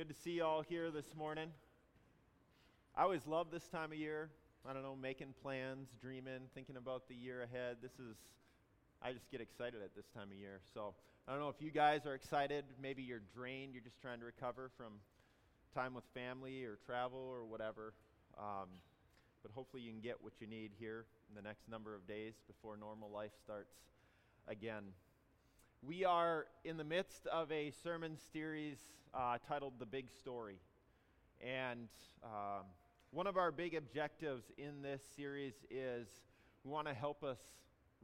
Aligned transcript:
Good 0.00 0.08
to 0.08 0.22
see 0.22 0.30
you 0.30 0.44
all 0.44 0.62
here 0.62 0.90
this 0.90 1.14
morning. 1.14 1.50
I 2.96 3.02
always 3.02 3.26
love 3.26 3.48
this 3.52 3.68
time 3.68 3.92
of 3.92 3.98
year. 3.98 4.30
I 4.66 4.72
don't 4.72 4.82
know, 4.82 4.96
making 4.96 5.34
plans, 5.42 5.88
dreaming, 6.00 6.48
thinking 6.54 6.78
about 6.78 7.06
the 7.06 7.14
year 7.14 7.42
ahead. 7.42 7.76
This 7.82 7.92
is, 8.00 8.16
I 9.02 9.12
just 9.12 9.30
get 9.30 9.42
excited 9.42 9.82
at 9.84 9.94
this 9.94 10.06
time 10.16 10.28
of 10.32 10.38
year. 10.38 10.60
So 10.72 10.94
I 11.28 11.32
don't 11.32 11.40
know 11.42 11.50
if 11.50 11.60
you 11.60 11.70
guys 11.70 12.06
are 12.06 12.14
excited. 12.14 12.64
Maybe 12.80 13.02
you're 13.02 13.20
drained. 13.34 13.74
You're 13.74 13.84
just 13.84 14.00
trying 14.00 14.20
to 14.20 14.24
recover 14.24 14.70
from 14.74 14.94
time 15.74 15.92
with 15.92 16.04
family 16.14 16.64
or 16.64 16.78
travel 16.86 17.28
or 17.30 17.44
whatever. 17.44 17.92
Um, 18.38 18.68
but 19.42 19.52
hopefully 19.52 19.82
you 19.82 19.92
can 19.92 20.00
get 20.00 20.16
what 20.22 20.32
you 20.40 20.46
need 20.46 20.70
here 20.78 21.04
in 21.28 21.36
the 21.36 21.46
next 21.46 21.68
number 21.68 21.94
of 21.94 22.08
days 22.08 22.32
before 22.46 22.78
normal 22.78 23.10
life 23.10 23.32
starts 23.44 23.74
again. 24.48 24.94
We 25.82 26.04
are 26.04 26.44
in 26.62 26.76
the 26.76 26.84
midst 26.84 27.26
of 27.26 27.50
a 27.50 27.72
sermon 27.82 28.18
series 28.34 28.76
uh, 29.14 29.38
titled 29.48 29.72
The 29.78 29.86
Big 29.86 30.10
Story. 30.10 30.58
And 31.40 31.88
um, 32.22 32.66
one 33.12 33.26
of 33.26 33.38
our 33.38 33.50
big 33.50 33.74
objectives 33.74 34.44
in 34.58 34.82
this 34.82 35.00
series 35.16 35.54
is 35.70 36.06
we 36.64 36.70
want 36.70 36.86
to 36.86 36.92
help 36.92 37.24
us 37.24 37.38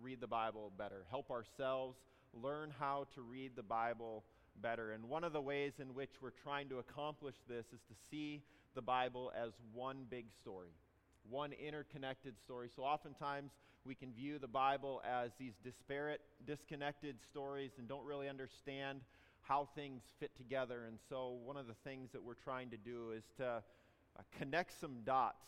read 0.00 0.22
the 0.22 0.26
Bible 0.26 0.72
better, 0.78 1.04
help 1.10 1.30
ourselves 1.30 1.98
learn 2.32 2.72
how 2.78 3.08
to 3.14 3.20
read 3.20 3.52
the 3.56 3.62
Bible 3.62 4.24
better. 4.62 4.92
And 4.92 5.04
one 5.10 5.22
of 5.22 5.34
the 5.34 5.42
ways 5.42 5.74
in 5.78 5.94
which 5.94 6.12
we're 6.22 6.30
trying 6.30 6.70
to 6.70 6.78
accomplish 6.78 7.36
this 7.46 7.66
is 7.74 7.80
to 7.88 7.94
see 8.10 8.42
the 8.74 8.80
Bible 8.80 9.32
as 9.38 9.52
one 9.74 10.06
big 10.08 10.32
story 10.40 10.70
one 11.28 11.52
interconnected 11.52 12.38
story. 12.38 12.68
So 12.74 12.82
oftentimes 12.82 13.50
we 13.86 13.94
can 13.94 14.12
view 14.12 14.38
the 14.38 14.48
Bible 14.48 15.00
as 15.08 15.30
these 15.38 15.54
disparate, 15.62 16.20
disconnected 16.46 17.16
stories 17.30 17.70
and 17.78 17.88
don't 17.88 18.04
really 18.04 18.28
understand 18.28 19.00
how 19.42 19.68
things 19.76 20.02
fit 20.18 20.36
together. 20.36 20.84
And 20.88 20.98
so 21.08 21.38
one 21.44 21.56
of 21.56 21.66
the 21.68 21.76
things 21.84 22.10
that 22.12 22.22
we're 22.22 22.34
trying 22.34 22.70
to 22.70 22.76
do 22.76 23.12
is 23.16 23.22
to 23.36 23.46
uh, 23.46 24.22
connect 24.38 24.78
some 24.80 25.02
dots 25.04 25.46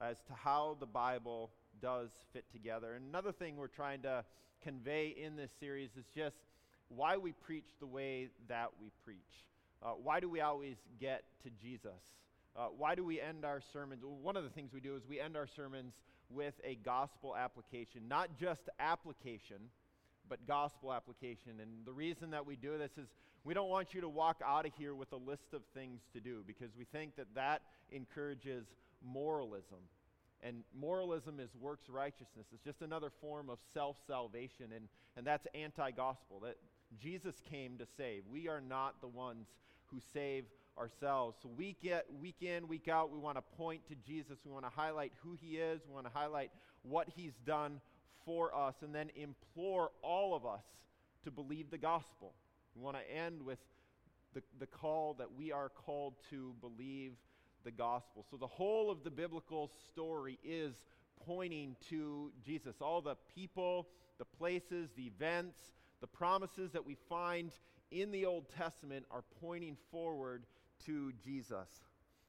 as 0.00 0.18
to 0.28 0.32
how 0.34 0.76
the 0.78 0.86
Bible 0.86 1.50
does 1.82 2.10
fit 2.32 2.44
together. 2.52 2.94
And 2.94 3.08
another 3.08 3.32
thing 3.32 3.56
we're 3.56 3.66
trying 3.66 4.02
to 4.02 4.24
convey 4.62 5.08
in 5.08 5.36
this 5.36 5.50
series 5.58 5.90
is 5.96 6.04
just 6.14 6.36
why 6.88 7.16
we 7.16 7.32
preach 7.32 7.70
the 7.80 7.86
way 7.86 8.28
that 8.48 8.68
we 8.80 8.90
preach. 9.04 9.18
Uh, 9.82 9.90
why 9.90 10.20
do 10.20 10.28
we 10.28 10.40
always 10.40 10.76
get 11.00 11.24
to 11.42 11.50
Jesus? 11.50 11.90
Uh, 12.56 12.66
why 12.76 12.94
do 12.94 13.04
we 13.04 13.20
end 13.20 13.44
our 13.44 13.60
sermons? 13.72 14.02
Well, 14.04 14.16
one 14.16 14.36
of 14.36 14.44
the 14.44 14.50
things 14.50 14.72
we 14.72 14.80
do 14.80 14.96
is 14.96 15.02
we 15.08 15.20
end 15.20 15.36
our 15.36 15.46
sermons 15.46 15.94
with 16.30 16.54
a 16.64 16.76
gospel 16.76 17.36
application, 17.36 18.02
not 18.08 18.36
just 18.38 18.68
application, 18.78 19.56
but 20.28 20.46
gospel 20.46 20.92
application. 20.92 21.60
And 21.60 21.84
the 21.84 21.92
reason 21.92 22.30
that 22.30 22.46
we 22.46 22.56
do 22.56 22.78
this 22.78 22.92
is 22.96 23.08
we 23.44 23.54
don't 23.54 23.68
want 23.68 23.94
you 23.94 24.00
to 24.02 24.08
walk 24.08 24.40
out 24.46 24.66
of 24.66 24.72
here 24.78 24.94
with 24.94 25.12
a 25.12 25.16
list 25.16 25.54
of 25.54 25.62
things 25.74 26.00
to 26.12 26.20
do 26.20 26.44
because 26.46 26.70
we 26.78 26.84
think 26.84 27.16
that 27.16 27.26
that 27.34 27.62
encourages 27.90 28.66
moralism. 29.04 29.78
And 30.42 30.62
moralism 30.78 31.40
is 31.40 31.50
works 31.60 31.88
righteousness. 31.88 32.46
It's 32.52 32.64
just 32.64 32.80
another 32.80 33.10
form 33.20 33.50
of 33.50 33.58
self 33.74 33.96
salvation, 34.06 34.66
and, 34.74 34.88
and 35.16 35.26
that's 35.26 35.46
anti 35.54 35.90
gospel. 35.90 36.40
That 36.40 36.56
Jesus 36.98 37.34
came 37.50 37.76
to 37.78 37.86
save. 37.96 38.22
We 38.30 38.48
are 38.48 38.60
not 38.60 39.00
the 39.00 39.08
ones 39.08 39.48
who 39.86 39.98
save 40.12 40.44
ourselves. 40.80 41.36
So 41.42 41.50
week, 41.56 41.88
week 42.20 42.36
in, 42.40 42.66
week 42.66 42.88
out, 42.88 43.12
we 43.12 43.18
want 43.18 43.36
to 43.36 43.42
point 43.56 43.86
to 43.88 43.94
Jesus. 43.94 44.38
We 44.44 44.50
want 44.50 44.64
to 44.64 44.70
highlight 44.70 45.12
who 45.22 45.36
he 45.40 45.58
is. 45.58 45.82
We 45.86 45.94
want 45.94 46.06
to 46.06 46.12
highlight 46.12 46.50
what 46.82 47.08
he's 47.14 47.34
done 47.44 47.80
for 48.24 48.54
us, 48.54 48.74
and 48.82 48.94
then 48.94 49.10
implore 49.14 49.90
all 50.02 50.34
of 50.34 50.46
us 50.46 50.64
to 51.24 51.30
believe 51.30 51.70
the 51.70 51.78
gospel. 51.78 52.32
We 52.74 52.82
want 52.82 52.96
to 52.96 53.14
end 53.14 53.42
with 53.42 53.58
the, 54.34 54.42
the 54.58 54.66
call 54.66 55.14
that 55.14 55.32
we 55.32 55.52
are 55.52 55.68
called 55.68 56.14
to 56.30 56.54
believe 56.60 57.12
the 57.64 57.70
gospel. 57.70 58.24
So 58.30 58.36
the 58.36 58.46
whole 58.46 58.90
of 58.90 59.04
the 59.04 59.10
biblical 59.10 59.70
story 59.90 60.38
is 60.42 60.74
pointing 61.26 61.76
to 61.90 62.32
Jesus. 62.44 62.76
All 62.80 63.02
the 63.02 63.16
people, 63.34 63.88
the 64.18 64.24
places, 64.24 64.90
the 64.96 65.04
events, 65.04 65.58
the 66.00 66.06
promises 66.06 66.72
that 66.72 66.86
we 66.86 66.96
find 67.08 67.52
in 67.90 68.10
the 68.12 68.24
Old 68.24 68.46
Testament 68.56 69.04
are 69.10 69.24
pointing 69.40 69.76
forward 69.90 70.44
to 70.86 71.12
Jesus. 71.24 71.68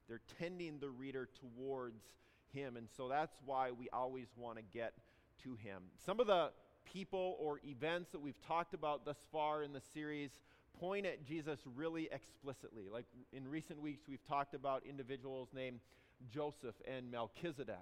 They're 0.08 0.20
tending 0.38 0.78
the 0.78 0.90
reader 0.90 1.28
towards 1.40 2.02
him. 2.52 2.76
And 2.76 2.88
so 2.96 3.08
that's 3.08 3.36
why 3.44 3.70
we 3.70 3.88
always 3.92 4.26
want 4.36 4.58
to 4.58 4.62
get 4.62 4.92
to 5.44 5.54
him. 5.54 5.82
Some 6.04 6.20
of 6.20 6.26
the 6.26 6.50
people 6.84 7.36
or 7.38 7.60
events 7.64 8.10
that 8.10 8.20
we've 8.20 8.40
talked 8.46 8.74
about 8.74 9.04
thus 9.04 9.16
far 9.30 9.62
in 9.62 9.72
the 9.72 9.80
series 9.94 10.30
point 10.78 11.06
at 11.06 11.24
Jesus 11.24 11.60
really 11.76 12.08
explicitly. 12.12 12.88
Like 12.92 13.06
in 13.32 13.48
recent 13.48 13.80
weeks, 13.80 14.02
we've 14.08 14.26
talked 14.26 14.54
about 14.54 14.82
individuals 14.88 15.48
named 15.54 15.80
Joseph 16.32 16.74
and 16.86 17.10
Melchizedek. 17.10 17.76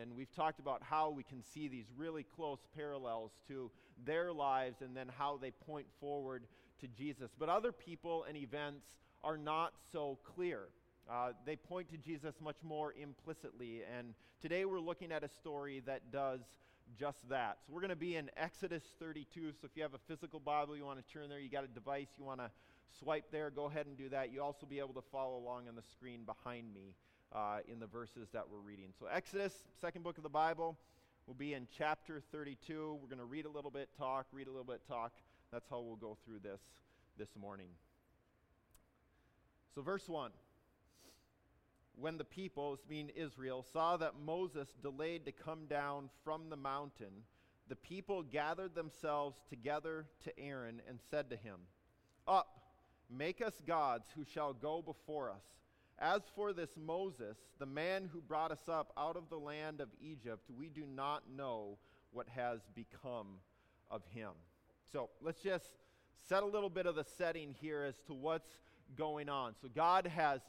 And 0.00 0.16
we've 0.16 0.32
talked 0.34 0.58
about 0.58 0.82
how 0.82 1.10
we 1.10 1.22
can 1.22 1.42
see 1.42 1.68
these 1.68 1.84
really 1.96 2.22
close 2.22 2.60
parallels 2.74 3.32
to 3.48 3.70
their 4.04 4.32
lives 4.32 4.80
and 4.80 4.96
then 4.96 5.10
how 5.18 5.38
they 5.40 5.50
point 5.50 5.86
forward 6.00 6.44
to 6.80 6.88
Jesus. 6.88 7.30
But 7.38 7.48
other 7.48 7.72
people 7.72 8.24
and 8.26 8.36
events 8.36 8.86
are 9.24 9.38
not 9.38 9.72
so 9.92 10.18
clear. 10.34 10.68
Uh, 11.10 11.32
they 11.44 11.56
point 11.56 11.88
to 11.90 11.96
Jesus 11.96 12.34
much 12.40 12.56
more 12.62 12.94
implicitly. 13.00 13.82
And 13.96 14.14
today 14.40 14.64
we're 14.64 14.80
looking 14.80 15.12
at 15.12 15.24
a 15.24 15.28
story 15.28 15.82
that 15.86 16.12
does 16.12 16.40
just 16.98 17.28
that. 17.28 17.58
So 17.66 17.72
we're 17.72 17.80
going 17.80 17.90
to 17.90 17.96
be 17.96 18.16
in 18.16 18.30
Exodus 18.36 18.82
32. 18.98 19.52
So 19.52 19.64
if 19.64 19.70
you 19.74 19.82
have 19.82 19.94
a 19.94 20.00
physical 20.08 20.40
Bible, 20.40 20.76
you 20.76 20.84
want 20.84 21.04
to 21.04 21.12
turn 21.12 21.28
there, 21.28 21.38
you 21.38 21.48
got 21.48 21.64
a 21.64 21.68
device, 21.68 22.08
you 22.18 22.24
want 22.24 22.40
to 22.40 22.50
swipe 22.98 23.24
there, 23.30 23.50
go 23.50 23.66
ahead 23.66 23.86
and 23.86 23.96
do 23.96 24.08
that. 24.10 24.32
You'll 24.32 24.44
also 24.44 24.66
be 24.66 24.78
able 24.78 24.94
to 24.94 25.02
follow 25.10 25.38
along 25.38 25.68
on 25.68 25.74
the 25.74 25.82
screen 25.82 26.24
behind 26.24 26.72
me 26.72 26.94
uh, 27.34 27.58
in 27.70 27.80
the 27.80 27.86
verses 27.86 28.28
that 28.32 28.44
we're 28.50 28.58
reading. 28.58 28.92
So, 28.98 29.06
Exodus, 29.06 29.54
second 29.80 30.02
book 30.02 30.18
of 30.18 30.22
the 30.22 30.28
Bible, 30.28 30.76
will 31.26 31.34
be 31.34 31.54
in 31.54 31.66
chapter 31.76 32.22
32. 32.32 32.98
We're 33.00 33.08
going 33.08 33.18
to 33.18 33.24
read 33.24 33.46
a 33.46 33.50
little 33.50 33.70
bit, 33.70 33.88
talk, 33.96 34.26
read 34.32 34.48
a 34.48 34.50
little 34.50 34.64
bit, 34.64 34.82
talk. 34.86 35.12
That's 35.52 35.68
how 35.70 35.80
we'll 35.80 35.96
go 35.96 36.16
through 36.24 36.40
this 36.42 36.60
this 37.18 37.28
morning. 37.40 37.68
So, 39.74 39.82
verse 39.82 40.08
1 40.08 40.30
When 41.96 42.18
the 42.18 42.24
people, 42.24 42.78
being 42.88 43.10
Israel, 43.10 43.64
saw 43.72 43.96
that 43.96 44.20
Moses 44.24 44.68
delayed 44.82 45.24
to 45.26 45.32
come 45.32 45.66
down 45.66 46.10
from 46.24 46.50
the 46.50 46.56
mountain, 46.56 47.24
the 47.68 47.76
people 47.76 48.22
gathered 48.22 48.74
themselves 48.74 49.38
together 49.48 50.06
to 50.24 50.38
Aaron 50.38 50.82
and 50.88 50.98
said 51.10 51.30
to 51.30 51.36
him, 51.36 51.56
Up, 52.26 52.60
make 53.08 53.40
us 53.40 53.54
gods 53.66 54.08
who 54.14 54.24
shall 54.24 54.52
go 54.52 54.82
before 54.82 55.30
us. 55.30 55.44
As 55.98 56.22
for 56.34 56.52
this 56.52 56.70
Moses, 56.76 57.36
the 57.58 57.66
man 57.66 58.10
who 58.12 58.20
brought 58.20 58.50
us 58.50 58.68
up 58.68 58.92
out 58.96 59.16
of 59.16 59.28
the 59.30 59.38
land 59.38 59.80
of 59.80 59.88
Egypt, 60.00 60.50
we 60.56 60.68
do 60.68 60.84
not 60.84 61.22
know 61.34 61.78
what 62.10 62.28
has 62.28 62.60
become 62.74 63.38
of 63.90 64.02
him. 64.12 64.32
So 64.92 65.10
let's 65.20 65.40
just 65.40 65.64
set 66.28 66.42
a 66.42 66.46
little 66.46 66.70
bit 66.70 66.86
of 66.86 66.96
the 66.96 67.04
setting 67.16 67.54
here 67.60 67.84
as 67.84 67.94
to 68.06 68.14
what's 68.14 68.50
going 68.96 69.28
on. 69.28 69.54
So 69.60 69.68
God 69.74 70.06
has 70.06 70.40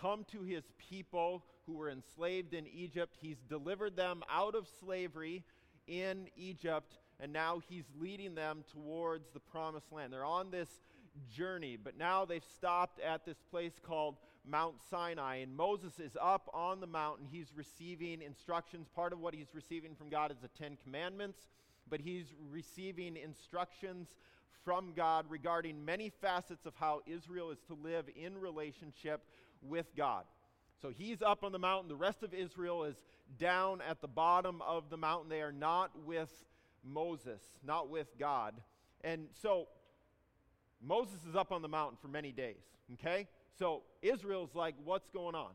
come 0.00 0.24
to 0.32 0.42
his 0.42 0.64
people 0.78 1.44
who 1.66 1.74
were 1.74 1.90
enslaved 1.90 2.54
in 2.54 2.66
Egypt, 2.68 3.16
he's 3.20 3.38
delivered 3.48 3.96
them 3.96 4.22
out 4.30 4.54
of 4.54 4.68
slavery 4.80 5.42
in 5.88 6.28
Egypt, 6.36 6.98
and 7.18 7.32
now 7.32 7.60
he's 7.68 7.84
leading 7.98 8.34
them 8.34 8.64
towards 8.72 9.30
the 9.30 9.40
promised 9.40 9.90
land. 9.90 10.12
They're 10.12 10.24
on 10.24 10.50
this 10.50 10.68
journey. 11.30 11.76
But 11.82 11.96
now 11.96 12.24
they've 12.24 12.44
stopped 12.56 13.00
at 13.00 13.24
this 13.24 13.38
place 13.50 13.72
called 13.82 14.16
Mount 14.48 14.76
Sinai, 14.90 15.36
and 15.36 15.56
Moses 15.56 15.98
is 15.98 16.16
up 16.20 16.48
on 16.54 16.80
the 16.80 16.86
mountain. 16.86 17.26
He's 17.30 17.52
receiving 17.54 18.22
instructions. 18.22 18.86
Part 18.94 19.12
of 19.12 19.18
what 19.18 19.34
he's 19.34 19.54
receiving 19.54 19.94
from 19.94 20.08
God 20.08 20.30
is 20.30 20.38
the 20.40 20.48
Ten 20.48 20.76
Commandments, 20.84 21.48
but 21.88 22.00
he's 22.00 22.26
receiving 22.50 23.16
instructions 23.16 24.14
from 24.64 24.92
God 24.94 25.26
regarding 25.28 25.84
many 25.84 26.10
facets 26.20 26.66
of 26.66 26.74
how 26.74 27.00
Israel 27.06 27.50
is 27.50 27.58
to 27.68 27.74
live 27.74 28.06
in 28.16 28.38
relationship 28.38 29.22
with 29.62 29.86
God. 29.96 30.24
So 30.82 30.90
he's 30.90 31.22
up 31.22 31.44
on 31.44 31.52
the 31.52 31.58
mountain. 31.58 31.88
The 31.88 31.96
rest 31.96 32.22
of 32.22 32.34
Israel 32.34 32.84
is 32.84 32.96
down 33.38 33.80
at 33.80 34.00
the 34.00 34.08
bottom 34.08 34.60
of 34.62 34.90
the 34.90 34.96
mountain. 34.96 35.28
They 35.28 35.40
are 35.40 35.52
not 35.52 35.90
with 36.04 36.30
Moses, 36.84 37.40
not 37.64 37.88
with 37.88 38.08
God. 38.18 38.54
And 39.02 39.28
so 39.40 39.68
Moses 40.82 41.24
is 41.28 41.36
up 41.36 41.52
on 41.52 41.62
the 41.62 41.68
mountain 41.68 41.98
for 42.00 42.08
many 42.08 42.32
days, 42.32 42.62
okay? 42.94 43.26
So 43.58 43.82
Israel's 44.02 44.54
like, 44.54 44.74
what's 44.84 45.08
going 45.10 45.34
on? 45.34 45.52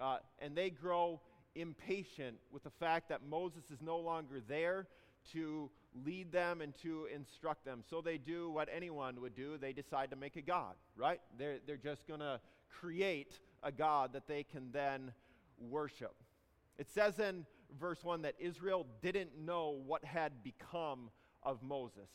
Uh, 0.00 0.18
and 0.40 0.56
they 0.56 0.70
grow 0.70 1.20
impatient 1.54 2.36
with 2.50 2.64
the 2.64 2.70
fact 2.70 3.08
that 3.10 3.20
Moses 3.28 3.70
is 3.70 3.80
no 3.80 3.98
longer 3.98 4.42
there 4.46 4.88
to 5.32 5.70
lead 6.04 6.32
them 6.32 6.60
and 6.60 6.74
to 6.82 7.06
instruct 7.14 7.64
them. 7.64 7.82
So 7.88 8.00
they 8.00 8.18
do 8.18 8.50
what 8.50 8.68
anyone 8.74 9.20
would 9.20 9.34
do 9.34 9.56
they 9.58 9.72
decide 9.72 10.10
to 10.10 10.16
make 10.16 10.36
a 10.36 10.42
God, 10.42 10.74
right? 10.96 11.20
They're, 11.38 11.58
they're 11.66 11.76
just 11.76 12.06
going 12.06 12.20
to 12.20 12.40
create 12.68 13.40
a 13.62 13.70
God 13.70 14.12
that 14.12 14.26
they 14.26 14.42
can 14.42 14.70
then 14.72 15.12
worship. 15.58 16.14
It 16.78 16.88
says 16.90 17.18
in 17.18 17.46
verse 17.78 18.02
1 18.02 18.22
that 18.22 18.34
Israel 18.38 18.86
didn't 19.02 19.38
know 19.38 19.80
what 19.86 20.04
had 20.04 20.42
become 20.42 21.10
of 21.42 21.62
Moses. 21.62 22.10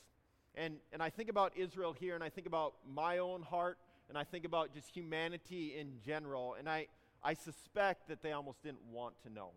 And, 0.56 0.76
and 0.92 1.02
I 1.02 1.10
think 1.10 1.30
about 1.30 1.54
Israel 1.56 1.94
here, 1.94 2.16
and 2.16 2.24
I 2.24 2.30
think 2.30 2.48
about 2.48 2.74
my 2.86 3.20
own 3.20 3.42
heart 3.42 3.78
and 4.10 4.18
I 4.18 4.24
think 4.24 4.44
about 4.44 4.74
just 4.74 4.90
humanity 4.90 5.76
in 5.80 6.00
general, 6.04 6.56
and 6.58 6.68
I, 6.68 6.88
I 7.24 7.36
suspect 7.36 8.08
that 8.10 8.24
they 8.24 8.31
almost 8.31 8.64
didn't 8.64 8.84
want 8.92 9.14
to 9.22 9.30
know. 9.30 9.52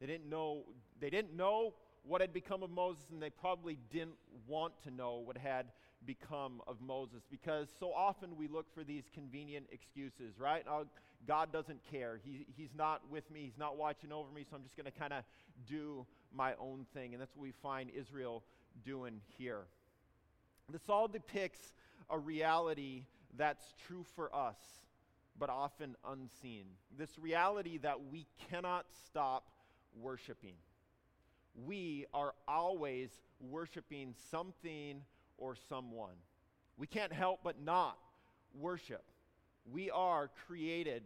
They 0.00 0.06
didn't 0.06 0.28
know, 0.28 0.64
they 1.00 1.08
didn't 1.08 1.36
know 1.36 1.74
what 2.04 2.20
had 2.20 2.32
become 2.32 2.62
of 2.62 2.70
Moses, 2.70 3.04
and 3.10 3.22
they 3.22 3.30
probably 3.30 3.78
didn't 3.90 4.16
want 4.46 4.72
to 4.84 4.90
know 4.90 5.22
what 5.24 5.36
had 5.36 5.66
become 6.04 6.60
of 6.66 6.80
Moses 6.80 7.22
because 7.30 7.68
so 7.78 7.92
often 7.92 8.36
we 8.36 8.48
look 8.48 8.66
for 8.74 8.82
these 8.82 9.04
convenient 9.14 9.66
excuses, 9.70 10.38
right? 10.38 10.64
Oh, 10.68 10.86
God 11.26 11.52
doesn't 11.52 11.80
care. 11.90 12.18
He, 12.24 12.46
he's 12.56 12.74
not 12.76 13.02
with 13.10 13.30
me. 13.30 13.42
He's 13.44 13.58
not 13.58 13.76
watching 13.76 14.12
over 14.12 14.28
me, 14.32 14.44
so 14.48 14.56
I'm 14.56 14.62
just 14.62 14.76
going 14.76 14.90
to 14.90 14.98
kind 14.98 15.12
of 15.12 15.22
do 15.68 16.04
my 16.34 16.54
own 16.58 16.86
thing. 16.92 17.12
And 17.12 17.20
that's 17.20 17.34
what 17.36 17.42
we 17.42 17.52
find 17.62 17.90
Israel 17.90 18.42
doing 18.84 19.20
here. 19.38 19.62
This 20.70 20.88
all 20.88 21.06
depicts 21.06 21.74
a 22.10 22.18
reality 22.18 23.04
that's 23.36 23.74
true 23.86 24.04
for 24.16 24.34
us, 24.34 24.58
but 25.38 25.50
often 25.50 25.96
unseen. 26.08 26.64
This 26.98 27.18
reality 27.18 27.78
that 27.78 27.98
we 28.10 28.26
cannot 28.50 28.86
stop 29.06 29.48
worshiping. 30.00 30.54
We 31.66 32.06
are 32.12 32.34
always 32.48 33.10
worshiping 33.40 34.14
something 34.30 35.02
or 35.38 35.56
someone. 35.68 36.14
We 36.76 36.86
can't 36.86 37.12
help 37.12 37.40
but 37.44 37.62
not 37.62 37.98
worship. 38.54 39.04
We 39.70 39.90
are 39.90 40.30
created, 40.46 41.02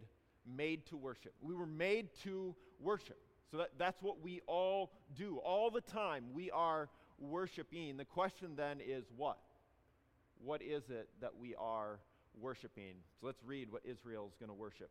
made 0.46 0.86
to 0.86 0.96
worship. 0.96 1.34
We 1.40 1.54
were 1.54 1.66
made 1.66 2.08
to 2.24 2.54
worship. 2.80 3.18
So 3.50 3.58
that, 3.58 3.70
that's 3.78 4.02
what 4.02 4.22
we 4.22 4.40
all 4.46 4.92
do. 5.16 5.38
All 5.38 5.70
the 5.70 5.80
time, 5.80 6.24
we 6.32 6.50
are 6.50 6.88
worshiping. 7.18 7.96
The 7.96 8.04
question 8.04 8.50
then 8.56 8.78
is 8.86 9.04
what? 9.16 9.38
What 10.42 10.62
is 10.62 10.90
it 10.90 11.08
that 11.20 11.36
we 11.38 11.54
are 11.54 11.98
worshiping? 12.40 12.94
So 13.20 13.26
let's 13.26 13.42
read 13.44 13.70
what 13.70 13.82
Israel 13.84 14.28
is 14.28 14.36
going 14.38 14.50
to 14.50 14.54
worship. 14.54 14.90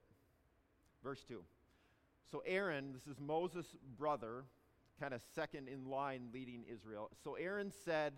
Verse 1.03 1.23
2. 1.27 1.41
So 2.31 2.41
Aaron, 2.45 2.93
this 2.93 3.07
is 3.13 3.19
Moses' 3.21 3.67
brother, 3.97 4.45
kind 4.99 5.13
of 5.13 5.21
second 5.33 5.67
in 5.67 5.85
line 5.85 6.29
leading 6.33 6.63
Israel. 6.71 7.09
So 7.23 7.35
Aaron 7.35 7.71
said 7.83 8.13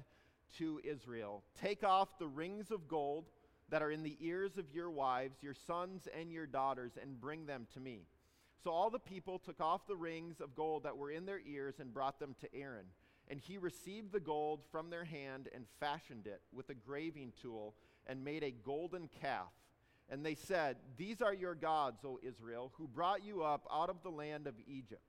to 0.57 0.79
Israel, 0.83 1.44
Take 1.59 1.83
off 1.83 2.19
the 2.19 2.27
rings 2.27 2.71
of 2.71 2.88
gold 2.88 3.25
that 3.69 3.81
are 3.81 3.91
in 3.91 4.03
the 4.03 4.18
ears 4.21 4.57
of 4.57 4.65
your 4.74 4.89
wives, 4.89 5.38
your 5.41 5.53
sons, 5.53 6.07
and 6.18 6.31
your 6.31 6.45
daughters, 6.45 6.94
and 7.01 7.19
bring 7.19 7.45
them 7.45 7.68
to 7.74 7.79
me. 7.79 8.06
So 8.63 8.71
all 8.71 8.89
the 8.89 9.00
people 9.00 9.39
took 9.39 9.59
off 9.62 9.88
the 9.88 9.95
rings 9.95 10.39
of 10.39 10.56
gold 10.56 10.83
that 10.83 10.97
were 10.97 11.12
in 11.12 11.25
their 11.25 11.41
ears 11.45 11.75
and 11.79 11.94
brought 11.94 12.19
them 12.19 12.35
to 12.41 12.56
Aaron. 12.56 12.85
And 13.30 13.39
he 13.39 13.57
received 13.57 14.13
the 14.13 14.19
gold 14.19 14.62
from 14.71 14.89
their 14.89 15.03
hand 15.03 15.50
and 15.53 15.65
fashioned 15.80 16.27
it 16.27 16.41
with 16.53 16.69
a 16.69 16.73
graving 16.73 17.33
tool 17.41 17.75
and 18.07 18.23
made 18.23 18.44
a 18.44 18.51
golden 18.51 19.09
calf. 19.21 19.51
And 20.09 20.25
they 20.25 20.35
said, 20.35 20.77
These 20.95 21.21
are 21.21 21.33
your 21.33 21.56
gods, 21.56 22.06
O 22.06 22.19
Israel, 22.23 22.71
who 22.77 22.88
brought 22.88 23.25
you 23.25 23.44
up 23.44 23.68
out 23.71 23.89
of 23.89 24.01
the 24.03 24.09
land 24.09 24.47
of 24.47 24.56
Egypt. 24.65 25.01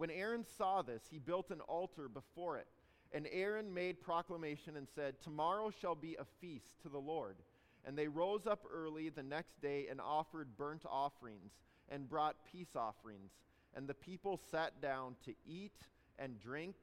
When 0.00 0.10
Aaron 0.10 0.46
saw 0.56 0.80
this, 0.80 1.02
he 1.10 1.18
built 1.18 1.50
an 1.50 1.60
altar 1.60 2.08
before 2.08 2.56
it. 2.56 2.66
And 3.12 3.28
Aaron 3.30 3.74
made 3.74 4.00
proclamation 4.00 4.78
and 4.78 4.88
said, 4.88 5.20
Tomorrow 5.20 5.72
shall 5.78 5.94
be 5.94 6.16
a 6.18 6.24
feast 6.40 6.80
to 6.80 6.88
the 6.88 6.96
Lord. 6.96 7.36
And 7.84 7.98
they 7.98 8.08
rose 8.08 8.46
up 8.46 8.64
early 8.72 9.10
the 9.10 9.22
next 9.22 9.60
day 9.60 9.88
and 9.90 10.00
offered 10.00 10.56
burnt 10.56 10.84
offerings 10.90 11.52
and 11.90 12.08
brought 12.08 12.36
peace 12.50 12.74
offerings. 12.74 13.30
And 13.76 13.86
the 13.86 13.92
people 13.92 14.40
sat 14.50 14.80
down 14.80 15.16
to 15.26 15.34
eat 15.46 15.76
and 16.18 16.40
drink, 16.40 16.76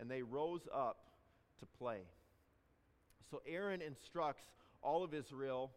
and 0.00 0.10
they 0.10 0.22
rose 0.22 0.66
up 0.74 1.12
to 1.60 1.66
play. 1.66 2.00
So 3.30 3.42
Aaron 3.46 3.80
instructs 3.80 4.48
all 4.82 5.04
of 5.04 5.14
Israel 5.14 5.70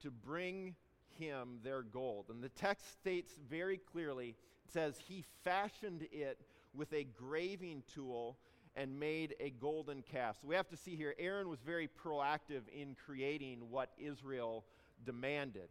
to 0.00 0.12
bring 0.12 0.76
him 1.18 1.58
their 1.64 1.82
gold. 1.82 2.26
And 2.30 2.40
the 2.40 2.50
text 2.50 2.92
states 2.92 3.32
very 3.50 3.78
clearly 3.78 4.36
says, 4.68 4.98
He 5.06 5.24
fashioned 5.44 6.06
it 6.12 6.40
with 6.74 6.92
a 6.92 7.04
graving 7.04 7.82
tool 7.92 8.38
and 8.74 9.00
made 9.00 9.34
a 9.40 9.50
golden 9.50 10.02
calf. 10.02 10.36
So 10.40 10.48
we 10.48 10.54
have 10.54 10.68
to 10.68 10.76
see 10.76 10.96
here, 10.96 11.14
Aaron 11.18 11.48
was 11.48 11.60
very 11.60 11.88
proactive 11.88 12.68
in 12.72 12.94
creating 13.06 13.70
what 13.70 13.90
Israel 13.98 14.64
demanded 15.04 15.68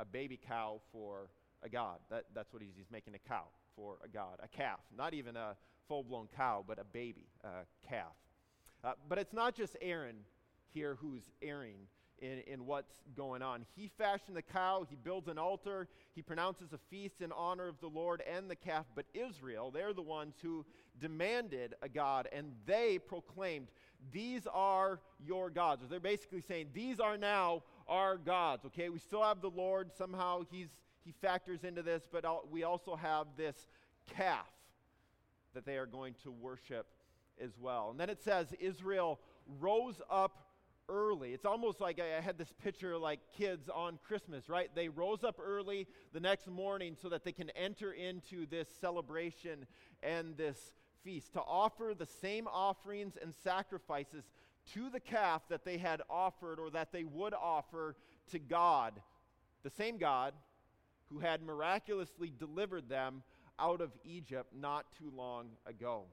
a 0.00 0.04
baby 0.04 0.38
cow 0.48 0.80
for 0.90 1.28
a 1.62 1.68
god. 1.68 1.98
That, 2.10 2.24
that's 2.34 2.52
what 2.52 2.62
he's, 2.62 2.72
he's 2.76 2.90
making 2.90 3.14
a 3.14 3.28
cow 3.28 3.44
for 3.76 3.98
a 4.02 4.08
god, 4.08 4.38
a 4.42 4.48
calf. 4.48 4.80
Not 4.96 5.14
even 5.14 5.36
a 5.36 5.56
full 5.88 6.02
blown 6.02 6.28
cow, 6.34 6.64
but 6.66 6.78
a 6.78 6.84
baby, 6.84 7.26
a 7.44 7.66
calf. 7.86 8.14
Uh, 8.82 8.92
but 9.08 9.18
it's 9.18 9.32
not 9.32 9.54
just 9.54 9.76
Aaron 9.80 10.16
here 10.72 10.96
who's 11.00 11.30
erring 11.42 11.86
in, 12.22 12.38
in 12.46 12.64
what's 12.64 12.94
going 13.16 13.42
on. 13.42 13.66
He 13.76 13.90
fashioned 13.98 14.36
the 14.36 14.42
cow, 14.42 14.86
he 14.88 14.96
builds 14.96 15.28
an 15.28 15.38
altar, 15.38 15.88
he 16.14 16.22
pronounces 16.22 16.72
a 16.72 16.78
feast 16.88 17.20
in 17.20 17.32
honor 17.32 17.68
of 17.68 17.80
the 17.80 17.88
Lord 17.88 18.22
and 18.32 18.48
the 18.48 18.56
calf. 18.56 18.86
But 18.94 19.06
Israel, 19.12 19.70
they're 19.70 19.92
the 19.92 20.00
ones 20.00 20.36
who 20.40 20.64
demanded 21.00 21.74
a 21.82 21.88
God, 21.88 22.28
and 22.32 22.52
they 22.64 22.98
proclaimed, 22.98 23.68
These 24.12 24.46
are 24.46 25.00
your 25.22 25.50
gods. 25.50 25.82
They're 25.90 26.00
basically 26.00 26.42
saying, 26.42 26.68
These 26.72 27.00
are 27.00 27.18
now 27.18 27.64
our 27.88 28.16
gods. 28.16 28.64
Okay, 28.66 28.88
we 28.88 29.00
still 29.00 29.22
have 29.22 29.42
the 29.42 29.50
Lord. 29.50 29.90
Somehow 29.92 30.42
he's, 30.50 30.68
he 31.04 31.12
factors 31.20 31.64
into 31.64 31.82
this, 31.82 32.04
but 32.10 32.50
we 32.50 32.62
also 32.62 32.94
have 32.94 33.26
this 33.36 33.66
calf 34.16 34.46
that 35.54 35.66
they 35.66 35.76
are 35.76 35.86
going 35.86 36.14
to 36.22 36.30
worship 36.30 36.86
as 37.42 37.58
well. 37.60 37.90
And 37.90 37.98
then 37.98 38.08
it 38.08 38.22
says, 38.22 38.46
Israel 38.60 39.18
rose 39.60 40.00
up 40.08 40.51
early. 40.92 41.32
It's 41.32 41.46
almost 41.46 41.80
like 41.80 41.98
I, 41.98 42.20
had 42.20 42.38
this 42.38 42.52
picture 42.62 42.96
like 42.98 43.20
kids 43.36 43.68
on 43.68 43.98
Christmas, 44.06 44.48
right? 44.48 44.70
They 44.74 44.88
rose 44.88 45.24
up 45.24 45.40
early 45.42 45.88
the 46.12 46.20
next 46.20 46.46
morning 46.46 46.96
so 47.00 47.08
that 47.08 47.24
they 47.24 47.32
can 47.32 47.50
enter 47.50 47.92
into 47.92 48.46
this 48.46 48.68
celebration 48.80 49.66
and 50.02 50.36
this 50.36 50.72
feast 51.02 51.32
to 51.32 51.40
offer 51.40 51.94
the 51.98 52.06
same 52.06 52.46
offerings 52.46 53.14
and 53.20 53.34
sacrifices 53.42 54.24
to 54.74 54.90
the 54.90 55.00
calf 55.00 55.42
that 55.48 55.64
they 55.64 55.78
had 55.78 56.02
offered 56.08 56.60
or 56.60 56.70
that 56.70 56.92
they 56.92 57.04
would 57.04 57.34
offer 57.34 57.96
to 58.30 58.38
God, 58.38 59.00
the 59.64 59.70
same 59.70 59.98
God 59.98 60.34
who 61.10 61.18
had 61.18 61.42
miraculously 61.42 62.32
delivered 62.38 62.88
them 62.88 63.22
out 63.58 63.80
of 63.80 63.90
Egypt 64.04 64.52
not 64.54 64.86
too 64.98 65.10
long 65.14 65.48
ago. 65.66 66.04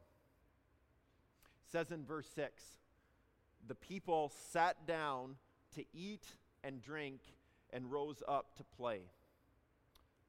It 1.65 1.71
says 1.71 1.91
in 1.91 2.05
verse 2.05 2.27
6 2.33 2.63
the 3.67 3.75
people 3.75 4.31
sat 4.51 4.87
down 4.87 5.35
to 5.75 5.83
eat 5.93 6.25
and 6.63 6.81
drink 6.81 7.19
and 7.71 7.91
rose 7.91 8.23
up 8.27 8.55
to 8.57 8.63
play. 8.63 9.01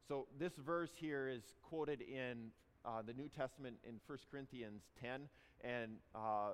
So, 0.08 0.26
this 0.38 0.52
verse 0.54 0.90
here 0.96 1.28
is 1.28 1.42
quoted 1.62 2.00
in 2.02 2.50
uh, 2.84 3.02
the 3.02 3.12
New 3.12 3.28
Testament 3.28 3.76
in 3.86 4.00
1 4.06 4.18
Corinthians 4.30 4.82
10, 5.00 5.28
and 5.62 5.92
uh, 6.14 6.50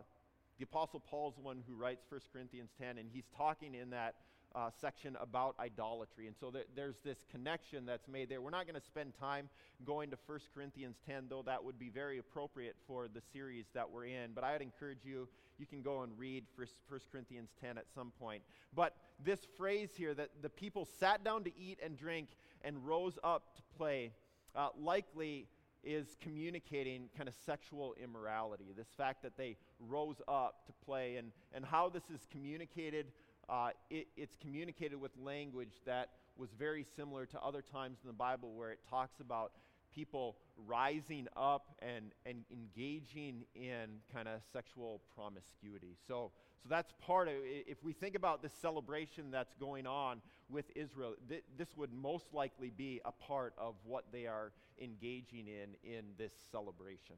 the 0.59 0.65
Apostle 0.65 1.01
Paul's 1.01 1.39
one 1.41 1.63
who 1.67 1.75
writes 1.75 2.05
1 2.09 2.21
Corinthians 2.33 2.71
10, 2.81 2.99
and 2.99 3.09
he's 3.13 3.27
talking 3.37 3.75
in 3.75 3.91
that 3.91 4.17
uh, 4.55 4.71
section 4.81 5.17
about 5.21 5.55
idolatry. 5.61 6.27
And 6.27 6.37
so 6.39 6.51
th- 6.51 6.67
there's 6.75 6.97
this 7.05 7.19
connection 7.31 7.85
that's 7.85 8.09
made 8.09 8.29
there. 8.29 8.41
We're 8.41 8.51
not 8.51 8.67
going 8.67 8.81
to 8.81 8.87
spend 8.87 9.13
time 9.21 9.49
going 9.85 10.11
to 10.11 10.19
1 10.27 10.39
Corinthians 10.55 10.97
10, 11.07 11.27
though 11.29 11.43
that 11.43 11.63
would 11.63 11.79
be 11.79 11.91
very 11.91 12.19
appropriate 12.19 12.77
for 12.87 13.07
the 13.07 13.21
series 13.33 13.67
that 13.75 13.91
we're 13.91 14.07
in. 14.07 14.33
But 14.35 14.45
I 14.45 14.53
would 14.53 14.63
encourage 14.63 15.05
you, 15.05 15.29
you 15.59 15.67
can 15.67 15.83
go 15.83 16.03
and 16.03 16.13
read 16.19 16.45
1 16.57 16.67
Corinthians 17.11 17.51
10 17.61 17.79
at 17.79 17.87
some 17.95 18.13
point. 18.19 18.43
But 18.75 18.95
this 19.25 19.41
phrase 19.57 19.91
here 19.97 20.15
that 20.15 20.31
the 20.43 20.49
people 20.49 20.87
sat 20.99 21.25
down 21.25 21.45
to 21.45 21.51
eat 21.59 21.79
and 21.83 21.97
drink 21.97 22.29
and 22.63 22.87
rose 22.87 23.19
up 23.25 23.55
to 23.57 23.63
play 23.77 24.13
uh, 24.55 24.69
likely 24.79 25.49
is 25.85 26.17
communicating 26.21 27.09
kind 27.17 27.29
of 27.29 27.35
sexual 27.45 27.95
immorality. 28.03 28.73
This 28.77 28.89
fact 28.97 29.23
that 29.23 29.37
they 29.37 29.57
rose 29.79 30.21
up 30.27 30.67
to 30.67 30.73
play 30.85 31.17
and, 31.17 31.31
and 31.53 31.65
how 31.65 31.89
this 31.89 32.05
is 32.13 32.27
communicated 32.31 33.07
uh, 33.49 33.71
it, 33.91 34.09
it's 34.17 34.37
communicated 34.37 35.01
with 35.01 35.13
language 35.23 35.75
that 35.85 36.11
was 36.37 36.51
very 36.59 36.85
similar 36.97 37.27
to 37.27 37.41
other 37.41 37.63
times 37.63 37.99
in 38.03 38.09
the 38.09 38.13
Bible 38.13 38.53
where 38.55 38.71
it 38.71 38.81
talks 38.89 39.21
about 39.21 39.53
people 39.97 40.37
rising 40.67 41.27
up 41.37 41.75
and, 41.81 42.13
and 42.27 42.45
engaging 42.53 43.45
in 43.55 44.01
kind 44.13 44.29
of 44.29 44.41
sexual 44.53 45.01
promiscuity. 45.17 45.97
So, 46.07 46.31
so 46.63 46.69
that's 46.69 46.93
part 47.01 47.29
of 47.29 47.35
If 47.43 47.83
we 47.83 47.95
think 47.95 48.15
about 48.15 48.43
the 48.43 48.51
celebration 48.61 49.31
that's 49.31 49.55
going 49.55 49.87
on 49.87 50.21
with 50.51 50.67
Israel, 50.77 51.15
th- 51.29 51.45
this 51.57 51.69
would 51.77 51.93
most 51.93 52.27
likely 52.35 52.71
be 52.71 53.01
a 53.05 53.13
part 53.13 53.55
of 53.57 53.75
what 53.85 54.05
they 54.13 54.27
are 54.27 54.53
engaging 54.81 55.47
in 55.49 55.91
in 55.91 56.05
this 56.19 56.33
celebration. 56.53 57.17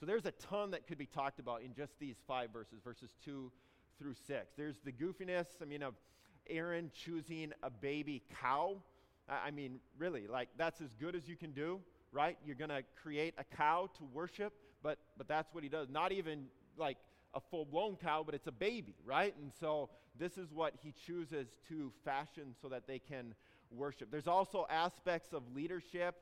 So 0.00 0.06
there's 0.06 0.26
a 0.26 0.32
ton 0.32 0.70
that 0.70 0.86
could 0.86 0.98
be 0.98 1.06
talked 1.06 1.38
about 1.38 1.62
in 1.62 1.74
just 1.74 1.92
these 2.00 2.16
five 2.26 2.50
verses, 2.50 2.80
verses 2.82 3.14
2 3.24 3.52
through 3.98 4.14
6. 4.26 4.46
There's 4.56 4.80
the 4.84 4.92
goofiness, 4.92 5.46
I 5.62 5.66
mean, 5.66 5.82
of 5.82 5.94
Aaron 6.48 6.90
choosing 6.94 7.52
a 7.62 7.70
baby 7.70 8.22
cow. 8.40 8.78
I 9.28 9.50
mean, 9.50 9.80
really, 9.98 10.26
like 10.26 10.48
that's 10.56 10.80
as 10.80 10.94
good 10.94 11.14
as 11.14 11.28
you 11.28 11.36
can 11.36 11.52
do, 11.52 11.80
right? 12.12 12.36
You're 12.44 12.56
going 12.56 12.70
to 12.70 12.82
create 13.02 13.34
a 13.38 13.44
cow 13.56 13.88
to 13.98 14.04
worship, 14.04 14.52
but 14.82 14.98
but 15.16 15.28
that's 15.28 15.54
what 15.54 15.62
he 15.62 15.68
does. 15.68 15.88
Not 15.88 16.12
even 16.12 16.46
like 16.76 16.98
a 17.34 17.40
full 17.40 17.64
blown 17.64 17.96
cow, 17.96 18.22
but 18.24 18.34
it's 18.34 18.46
a 18.46 18.52
baby, 18.52 18.94
right? 19.04 19.34
And 19.40 19.50
so 19.58 19.90
this 20.18 20.38
is 20.38 20.52
what 20.52 20.74
he 20.82 20.92
chooses 21.06 21.48
to 21.68 21.92
fashion 22.04 22.54
so 22.60 22.68
that 22.68 22.86
they 22.86 22.98
can 22.98 23.34
worship. 23.70 24.10
There's 24.10 24.28
also 24.28 24.66
aspects 24.70 25.32
of 25.32 25.42
leadership, 25.54 26.14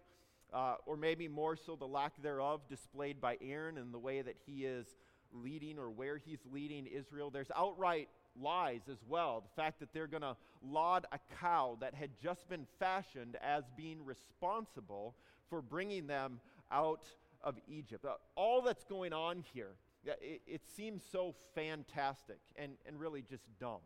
uh, 0.52 0.76
or 0.86 0.96
maybe 0.96 1.28
more 1.28 1.56
so 1.56 1.76
the 1.76 1.86
lack 1.86 2.12
thereof, 2.22 2.62
displayed 2.68 3.20
by 3.20 3.36
Aaron 3.42 3.78
and 3.78 3.92
the 3.92 3.98
way 3.98 4.22
that 4.22 4.36
he 4.46 4.64
is 4.64 4.86
leading 5.32 5.78
or 5.78 5.90
where 5.90 6.18
he's 6.18 6.40
leading 6.52 6.86
Israel. 6.86 7.30
There's 7.30 7.50
outright 7.56 8.08
lies 8.40 8.82
as 8.90 8.98
well. 9.08 9.40
The 9.42 9.62
fact 9.62 9.80
that 9.80 9.92
they're 9.92 10.06
going 10.06 10.22
to 10.22 10.36
laud 10.62 11.06
a 11.12 11.18
cow 11.40 11.76
that 11.80 11.94
had 11.94 12.10
just 12.22 12.48
been 12.48 12.66
fashioned 12.78 13.36
as 13.42 13.64
being 13.76 14.04
responsible 14.04 15.14
for 15.48 15.60
bringing 15.60 16.06
them 16.06 16.40
out 16.70 17.06
of 17.42 17.56
Egypt. 17.68 18.04
Uh, 18.04 18.14
all 18.36 18.62
that's 18.62 18.84
going 18.84 19.12
on 19.12 19.44
here, 19.52 19.74
it, 20.04 20.42
it 20.46 20.62
seems 20.76 21.02
so 21.10 21.34
fantastic 21.54 22.38
and, 22.56 22.72
and 22.86 22.98
really 22.98 23.22
just 23.22 23.44
dumb. 23.60 23.80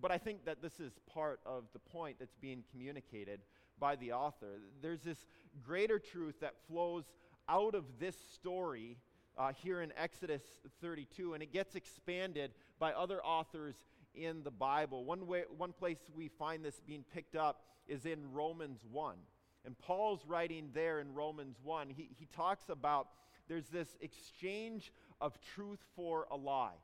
But 0.00 0.12
I 0.12 0.18
think 0.18 0.44
that 0.44 0.62
this 0.62 0.78
is 0.78 0.92
part 1.12 1.40
of 1.44 1.64
the 1.72 1.78
point 1.78 2.16
that's 2.20 2.36
being 2.40 2.62
communicated 2.70 3.40
by 3.80 3.96
the 3.96 4.12
author. 4.12 4.60
There's 4.82 5.02
this 5.02 5.26
greater 5.64 5.98
truth 5.98 6.36
that 6.40 6.54
flows 6.68 7.04
out 7.48 7.74
of 7.74 7.84
this 7.98 8.16
story 8.34 8.98
uh, 9.36 9.52
here 9.52 9.82
in 9.82 9.92
Exodus 9.96 10.42
32, 10.80 11.34
and 11.34 11.42
it 11.42 11.52
gets 11.52 11.74
expanded 11.74 12.52
by 12.78 12.92
other 12.92 13.22
authors 13.24 13.74
in 14.14 14.42
the 14.42 14.50
Bible. 14.50 15.04
One, 15.04 15.26
way, 15.26 15.44
one 15.56 15.72
place 15.72 15.98
we 16.14 16.28
find 16.28 16.64
this 16.64 16.80
being 16.86 17.04
picked 17.12 17.36
up 17.36 17.62
is 17.88 18.06
in 18.06 18.32
Romans 18.32 18.80
1. 18.90 19.16
And 19.64 19.78
Paul's 19.78 20.24
writing 20.26 20.70
there 20.74 21.00
in 21.00 21.14
Romans 21.14 21.56
1, 21.62 21.90
he, 21.90 22.10
he 22.18 22.26
talks 22.26 22.68
about 22.68 23.08
there's 23.48 23.68
this 23.68 23.96
exchange 24.00 24.92
of 25.20 25.38
truth 25.54 25.80
for 25.96 26.26
a 26.30 26.36
lie. 26.36 26.76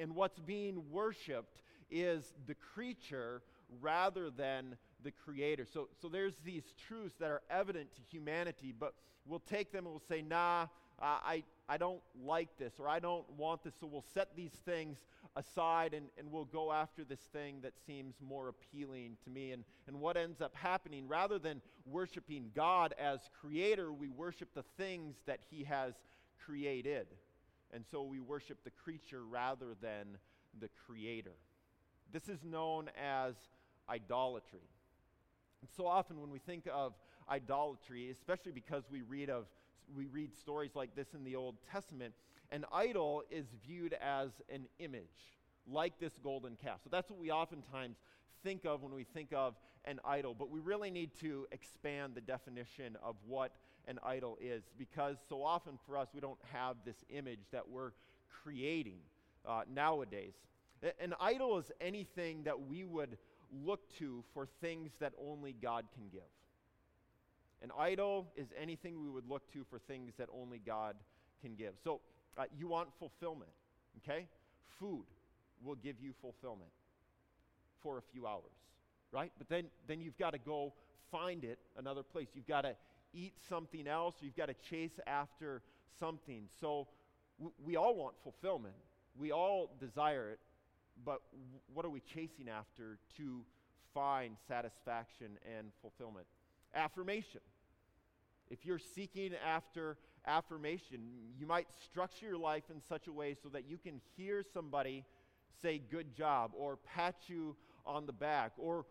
And 0.00 0.14
what's 0.14 0.38
being 0.38 0.90
worshiped 0.90 1.62
is 1.90 2.34
the 2.46 2.54
creature 2.54 3.42
rather 3.80 4.30
than 4.30 4.76
the 5.02 5.10
creator. 5.10 5.66
So, 5.70 5.88
so 6.00 6.08
there's 6.08 6.34
these 6.44 6.64
truths 6.88 7.14
that 7.20 7.30
are 7.30 7.42
evident 7.50 7.94
to 7.94 8.02
humanity, 8.10 8.74
but 8.78 8.94
we'll 9.26 9.40
take 9.40 9.72
them 9.72 9.84
and 9.84 9.92
we'll 9.92 10.02
say, 10.08 10.22
nah, 10.22 10.66
I, 11.00 11.42
I 11.68 11.76
don't 11.76 12.00
like 12.24 12.56
this 12.58 12.74
or 12.78 12.88
I 12.88 13.00
don't 13.00 13.28
want 13.36 13.62
this. 13.64 13.74
So 13.78 13.86
we'll 13.86 14.04
set 14.14 14.34
these 14.34 14.52
things 14.64 14.98
aside 15.36 15.92
and, 15.92 16.06
and 16.18 16.30
we'll 16.30 16.46
go 16.46 16.72
after 16.72 17.04
this 17.04 17.20
thing 17.32 17.60
that 17.62 17.72
seems 17.86 18.14
more 18.26 18.48
appealing 18.48 19.16
to 19.24 19.30
me. 19.30 19.52
And, 19.52 19.64
and 19.86 20.00
what 20.00 20.16
ends 20.16 20.40
up 20.40 20.54
happening, 20.54 21.06
rather 21.06 21.38
than 21.38 21.60
worshiping 21.84 22.50
God 22.54 22.94
as 22.98 23.20
creator, 23.40 23.92
we 23.92 24.08
worship 24.08 24.48
the 24.54 24.64
things 24.78 25.16
that 25.26 25.40
he 25.50 25.64
has 25.64 25.94
created. 26.44 27.08
And 27.72 27.84
so 27.90 28.02
we 28.02 28.20
worship 28.20 28.58
the 28.64 28.70
creature 28.70 29.24
rather 29.24 29.74
than 29.82 30.18
the 30.58 30.68
creator. 30.86 31.34
This 32.12 32.28
is 32.28 32.42
known 32.44 32.88
as 33.02 33.34
idolatry. 33.90 34.68
And 35.60 35.70
so 35.76 35.86
often 35.86 36.20
when 36.20 36.30
we 36.30 36.38
think 36.38 36.66
of 36.72 36.94
idolatry, 37.28 38.10
especially 38.10 38.52
because 38.52 38.84
we 38.90 39.02
read 39.02 39.28
of 39.28 39.46
we 39.94 40.06
read 40.06 40.34
stories 40.34 40.72
like 40.74 40.94
this 40.94 41.14
in 41.14 41.24
the 41.24 41.36
Old 41.36 41.56
Testament, 41.70 42.14
an 42.50 42.64
idol 42.72 43.22
is 43.30 43.46
viewed 43.66 43.94
as 43.94 44.30
an 44.52 44.66
image, 44.78 45.04
like 45.66 45.98
this 45.98 46.12
golden 46.22 46.56
calf. 46.56 46.80
So 46.84 46.90
that's 46.90 47.10
what 47.10 47.18
we 47.18 47.30
oftentimes 47.30 47.96
think 48.42 48.64
of 48.64 48.82
when 48.82 48.94
we 48.94 49.04
think 49.04 49.32
of 49.32 49.54
an 49.84 50.00
idol. 50.04 50.34
But 50.34 50.50
we 50.50 50.60
really 50.60 50.90
need 50.90 51.10
to 51.20 51.46
expand 51.52 52.14
the 52.14 52.20
definition 52.20 52.96
of 53.02 53.16
what 53.26 53.52
an 53.88 53.98
idol 54.04 54.36
is 54.40 54.64
because 54.78 55.16
so 55.28 55.42
often 55.42 55.78
for 55.86 55.96
us, 55.96 56.08
we 56.14 56.20
don't 56.20 56.38
have 56.52 56.76
this 56.84 56.96
image 57.10 57.40
that 57.52 57.68
we're 57.68 57.92
creating 58.42 58.98
uh, 59.46 59.62
nowadays. 59.72 60.34
An 61.00 61.14
idol 61.20 61.58
is 61.58 61.72
anything 61.80 62.44
that 62.44 62.68
we 62.68 62.84
would 62.84 63.16
look 63.64 63.88
to 63.98 64.22
for 64.34 64.46
things 64.60 64.90
that 65.00 65.12
only 65.24 65.52
God 65.52 65.86
can 65.94 66.08
give. 66.12 66.22
An 67.62 67.70
idol 67.78 68.28
is 68.36 68.48
anything 68.60 69.02
we 69.02 69.08
would 69.08 69.28
look 69.28 69.50
to 69.52 69.64
for 69.70 69.78
things 69.78 70.14
that 70.18 70.28
only 70.32 70.58
God 70.58 70.96
can 71.40 71.54
give. 71.54 71.74
So 71.82 72.00
uh, 72.36 72.44
you 72.56 72.68
want 72.68 72.88
fulfillment, 72.98 73.50
okay? 73.98 74.26
Food 74.78 75.04
will 75.64 75.74
give 75.76 75.96
you 76.00 76.12
fulfillment 76.20 76.70
for 77.82 77.98
a 77.98 78.02
few 78.12 78.26
hours, 78.26 78.52
right? 79.10 79.32
But 79.38 79.48
then, 79.48 79.66
then 79.86 80.00
you've 80.00 80.18
got 80.18 80.32
to 80.32 80.38
go 80.38 80.74
find 81.10 81.44
it 81.44 81.58
another 81.78 82.02
place. 82.02 82.28
You've 82.34 82.46
got 82.46 82.62
to 82.62 82.76
eat 83.14 83.34
something 83.48 83.86
else, 83.86 84.16
you've 84.20 84.36
got 84.36 84.46
to 84.46 84.54
chase 84.68 84.98
after 85.06 85.62
something. 85.98 86.48
So 86.60 86.88
w- 87.38 87.54
we 87.64 87.76
all 87.76 87.94
want 87.94 88.16
fulfillment. 88.22 88.74
We 89.18 89.32
all 89.32 89.70
desire 89.80 90.30
it, 90.30 90.40
but 91.04 91.20
w- 91.32 91.60
what 91.72 91.86
are 91.86 91.90
we 91.90 92.00
chasing 92.00 92.48
after 92.48 92.98
to 93.16 93.40
find 93.94 94.36
satisfaction 94.46 95.38
and 95.56 95.68
fulfillment? 95.80 96.26
Affirmation. 96.76 97.40
If 98.50 98.64
you're 98.64 98.78
seeking 98.78 99.32
after 99.44 99.96
affirmation, 100.26 101.00
you 101.38 101.46
might 101.46 101.66
structure 101.84 102.26
your 102.26 102.38
life 102.38 102.64
in 102.70 102.80
such 102.88 103.08
a 103.08 103.12
way 103.12 103.34
so 103.42 103.48
that 103.48 103.68
you 103.68 103.78
can 103.78 104.00
hear 104.16 104.44
somebody 104.54 105.04
say, 105.62 105.80
Good 105.90 106.14
job, 106.14 106.52
or 106.54 106.76
pat 106.76 107.16
you 107.26 107.56
on 107.84 108.06
the 108.06 108.12
back, 108.12 108.52
or 108.58 108.84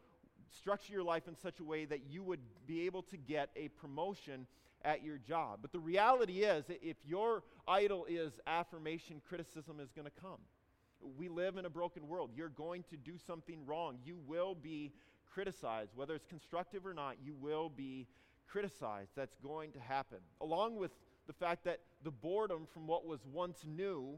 structure 0.57 0.93
your 0.93 1.03
life 1.03 1.27
in 1.27 1.35
such 1.35 1.59
a 1.59 1.63
way 1.63 1.85
that 1.85 2.01
you 2.09 2.23
would 2.23 2.39
be 2.67 2.85
able 2.85 3.03
to 3.03 3.17
get 3.17 3.49
a 3.55 3.67
promotion 3.69 4.47
at 4.83 5.03
your 5.03 5.17
job. 5.17 5.59
But 5.61 5.71
the 5.71 5.79
reality 5.79 6.43
is, 6.43 6.65
if 6.69 6.97
your 7.05 7.43
idol 7.67 8.05
is 8.07 8.33
affirmation, 8.47 9.21
criticism 9.27 9.79
is 9.79 9.91
going 9.91 10.05
to 10.05 10.21
come. 10.21 10.39
We 11.17 11.27
live 11.27 11.57
in 11.57 11.65
a 11.65 11.69
broken 11.69 12.07
world. 12.07 12.31
You're 12.35 12.49
going 12.49 12.83
to 12.89 12.97
do 12.97 13.13
something 13.27 13.65
wrong. 13.65 13.97
You 14.05 14.17
will 14.27 14.55
be 14.55 14.91
criticized. 15.35 15.91
Whether 15.95 16.15
it's 16.15 16.25
constructive 16.25 16.85
or 16.85 16.93
not, 16.93 17.17
you 17.21 17.35
will 17.35 17.69
be 17.69 18.07
criticized. 18.47 19.11
That's 19.17 19.35
going 19.43 19.73
to 19.73 19.79
happen. 19.79 20.19
Along 20.39 20.77
with 20.77 20.91
the 21.27 21.33
fact 21.33 21.65
that 21.65 21.81
the 22.03 22.11
boredom 22.11 22.65
from 22.73 22.87
what 22.87 23.05
was 23.05 23.19
once 23.31 23.65
new 23.67 24.17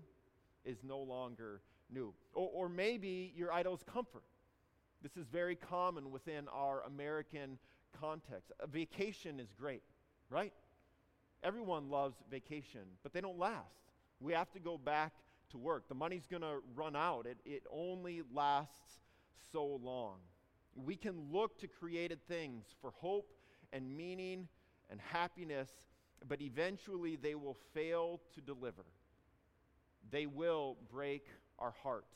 is 0.64 0.78
no 0.84 1.00
longer 1.00 1.62
new. 1.92 2.14
Or, 2.36 2.50
or 2.54 2.70
maybe 2.70 3.34
your 3.36 3.52
idol 3.52 3.74
is 3.74 3.82
comfort. 3.84 4.24
This 5.02 5.18
is 5.18 5.26
very 5.28 5.56
common 5.56 6.12
within 6.12 6.48
our 6.54 6.84
American 6.84 7.58
context. 8.00 8.52
A 8.60 8.68
vacation 8.68 9.40
is 9.40 9.48
great, 9.60 9.82
right? 10.30 10.54
Everyone 11.44 11.90
loves 11.90 12.18
vacation, 12.30 12.82
but 13.02 13.12
they 13.12 13.22
don't 13.22 13.40
last. 13.40 13.82
We 14.20 14.34
have 14.34 14.52
to 14.52 14.60
go 14.60 14.78
back 14.78 15.14
to 15.52 15.58
work. 15.58 15.88
The 15.88 15.96
money's 15.96 16.28
going 16.28 16.44
to 16.44 16.58
run 16.76 16.96
out. 16.96 17.26
It, 17.26 17.38
it 17.44 17.64
only 17.72 18.22
lasts 18.32 19.00
so 19.52 19.80
long. 19.82 20.18
We 20.86 20.96
can 20.96 21.32
look 21.32 21.58
to 21.60 21.68
created 21.68 22.20
things 22.28 22.66
for 22.82 22.92
hope 22.92 23.32
and 23.74 23.96
meaning 23.96 24.48
and 24.90 25.00
happiness, 25.02 25.70
but 26.28 26.42
eventually 26.42 27.16
they 27.16 27.36
will 27.36 27.58
fail 27.74 28.22
to 28.36 28.42
deliver. 28.42 28.86
They 30.12 30.26
will 30.26 30.78
break 30.92 31.26
our 31.60 31.74
hearts. 31.84 32.16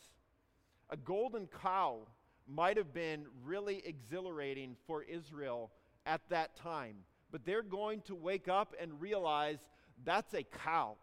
A 0.89 0.97
golden 0.97 1.47
cow 1.47 2.07
might 2.47 2.77
have 2.77 2.93
been 2.93 3.25
really 3.43 3.81
exhilarating 3.85 4.75
for 4.87 5.03
Israel 5.03 5.71
at 6.05 6.21
that 6.29 6.55
time, 6.55 6.95
but 7.31 7.45
they're 7.45 7.63
going 7.63 8.01
to 8.01 8.15
wake 8.15 8.47
up 8.47 8.75
and 8.79 8.99
realize 8.99 9.59
that's 10.03 10.33
a 10.33 10.43
cow. 10.43 10.95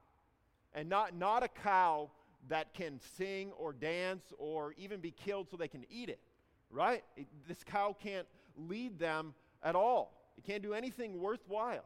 And 0.75 0.89
not, 0.89 1.17
not 1.17 1.43
a 1.43 1.49
cow 1.49 2.11
that 2.49 2.75
can 2.75 3.01
sing 3.17 3.53
or 3.53 3.73
dance 3.73 4.25
or 4.39 4.75
even 4.77 5.01
be 5.01 5.11
killed 5.11 5.49
so 5.51 5.57
they 5.57 5.69
can 5.69 5.85
eat 5.91 6.09
it, 6.09 6.21
right? 6.71 7.05
It, 7.17 7.27
this 7.47 7.63
cow 7.65 7.97
can't 7.99 8.27
lead 8.57 8.99
them 8.99 9.35
at 9.63 9.75
all. 9.75 10.33
It 10.37 10.45
can't 10.45 10.63
do 10.63 10.75
anything 10.75 11.21
worthwhile. 11.21 11.85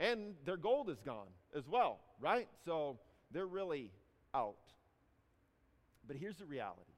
And 0.00 0.34
their 0.44 0.56
gold 0.56 0.90
is 0.90 1.00
gone 1.00 1.28
as 1.56 1.68
well, 1.68 1.98
right? 2.20 2.48
So 2.64 2.98
they're 3.30 3.46
really 3.46 3.90
out. 4.34 4.56
But 6.06 6.16
here's 6.16 6.36
the 6.36 6.46
reality 6.46 6.92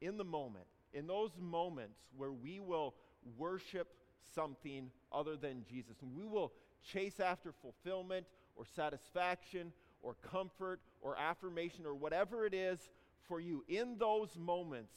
in 0.00 0.16
the 0.16 0.24
moment, 0.24 0.66
in 0.92 1.06
those 1.06 1.30
moments 1.40 1.98
where 2.16 2.32
we 2.32 2.60
will 2.60 2.94
worship 3.38 3.88
something 4.34 4.90
other 5.12 5.36
than 5.36 5.64
Jesus, 5.68 5.96
and 6.02 6.14
we 6.14 6.24
will 6.24 6.52
chase 6.82 7.20
after 7.20 7.52
fulfillment 7.52 8.26
or 8.56 8.64
satisfaction 8.76 9.72
or 10.02 10.16
comfort 10.30 10.80
or 11.00 11.16
affirmation 11.16 11.86
or 11.86 11.94
whatever 11.94 12.44
it 12.44 12.52
is 12.52 12.78
for 13.26 13.40
you, 13.40 13.64
in 13.68 13.96
those 13.96 14.36
moments, 14.36 14.94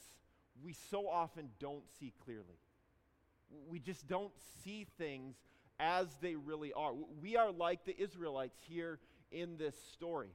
we 0.64 0.74
so 0.90 1.08
often 1.08 1.48
don't 1.58 1.84
see 1.98 2.12
clearly. 2.24 2.58
We 3.68 3.78
just 3.78 4.06
don't 4.08 4.32
see 4.64 4.86
things 4.98 5.36
as 5.80 6.08
they 6.20 6.34
really 6.34 6.72
are. 6.72 6.92
We 7.22 7.36
are 7.36 7.50
like 7.50 7.84
the 7.84 7.98
Israelites 7.98 8.58
here 8.68 8.98
in 9.30 9.56
this 9.56 9.74
story. 9.92 10.30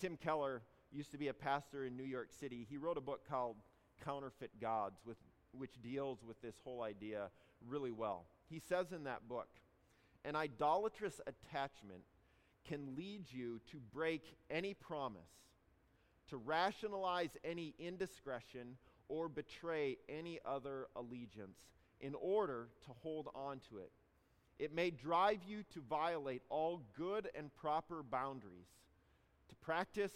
Tim 0.00 0.16
Keller 0.16 0.62
used 0.92 1.12
to 1.12 1.18
be 1.18 1.28
a 1.28 1.34
pastor 1.34 1.84
in 1.84 1.96
New 1.96 2.04
York 2.04 2.28
City. 2.38 2.66
He 2.68 2.76
wrote 2.76 2.96
a 2.96 3.02
book 3.02 3.28
called 3.28 3.56
Counterfeit 4.04 4.50
Gods, 4.60 5.00
with, 5.06 5.16
which 5.52 5.80
deals 5.82 6.18
with 6.26 6.40
this 6.42 6.54
whole 6.64 6.82
idea 6.82 7.30
really 7.68 7.90
well. 7.90 8.26
He 8.48 8.60
says 8.60 8.92
in 8.92 9.04
that 9.04 9.28
book, 9.28 9.48
an 10.24 10.36
idolatrous 10.36 11.20
attachment 11.26 12.02
can 12.68 12.94
lead 12.96 13.24
you 13.30 13.60
to 13.70 13.78
break 13.92 14.22
any 14.50 14.74
promise, 14.74 15.22
to 16.28 16.36
rationalize 16.36 17.30
any 17.44 17.74
indiscretion, 17.78 18.76
or 19.10 19.28
betray 19.28 19.98
any 20.08 20.38
other 20.46 20.86
allegiance 20.96 21.58
in 22.00 22.14
order 22.14 22.68
to 22.86 22.90
hold 23.02 23.28
on 23.34 23.60
to 23.68 23.78
it. 23.78 23.90
It 24.58 24.74
may 24.74 24.90
drive 24.90 25.40
you 25.46 25.64
to 25.74 25.80
violate 25.80 26.42
all 26.48 26.82
good 26.96 27.28
and 27.34 27.54
proper 27.56 28.02
boundaries. 28.02 28.68
To 29.48 29.54
practice 29.56 30.12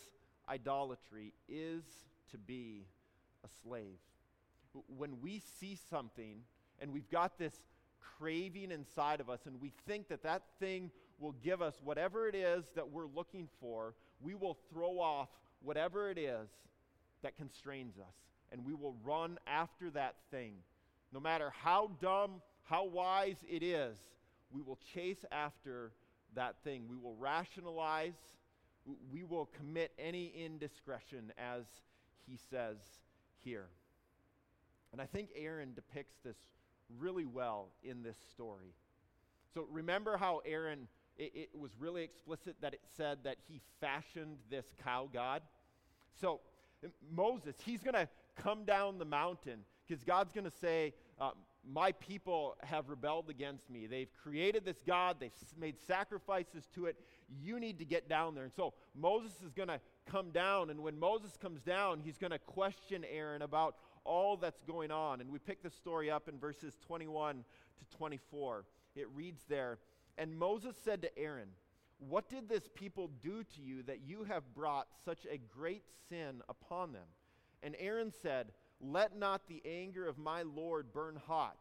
idolatry 0.48 1.34
is 1.48 1.82
to 2.30 2.38
be 2.38 2.86
a 3.44 3.48
slave. 3.62 3.98
When 4.96 5.20
we 5.20 5.42
see 5.60 5.76
something 5.90 6.40
and 6.80 6.92
we've 6.92 7.10
got 7.10 7.38
this 7.38 7.54
craving 8.18 8.70
inside 8.70 9.20
of 9.20 9.28
us 9.28 9.40
and 9.46 9.60
we 9.60 9.72
think 9.86 10.08
that 10.08 10.22
that 10.22 10.42
thing 10.60 10.90
will 11.18 11.34
give 11.42 11.62
us 11.62 11.80
whatever 11.82 12.28
it 12.28 12.34
is 12.34 12.64
that 12.74 12.90
we're 12.90 13.06
looking 13.06 13.48
for, 13.60 13.94
we 14.20 14.34
will 14.34 14.58
throw 14.70 15.00
off 15.00 15.28
whatever 15.62 16.10
it 16.10 16.18
is 16.18 16.48
that 17.22 17.36
constrains 17.36 17.98
us 17.98 18.14
and 18.52 18.64
we 18.64 18.74
will 18.74 18.96
run 19.04 19.38
after 19.46 19.90
that 19.90 20.16
thing. 20.30 20.54
No 21.12 21.20
matter 21.20 21.50
how 21.50 21.90
dumb, 22.00 22.42
how 22.64 22.84
wise 22.86 23.44
it 23.48 23.62
is, 23.62 23.96
we 24.50 24.62
will 24.62 24.78
chase 24.94 25.24
after 25.32 25.92
that 26.34 26.56
thing. 26.64 26.86
We 26.88 26.96
will 26.96 27.16
rationalize. 27.16 28.14
We 29.12 29.24
will 29.24 29.46
commit 29.46 29.92
any 29.98 30.32
indiscretion, 30.36 31.32
as 31.38 31.64
he 32.26 32.38
says 32.50 32.76
here. 33.42 33.66
And 34.92 35.00
I 35.00 35.06
think 35.06 35.30
Aaron 35.34 35.72
depicts 35.74 36.16
this 36.24 36.36
really 36.98 37.24
well 37.24 37.68
in 37.82 38.02
this 38.02 38.16
story. 38.30 38.74
So 39.52 39.66
remember 39.70 40.16
how 40.16 40.40
Aaron, 40.44 40.88
it, 41.16 41.32
it, 41.34 41.58
was 41.58 41.70
really 41.78 42.02
explicit 42.02 42.56
that 42.60 42.74
it 42.74 42.80
said 42.96 43.18
that 43.24 43.36
he 43.48 43.60
fashioned 43.80 44.38
this 44.50 44.66
cow 44.82 45.08
god? 45.12 45.42
So 46.20 46.40
Moses, 47.14 47.56
he's 47.64 47.82
going 47.82 47.94
to 47.94 48.08
come 48.36 48.64
down 48.64 48.98
the 48.98 49.04
mountain 49.04 49.60
because 49.86 50.02
God's 50.02 50.32
going 50.32 50.44
to 50.44 50.56
say, 50.60 50.94
uh, 51.20 51.30
My 51.70 51.92
people 51.92 52.56
have 52.62 52.88
rebelled 52.88 53.30
against 53.30 53.70
me. 53.70 53.86
They've 53.86 54.12
created 54.22 54.64
this 54.64 54.80
God, 54.86 55.16
they've 55.20 55.32
made 55.58 55.76
sacrifices 55.86 56.68
to 56.74 56.86
it. 56.86 56.96
You 57.42 57.58
need 57.58 57.78
to 57.78 57.84
get 57.84 58.08
down 58.08 58.34
there. 58.34 58.44
And 58.44 58.52
so 58.52 58.74
Moses 58.94 59.32
is 59.44 59.52
going 59.52 59.68
to 59.68 59.80
come 60.06 60.30
down, 60.30 60.70
and 60.70 60.80
when 60.82 60.98
Moses 60.98 61.36
comes 61.40 61.62
down, 61.62 62.00
he's 62.00 62.18
going 62.18 62.32
to 62.32 62.38
question 62.38 63.04
Aaron 63.10 63.42
about 63.42 63.76
all 64.04 64.36
that's 64.36 64.62
going 64.62 64.90
on. 64.90 65.20
And 65.20 65.30
we 65.30 65.38
pick 65.38 65.62
the 65.62 65.70
story 65.70 66.10
up 66.10 66.28
in 66.28 66.38
verses 66.38 66.74
21 66.86 67.36
to 67.78 67.96
24. 67.96 68.64
It 68.94 69.08
reads 69.14 69.42
there 69.48 69.78
And 70.18 70.36
Moses 70.36 70.76
said 70.84 71.02
to 71.02 71.18
Aaron, 71.18 71.48
What 71.98 72.28
did 72.28 72.48
this 72.48 72.68
people 72.74 73.10
do 73.22 73.42
to 73.42 73.62
you 73.62 73.82
that 73.84 74.00
you 74.06 74.24
have 74.24 74.54
brought 74.54 74.88
such 75.04 75.26
a 75.30 75.38
great 75.38 75.84
sin 76.08 76.42
upon 76.48 76.92
them? 76.92 77.06
And 77.62 77.76
Aaron 77.78 78.12
said, 78.22 78.48
Let 78.80 79.16
not 79.16 79.48
the 79.48 79.62
anger 79.64 80.06
of 80.06 80.18
my 80.18 80.42
Lord 80.42 80.92
burn 80.92 81.18
hot. 81.26 81.56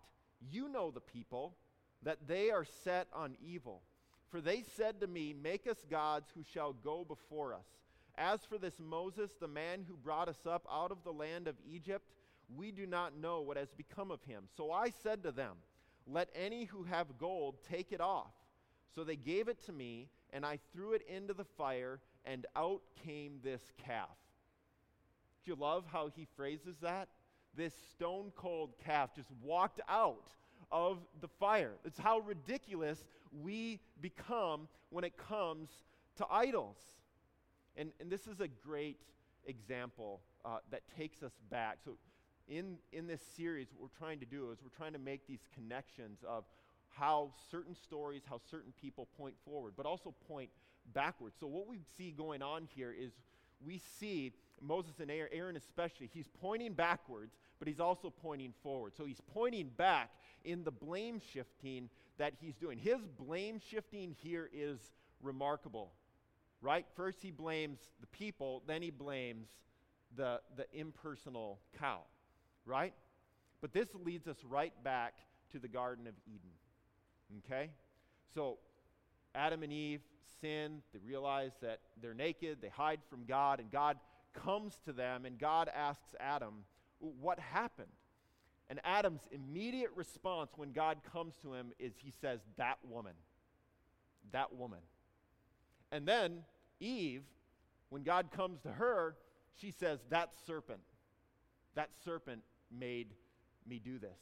You 0.51 0.69
know 0.69 0.91
the 0.91 1.01
people, 1.01 1.55
that 2.03 2.27
they 2.27 2.51
are 2.51 2.65
set 2.65 3.07
on 3.13 3.35
evil. 3.41 3.81
For 4.29 4.41
they 4.41 4.63
said 4.75 4.99
to 5.01 5.07
me, 5.07 5.33
Make 5.33 5.67
us 5.67 5.85
gods 5.89 6.29
who 6.33 6.43
shall 6.43 6.73
go 6.73 7.05
before 7.05 7.53
us. 7.53 7.67
As 8.15 8.41
for 8.45 8.57
this 8.57 8.79
Moses, 8.79 9.31
the 9.39 9.47
man 9.47 9.85
who 9.87 9.95
brought 9.95 10.29
us 10.29 10.45
up 10.45 10.65
out 10.71 10.91
of 10.91 11.03
the 11.03 11.11
land 11.11 11.47
of 11.47 11.55
Egypt, 11.67 12.11
we 12.55 12.71
do 12.71 12.85
not 12.85 13.17
know 13.17 13.41
what 13.41 13.57
has 13.57 13.71
become 13.71 14.11
of 14.11 14.23
him. 14.23 14.43
So 14.55 14.71
I 14.71 14.91
said 15.01 15.23
to 15.23 15.31
them, 15.31 15.57
Let 16.05 16.29
any 16.35 16.65
who 16.65 16.83
have 16.83 17.17
gold 17.17 17.55
take 17.69 17.91
it 17.91 18.01
off. 18.01 18.33
So 18.93 19.03
they 19.03 19.15
gave 19.15 19.47
it 19.47 19.63
to 19.65 19.71
me, 19.71 20.09
and 20.31 20.45
I 20.45 20.59
threw 20.71 20.93
it 20.93 21.01
into 21.07 21.33
the 21.33 21.45
fire, 21.45 21.99
and 22.25 22.45
out 22.55 22.81
came 23.03 23.39
this 23.43 23.71
calf. 23.77 24.17
Do 25.45 25.51
you 25.51 25.57
love 25.57 25.85
how 25.91 26.09
he 26.15 26.27
phrases 26.35 26.75
that? 26.81 27.09
This 27.55 27.73
stone 27.91 28.31
cold 28.35 28.71
calf 28.83 29.13
just 29.15 29.29
walked 29.43 29.81
out 29.87 30.23
of 30.71 30.99
the 31.21 31.27
fire. 31.27 31.73
It's 31.85 31.99
how 31.99 32.19
ridiculous 32.19 33.05
we 33.41 33.79
become 34.01 34.67
when 34.89 35.03
it 35.03 35.17
comes 35.17 35.69
to 36.17 36.25
idols. 36.29 36.77
And, 37.75 37.91
and 37.99 38.09
this 38.09 38.27
is 38.27 38.39
a 38.39 38.47
great 38.47 38.97
example 39.45 40.21
uh, 40.45 40.57
that 40.71 40.81
takes 40.97 41.23
us 41.23 41.33
back. 41.49 41.79
So, 41.83 41.97
in, 42.47 42.77
in 42.91 43.07
this 43.07 43.21
series, 43.37 43.67
what 43.71 43.81
we're 43.81 44.05
trying 44.05 44.19
to 44.19 44.25
do 44.25 44.51
is 44.51 44.59
we're 44.61 44.75
trying 44.75 44.93
to 44.93 44.99
make 44.99 45.25
these 45.27 45.47
connections 45.53 46.19
of 46.27 46.43
how 46.89 47.31
certain 47.49 47.73
stories, 47.73 48.23
how 48.29 48.39
certain 48.51 48.73
people 48.79 49.07
point 49.17 49.35
forward, 49.45 49.73
but 49.77 49.85
also 49.85 50.13
point 50.27 50.49
backwards. 50.93 51.35
So, 51.39 51.47
what 51.47 51.67
we 51.67 51.79
see 51.97 52.11
going 52.11 52.41
on 52.41 52.67
here 52.75 52.93
is 52.97 53.11
we 53.65 53.79
see 53.99 54.33
Moses 54.61 54.93
and 54.99 55.11
Aaron, 55.11 55.57
especially, 55.57 56.09
he's 56.13 56.27
pointing 56.41 56.73
backwards, 56.73 57.35
but 57.59 57.67
he's 57.67 57.79
also 57.79 58.09
pointing 58.09 58.53
forward. 58.63 58.93
So, 58.95 59.05
he's 59.05 59.21
pointing 59.33 59.69
back 59.77 60.11
in 60.45 60.63
the 60.63 60.71
blame 60.71 61.21
shifting 61.33 61.89
that 62.17 62.33
he's 62.39 62.55
doing. 62.55 62.77
His 62.77 62.99
blame 63.17 63.59
shifting 63.59 64.15
here 64.21 64.49
is 64.53 64.79
remarkable, 65.21 65.91
right? 66.61 66.85
First, 66.95 67.19
he 67.21 67.31
blames 67.31 67.79
the 68.01 68.07
people, 68.07 68.63
then 68.67 68.81
he 68.81 68.89
blames 68.89 69.47
the, 70.15 70.41
the 70.55 70.65
impersonal 70.73 71.59
cow 71.79 72.01
right? 72.65 72.93
But 73.61 73.73
this 73.73 73.87
leads 74.03 74.27
us 74.27 74.37
right 74.47 74.73
back 74.83 75.15
to 75.51 75.59
the 75.59 75.67
Garden 75.67 76.07
of 76.07 76.13
Eden. 76.25 77.45
Okay? 77.45 77.69
So, 78.33 78.57
Adam 79.35 79.63
and 79.63 79.71
Eve 79.71 80.01
sin, 80.41 80.81
they 80.93 80.99
realize 81.05 81.51
that 81.61 81.79
they're 82.01 82.13
naked, 82.13 82.59
they 82.61 82.69
hide 82.69 82.99
from 83.09 83.25
God, 83.25 83.59
and 83.59 83.71
God 83.71 83.97
comes 84.33 84.79
to 84.85 84.93
them, 84.93 85.25
and 85.25 85.37
God 85.37 85.69
asks 85.73 86.15
Adam, 86.19 86.65
What 86.99 87.39
happened? 87.39 87.87
And 88.69 88.79
Adam's 88.83 89.27
immediate 89.31 89.91
response 89.95 90.51
when 90.55 90.71
God 90.71 90.97
comes 91.11 91.35
to 91.41 91.53
him 91.53 91.73
is 91.79 91.93
he 91.97 92.11
says, 92.21 92.39
That 92.57 92.77
woman. 92.87 93.13
That 94.31 94.55
woman. 94.55 94.79
And 95.91 96.07
then 96.07 96.39
Eve, 96.79 97.23
when 97.89 98.03
God 98.03 98.31
comes 98.31 98.61
to 98.61 98.71
her, 98.71 99.15
she 99.59 99.71
says, 99.71 99.99
That 100.09 100.31
serpent. 100.45 100.81
That 101.75 101.89
serpent 102.03 102.41
made 102.71 103.13
me 103.67 103.79
do 103.83 103.99
this. 103.99 104.17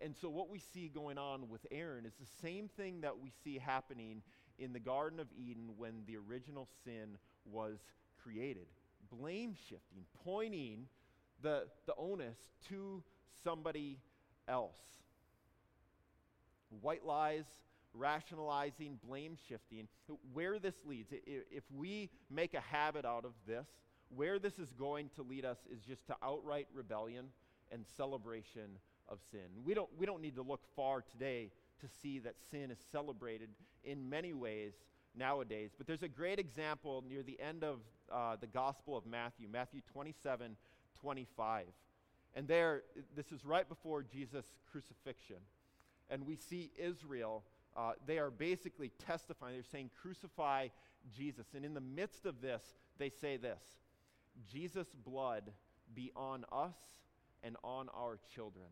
And 0.00 0.14
so, 0.16 0.28
what 0.28 0.48
we 0.48 0.60
see 0.60 0.88
going 0.88 1.18
on 1.18 1.48
with 1.48 1.66
Aaron 1.70 2.06
is 2.06 2.14
the 2.14 2.46
same 2.46 2.68
thing 2.68 3.00
that 3.00 3.18
we 3.18 3.32
see 3.42 3.58
happening 3.58 4.22
in 4.58 4.72
the 4.72 4.80
Garden 4.80 5.18
of 5.18 5.26
Eden 5.36 5.70
when 5.76 6.04
the 6.06 6.16
original 6.16 6.68
sin 6.84 7.18
was 7.44 7.78
created 8.22 8.66
blame 9.18 9.54
shifting, 9.68 10.04
pointing 10.24 10.86
the, 11.42 11.64
the 11.86 11.94
onus 11.96 12.38
to 12.68 13.02
somebody 13.44 13.98
else. 14.48 14.78
White 16.80 17.04
lies, 17.04 17.44
rationalizing, 17.94 18.98
blame 19.06 19.36
shifting. 19.48 19.88
Where 20.32 20.58
this 20.58 20.74
leads, 20.86 21.12
if 21.26 21.64
we 21.74 22.10
make 22.30 22.54
a 22.54 22.60
habit 22.60 23.04
out 23.04 23.24
of 23.24 23.32
this, 23.46 23.66
where 24.14 24.38
this 24.38 24.58
is 24.58 24.72
going 24.72 25.10
to 25.16 25.22
lead 25.22 25.44
us 25.44 25.58
is 25.70 25.80
just 25.82 26.06
to 26.06 26.16
outright 26.22 26.68
rebellion 26.74 27.26
and 27.70 27.84
celebration 27.96 28.78
of 29.08 29.18
sin. 29.30 29.40
We 29.64 29.74
don't, 29.74 29.88
we 29.98 30.06
don't 30.06 30.22
need 30.22 30.36
to 30.36 30.42
look 30.42 30.60
far 30.76 31.02
today 31.02 31.50
to 31.80 31.86
see 32.02 32.18
that 32.20 32.34
sin 32.50 32.70
is 32.70 32.78
celebrated 32.92 33.48
in 33.84 34.08
many 34.08 34.32
ways 34.32 34.74
nowadays. 35.16 35.70
But 35.76 35.86
there's 35.86 36.02
a 36.02 36.08
great 36.08 36.38
example 36.38 37.04
near 37.08 37.22
the 37.22 37.38
end 37.40 37.64
of 37.64 37.80
uh, 38.10 38.36
the 38.40 38.46
Gospel 38.46 38.96
of 38.96 39.06
Matthew, 39.06 39.48
Matthew 39.50 39.80
27 39.92 40.56
25. 41.00 41.66
And 42.34 42.48
there, 42.48 42.82
this 43.14 43.32
is 43.32 43.44
right 43.44 43.68
before 43.68 44.02
Jesus' 44.02 44.46
crucifixion. 44.70 45.36
And 46.08 46.26
we 46.26 46.36
see 46.36 46.70
Israel, 46.78 47.42
uh, 47.76 47.92
they 48.06 48.18
are 48.18 48.30
basically 48.30 48.90
testifying. 49.06 49.54
They're 49.54 49.64
saying, 49.64 49.90
Crucify 50.00 50.68
Jesus. 51.14 51.46
And 51.54 51.64
in 51.64 51.74
the 51.74 51.80
midst 51.80 52.26
of 52.26 52.40
this, 52.40 52.62
they 52.98 53.10
say 53.10 53.36
this 53.36 53.62
Jesus' 54.50 54.94
blood 55.04 55.50
be 55.94 56.12
on 56.16 56.44
us 56.52 56.76
and 57.42 57.56
on 57.62 57.88
our 57.94 58.18
children. 58.34 58.66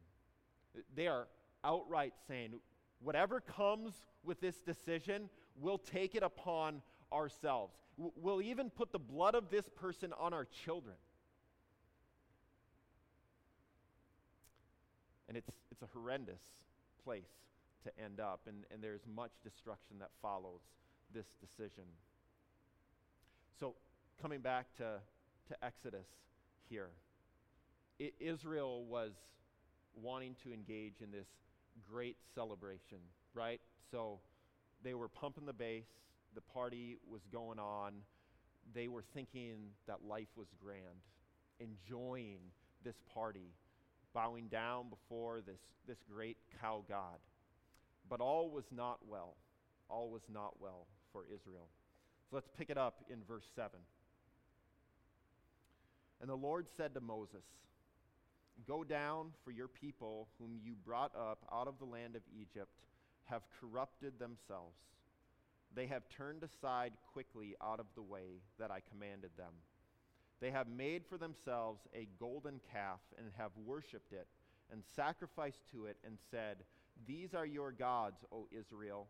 They 0.95 1.09
are 1.09 1.27
outright 1.65 2.15
saying, 2.27 2.55
whatever 3.01 3.41
comes 3.41 3.95
with 4.25 4.41
this 4.41 4.61
decision, 4.61 5.29
we'll 5.57 5.79
take 5.79 6.15
it 6.15 6.23
upon 6.23 6.83
ourselves. 7.13 7.75
We'll 7.97 8.43
even 8.43 8.71
put 8.71 8.93
the 8.93 8.99
blood 8.99 9.35
of 9.35 9.51
this 9.51 9.69
person 9.77 10.13
on 10.19 10.33
our 10.33 10.47
children. 10.65 10.97
And 15.29 15.37
it's, 15.37 15.51
it's 15.71 15.83
a 15.83 15.89
horrendous 15.93 16.41
place 17.05 17.29
to 17.85 18.03
end 18.03 18.21
up, 18.21 18.41
and, 18.47 18.65
and 18.73 18.83
there's 18.83 19.03
much 19.15 19.31
destruction 19.43 19.99
that 20.01 20.11
follows 20.21 20.61
this 21.15 21.27
decision. 21.41 21.85
So, 23.59 23.75
coming 24.21 24.41
back 24.41 24.67
to, 24.79 24.99
to 25.49 25.65
Exodus 25.65 26.07
here. 26.69 26.91
Israel 28.19 28.85
was 28.85 29.13
wanting 29.95 30.37
to 30.43 30.53
engage 30.53 31.03
in 31.03 31.11
this 31.11 31.27
great 31.91 32.17
celebration, 32.35 32.99
right? 33.35 33.61
So 33.91 34.21
they 34.83 34.95
were 34.95 35.09
pumping 35.09 35.47
the 35.47 35.53
bass, 35.53 35.85
the 36.35 36.41
party 36.41 36.97
was 37.11 37.23
going 37.33 37.59
on, 37.59 37.95
they 38.75 38.89
were 38.89 39.05
thinking 39.15 39.71
that 39.87 40.05
life 40.07 40.29
was 40.37 40.49
grand, 40.63 41.05
enjoying 41.59 42.39
this 42.85 42.97
party, 43.13 43.53
bowing 44.15 44.49
down 44.49 44.89
before 44.89 45.41
this, 45.41 45.61
this 45.87 45.99
great 46.13 46.37
cow 46.61 46.85
god. 46.89 47.19
But 48.09 48.21
all 48.21 48.51
was 48.51 48.65
not 48.75 48.99
well. 49.09 49.37
All 49.89 50.11
was 50.11 50.23
not 50.33 50.61
well 50.61 50.87
for 51.13 51.25
Israel. 51.25 51.69
So 52.29 52.37
let's 52.37 52.49
pick 52.57 52.71
it 52.71 52.79
up 52.79 53.05
in 53.11 53.19
verse 53.27 53.47
7. 53.55 53.71
And 56.21 56.29
the 56.29 56.37
Lord 56.37 56.67
said 56.77 56.95
to 56.95 57.01
Moses, 57.01 57.45
Go 58.67 58.85
down, 58.85 59.29
for 59.43 59.51
your 59.51 59.69
people, 59.69 60.29
whom 60.39 60.59
you 60.63 60.75
brought 60.85 61.15
up 61.17 61.47
out 61.53 61.67
of 61.67 61.79
the 61.79 61.87
land 61.87 62.15
of 62.15 62.23
Egypt, 62.39 62.71
have 63.31 63.43
corrupted 63.61 64.19
themselves. 64.19 64.77
They 65.75 65.87
have 65.87 66.09
turned 66.09 66.43
aside 66.43 66.93
quickly 67.13 67.55
out 67.63 67.81
of 67.81 67.87
the 67.95 68.03
way 68.03 68.43
that 68.59 68.71
I 68.71 68.81
commanded 68.91 69.31
them. 69.37 69.53
They 70.41 70.51
have 70.51 70.69
made 70.69 71.05
for 71.09 71.19
themselves 71.19 71.83
a 71.95 72.09
golden 72.19 72.61
calf 72.73 73.01
and 73.19 73.27
have 73.37 73.53
worshipped 73.65 74.13
it 74.13 74.27
and 74.73 74.83
sacrificed 74.97 75.63
to 75.73 75.87
it 75.87 75.97
and 76.05 76.17
said, 76.31 76.57
These 77.07 77.35
are 77.35 77.47
your 77.47 77.73
gods, 77.73 78.25
O 78.33 78.49
Israel, 78.51 79.07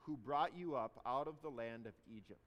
who 0.00 0.16
brought 0.16 0.56
you 0.56 0.74
up 0.74 1.00
out 1.06 1.28
of 1.28 1.36
the 1.42 1.48
land 1.50 1.86
of 1.86 1.94
Egypt. 2.08 2.40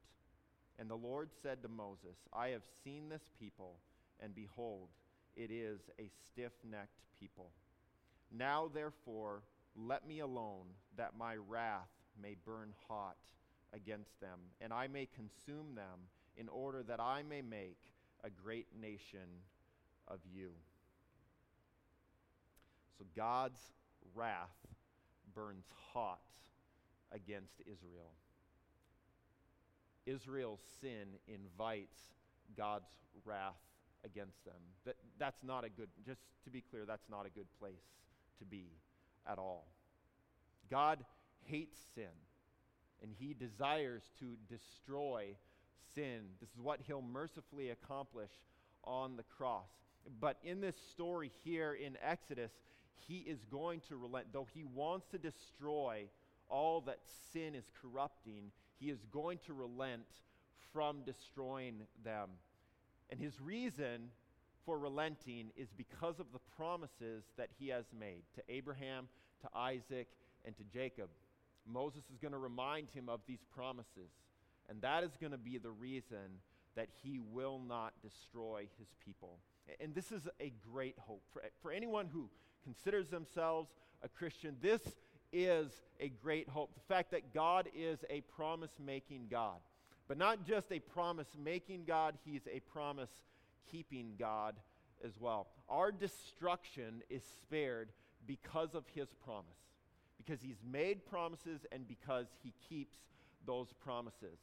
And 0.78 0.90
the 0.90 0.96
Lord 0.96 1.30
said 1.42 1.64
to 1.64 1.70
Moses, 1.70 2.18
I 2.32 2.50
have 2.50 2.62
seen 2.84 3.10
this 3.10 3.30
people, 3.40 3.78
and 4.20 4.36
behold, 4.36 4.90
it 5.36 5.50
is 5.50 5.80
a 6.00 6.10
stiff 6.26 6.52
necked 6.70 7.02
people. 7.20 7.52
Now, 8.32 8.70
therefore, 8.72 9.42
let 9.86 10.08
me 10.08 10.20
alone, 10.20 10.66
that 10.98 11.18
my 11.18 11.36
wrath 11.36 11.90
may 12.22 12.36
burn 12.46 12.74
hot 12.88 13.18
against 13.74 14.20
them, 14.20 14.40
and 14.60 14.74
I 14.74 14.88
may 14.88 15.08
consume 15.16 15.76
them, 15.76 16.10
in 16.36 16.50
order 16.50 16.84
that 16.84 17.00
I 17.00 17.24
may 17.24 17.42
make 17.42 17.80
a 18.24 18.30
great 18.30 18.68
nation 18.80 19.28
of 20.08 20.20
you. 20.32 20.50
So 22.98 23.06
God's 23.16 23.60
wrath 24.16 24.56
burns 25.34 25.66
hot 25.94 26.22
against 27.12 27.62
Israel. 27.62 28.12
Israel's 30.06 30.62
sin 30.80 31.18
invites 31.28 32.00
God's 32.56 32.90
wrath 33.26 33.60
against 34.06 34.44
them. 34.46 34.62
That, 34.86 34.96
that's 35.20 35.44
not 35.44 35.66
a 35.66 35.70
good, 35.70 35.90
just 36.06 36.22
to 36.46 36.50
be 36.50 36.62
clear, 36.62 36.86
that's 36.86 37.10
not 37.10 37.26
a 37.26 37.30
good 37.30 37.48
place 37.60 37.84
to 38.40 38.46
be 38.46 38.68
at 39.30 39.38
all. 39.38 39.68
God 40.70 41.04
hates 41.46 41.78
sin, 41.96 42.06
and 43.02 43.12
he 43.18 43.34
desires 43.34 44.04
to 44.20 44.38
destroy 44.50 45.36
sin. 45.96 46.22
This 46.40 46.50
is 46.50 46.60
what 46.62 46.80
he'll 46.88 47.02
mercifully 47.02 47.70
accomplish 47.70 48.32
on 48.84 49.18
the 49.18 49.24
cross. 49.24 49.70
But 50.20 50.38
in 50.44 50.62
this 50.62 50.76
story 50.92 51.32
here 51.44 51.74
in 51.74 51.98
Exodus, 52.02 52.52
he 53.08 53.18
is 53.18 53.40
going 53.52 53.82
to 53.90 53.96
relent. 53.96 54.28
Though 54.32 54.48
he 54.54 54.64
wants 54.64 55.08
to 55.08 55.18
destroy 55.18 56.06
all 56.50 56.82
that 56.82 57.00
sin 57.34 57.56
is 57.56 57.66
corrupting, 57.82 58.52
he 58.80 58.90
is 58.90 59.00
going 59.12 59.40
to 59.46 59.54
relent 59.54 60.06
from 60.74 61.04
destroying 61.06 61.82
them. 62.04 62.30
And 63.10 63.20
his 63.20 63.40
reason 63.40 64.10
for 64.68 64.78
relenting 64.78 65.50
is 65.56 65.70
because 65.78 66.20
of 66.20 66.26
the 66.34 66.40
promises 66.58 67.24
that 67.38 67.48
he 67.58 67.70
has 67.70 67.86
made 67.98 68.24
to 68.36 68.44
Abraham, 68.50 69.08
to 69.42 69.58
Isaac, 69.58 70.10
and 70.44 70.56
to 70.58 70.64
Jacob. 70.66 71.08
Moses 71.66 72.04
is 72.12 72.18
going 72.22 72.34
to 72.34 72.38
remind 72.38 72.90
him 72.90 73.08
of 73.08 73.22
these 73.26 73.46
promises. 73.56 74.12
And 74.70 74.82
that 74.82 75.06
is 75.06 75.12
going 75.20 75.32
to 75.32 75.38
be 75.38 75.58
the 75.58 75.72
reason 75.72 76.42
that 76.76 76.90
he 77.02 77.18
will 77.18 77.62
not 77.66 77.94
destroy 78.04 78.68
his 78.78 78.90
people. 79.04 79.40
And 79.80 79.96
this 79.96 80.12
is 80.12 80.28
a 80.42 80.52
great 80.70 80.96
hope. 81.00 81.24
For, 81.32 81.44
for 81.62 81.72
anyone 81.72 82.08
who 82.12 82.30
considers 82.66 83.08
themselves 83.08 83.70
a 84.04 84.10
Christian, 84.10 84.58
this 84.62 84.82
is 85.32 85.72
a 86.02 86.10
great 86.10 86.50
hope. 86.50 86.74
The 86.74 86.94
fact 86.94 87.12
that 87.12 87.34
God 87.34 87.70
is 87.74 88.00
a 88.10 88.20
promise 88.22 88.72
making 88.86 89.28
God. 89.32 89.60
But 90.10 90.18
not 90.18 90.46
just 90.46 90.74
a 90.74 90.80
promise 90.80 91.28
making 91.42 91.86
God, 91.86 92.16
He's 92.26 92.48
a 92.52 92.60
promise 92.60 93.12
keeping 93.72 94.14
God 94.18 94.56
as 95.04 95.14
well. 95.20 95.48
Our 95.70 95.92
destruction 95.92 97.02
is 97.10 97.24
spared 97.42 97.90
because 98.26 98.74
of 98.74 98.84
His 98.94 99.10
promise, 99.24 99.60
because 100.18 100.42
He's 100.42 100.62
made 100.70 101.06
promises 101.06 101.66
and 101.72 101.88
because 101.88 102.28
He 102.44 102.54
keeps 102.70 102.98
those 103.46 103.68
promises. 103.84 104.40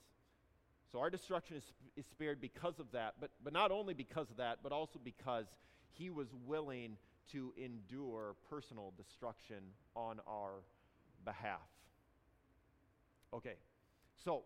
So 0.93 1.01
our 1.01 1.11
destruction 1.11 1.57
is, 1.57 1.65
is 1.97 2.07
spared 2.07 2.41
because 2.41 2.79
of 2.79 2.87
that, 2.93 3.15
but, 3.21 3.31
but 3.43 3.53
not 3.53 3.71
only 3.71 3.95
because 3.95 4.31
of 4.31 4.37
that, 4.37 4.59
but 4.63 4.73
also 4.73 5.01
because 5.03 5.47
He 5.93 6.11
was 6.11 6.29
willing 6.47 6.97
to 7.33 7.53
endure 7.57 8.37
personal 8.51 8.93
destruction 8.97 9.57
on 9.97 10.21
our 10.29 10.63
behalf. 11.25 11.61
Okay, 13.33 13.55
so 14.25 14.43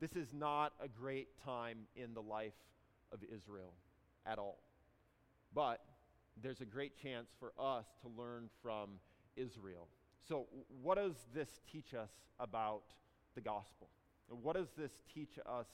this 0.00 0.14
is 0.14 0.28
not 0.32 0.72
a 0.80 0.86
great 0.86 1.28
time 1.44 1.78
in 1.96 2.14
the 2.14 2.22
life 2.22 2.52
of 3.12 3.20
Israel 3.24 3.72
at 4.26 4.38
all. 4.38 4.58
But 5.54 5.80
there's 6.42 6.60
a 6.60 6.66
great 6.66 6.96
chance 7.00 7.28
for 7.38 7.52
us 7.58 7.86
to 8.02 8.08
learn 8.08 8.48
from 8.62 8.90
Israel. 9.36 9.88
So, 10.28 10.46
what 10.82 10.96
does 10.96 11.14
this 11.34 11.48
teach 11.70 11.94
us 11.94 12.10
about 12.38 12.82
the 13.34 13.40
gospel? 13.40 13.88
What 14.28 14.54
does 14.56 14.68
this 14.78 14.92
teach 15.12 15.38
us 15.44 15.66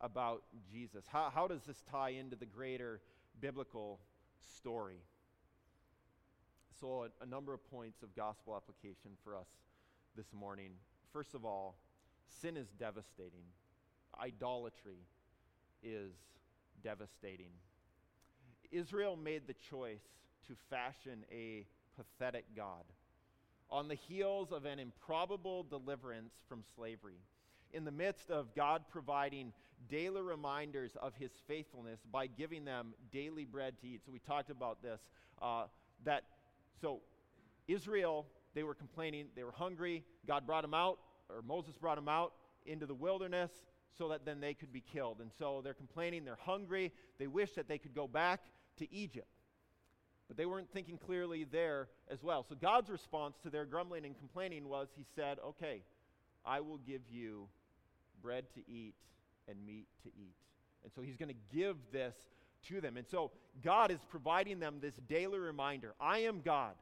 about 0.00 0.42
Jesus? 0.70 1.04
How, 1.06 1.30
how 1.34 1.46
does 1.46 1.62
this 1.64 1.82
tie 1.90 2.10
into 2.10 2.36
the 2.36 2.46
greater 2.46 3.00
biblical 3.40 4.00
story? 4.56 5.02
So, 6.80 7.04
a, 7.04 7.24
a 7.24 7.26
number 7.26 7.52
of 7.52 7.68
points 7.70 8.02
of 8.02 8.14
gospel 8.16 8.56
application 8.56 9.12
for 9.22 9.36
us 9.36 9.48
this 10.16 10.32
morning. 10.32 10.70
First 11.12 11.34
of 11.34 11.44
all, 11.44 11.76
sin 12.40 12.56
is 12.56 12.68
devastating, 12.78 13.44
idolatry 14.20 15.06
is 15.82 16.12
devastating. 16.82 17.50
Israel 18.70 19.16
made 19.16 19.46
the 19.46 19.54
choice 19.70 20.02
to 20.48 20.54
fashion 20.68 21.24
a 21.32 21.66
pathetic 21.96 22.44
God 22.56 22.84
on 23.70 23.88
the 23.88 23.94
heels 23.94 24.52
of 24.52 24.64
an 24.64 24.78
improbable 24.78 25.62
deliverance 25.62 26.32
from 26.48 26.64
slavery. 26.74 27.20
In 27.72 27.84
the 27.84 27.92
midst 27.92 28.30
of 28.30 28.52
God 28.54 28.82
providing 28.90 29.52
daily 29.88 30.20
reminders 30.20 30.96
of 31.00 31.14
his 31.14 31.30
faithfulness 31.46 32.00
by 32.10 32.26
giving 32.26 32.64
them 32.64 32.94
daily 33.12 33.44
bread 33.44 33.74
to 33.80 33.86
eat. 33.86 34.00
So, 34.04 34.12
we 34.12 34.18
talked 34.18 34.50
about 34.50 34.82
this. 34.82 35.00
Uh, 35.40 35.64
that, 36.04 36.24
so, 36.80 37.00
Israel, 37.68 38.26
they 38.54 38.64
were 38.64 38.74
complaining, 38.74 39.26
they 39.36 39.44
were 39.44 39.52
hungry. 39.52 40.04
God 40.26 40.46
brought 40.46 40.62
them 40.62 40.74
out, 40.74 40.98
or 41.28 41.42
Moses 41.42 41.76
brought 41.76 41.96
them 41.96 42.08
out 42.08 42.32
into 42.66 42.86
the 42.86 42.94
wilderness 42.94 43.50
so 43.96 44.08
that 44.08 44.24
then 44.24 44.40
they 44.40 44.54
could 44.54 44.72
be 44.72 44.82
killed. 44.92 45.20
And 45.20 45.30
so 45.38 45.60
they're 45.62 45.74
complaining, 45.74 46.24
they're 46.24 46.38
hungry, 46.40 46.92
they 47.18 47.26
wish 47.28 47.52
that 47.52 47.68
they 47.68 47.78
could 47.78 47.94
go 47.94 48.08
back 48.08 48.40
to 48.80 48.92
Egypt. 48.92 49.28
But 50.28 50.36
they 50.36 50.46
weren't 50.46 50.70
thinking 50.72 50.98
clearly 50.98 51.44
there 51.44 51.88
as 52.10 52.22
well. 52.22 52.44
So 52.48 52.54
God's 52.54 52.90
response 52.90 53.36
to 53.42 53.50
their 53.50 53.64
grumbling 53.64 54.04
and 54.04 54.16
complaining 54.16 54.68
was 54.68 54.88
He 54.96 55.04
said, 55.16 55.38
Okay, 55.44 55.82
I 56.44 56.60
will 56.60 56.78
give 56.78 57.02
you 57.10 57.48
bread 58.22 58.44
to 58.54 58.60
eat 58.70 58.94
and 59.48 59.56
meat 59.66 59.86
to 60.02 60.08
eat. 60.08 60.36
And 60.84 60.92
so 60.94 61.02
He's 61.02 61.16
going 61.16 61.30
to 61.30 61.56
give 61.56 61.76
this 61.92 62.14
to 62.68 62.80
them. 62.80 62.96
And 62.96 63.06
so 63.08 63.30
God 63.62 63.90
is 63.90 64.00
providing 64.08 64.60
them 64.60 64.76
this 64.80 64.94
daily 65.08 65.38
reminder 65.38 65.94
I 66.00 66.20
am 66.20 66.40
God. 66.40 66.74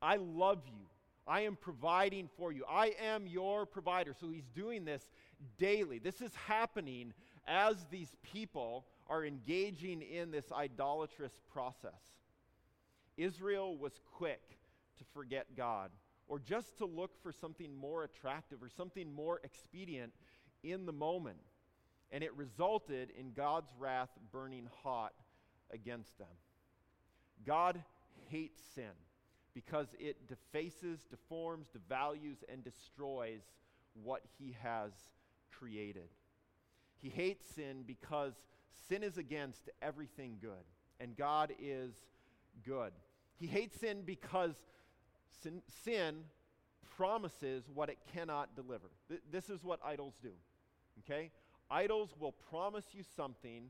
I 0.00 0.16
love 0.16 0.62
you. 0.66 0.86
I 1.26 1.40
am 1.40 1.56
providing 1.56 2.28
for 2.36 2.52
you. 2.52 2.64
I 2.68 2.94
am 3.02 3.26
your 3.26 3.66
provider. 3.66 4.14
So 4.18 4.30
he's 4.30 4.48
doing 4.54 4.84
this 4.84 5.10
daily. 5.58 5.98
This 5.98 6.20
is 6.20 6.30
happening 6.46 7.12
as 7.48 7.84
these 7.90 8.10
people 8.22 8.84
are 9.08 9.24
engaging 9.24 10.02
in 10.02 10.30
this 10.30 10.52
idolatrous 10.52 11.40
process. 11.52 12.02
Israel 13.16 13.76
was 13.76 14.00
quick 14.12 14.58
to 14.98 15.04
forget 15.14 15.46
God 15.56 15.90
or 16.28 16.38
just 16.38 16.76
to 16.78 16.86
look 16.86 17.22
for 17.22 17.32
something 17.32 17.74
more 17.74 18.04
attractive 18.04 18.62
or 18.62 18.68
something 18.68 19.12
more 19.12 19.40
expedient 19.44 20.12
in 20.62 20.86
the 20.86 20.92
moment. 20.92 21.38
And 22.10 22.22
it 22.22 22.34
resulted 22.34 23.10
in 23.18 23.32
God's 23.32 23.72
wrath 23.78 24.10
burning 24.32 24.68
hot 24.82 25.12
against 25.72 26.18
them. 26.18 26.28
God 27.44 27.82
hates 28.28 28.60
sin 28.74 28.92
because 29.54 29.88
it 29.98 30.28
defaces, 30.28 31.06
deforms, 31.10 31.68
devalues, 31.68 32.38
and 32.48 32.62
destroys 32.62 33.42
what 34.02 34.22
he 34.38 34.56
has 34.62 34.92
created. 35.50 36.08
He 36.98 37.08
hates 37.08 37.46
sin 37.54 37.84
because 37.86 38.34
sin 38.88 39.02
is 39.02 39.18
against 39.18 39.68
everything 39.82 40.38
good, 40.40 40.64
and 41.00 41.16
God 41.16 41.52
is 41.60 41.94
good. 42.64 42.92
He 43.38 43.46
hates 43.46 43.80
sin 43.80 44.02
because 44.04 44.54
sin, 45.42 45.62
sin 45.84 46.24
promises 46.96 47.64
what 47.72 47.88
it 47.88 47.98
cannot 48.12 48.54
deliver. 48.56 48.90
Th- 49.08 49.20
this 49.30 49.50
is 49.50 49.62
what 49.62 49.80
idols 49.84 50.14
do. 50.22 50.32
Okay? 51.00 51.30
Idols 51.70 52.10
will 52.18 52.32
promise 52.32 52.86
you 52.92 53.02
something 53.16 53.68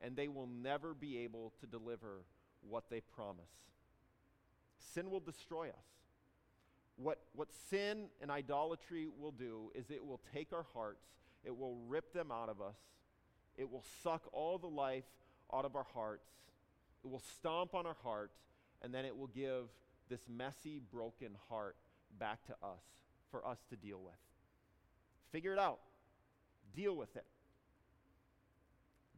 and 0.00 0.16
they 0.16 0.28
will 0.28 0.46
never 0.46 0.94
be 0.94 1.18
able 1.18 1.52
to 1.60 1.66
deliver 1.66 2.22
what 2.68 2.84
they 2.90 3.00
promise. 3.00 3.50
Sin 4.94 5.10
will 5.10 5.20
destroy 5.20 5.68
us. 5.68 5.86
What, 6.96 7.18
what 7.34 7.48
sin 7.70 8.06
and 8.20 8.30
idolatry 8.30 9.08
will 9.18 9.32
do 9.32 9.70
is 9.74 9.90
it 9.90 10.04
will 10.04 10.20
take 10.32 10.52
our 10.52 10.66
hearts, 10.74 11.06
it 11.44 11.56
will 11.56 11.76
rip 11.88 12.12
them 12.12 12.32
out 12.32 12.48
of 12.48 12.60
us, 12.60 12.76
it 13.58 13.70
will 13.70 13.84
suck 14.02 14.22
all 14.32 14.56
the 14.56 14.68
life 14.68 15.04
out 15.52 15.64
of 15.64 15.76
our 15.76 15.86
hearts, 15.92 16.30
it 17.04 17.08
will 17.10 17.22
stomp 17.38 17.74
on 17.74 17.86
our 17.86 17.96
heart, 18.02 18.30
and 18.80 18.94
then 18.94 19.04
it 19.04 19.16
will 19.16 19.26
give 19.26 19.64
this 20.08 20.20
messy, 20.28 20.80
broken 20.90 21.32
heart 21.50 21.76
back 22.18 22.44
to 22.46 22.52
us 22.62 22.80
for 23.30 23.46
us 23.46 23.58
to 23.68 23.76
deal 23.76 24.00
with. 24.02 24.14
Figure 25.32 25.52
it 25.52 25.58
out, 25.58 25.80
deal 26.74 26.96
with 26.96 27.14
it. 27.16 27.26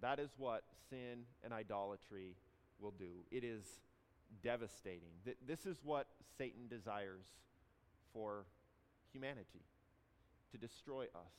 That 0.00 0.18
is 0.18 0.30
what 0.38 0.64
sin 0.88 1.24
and 1.44 1.52
idolatry 1.52 2.34
will 2.80 2.94
do. 2.98 3.24
It 3.30 3.44
is 3.44 3.62
devastating. 4.42 5.10
Th- 5.24 5.36
this 5.46 5.66
is 5.66 5.78
what 5.84 6.06
Satan 6.38 6.68
desires 6.68 7.26
for 8.12 8.46
humanity 9.12 9.62
to 10.52 10.58
destroy 10.58 11.04
us, 11.04 11.32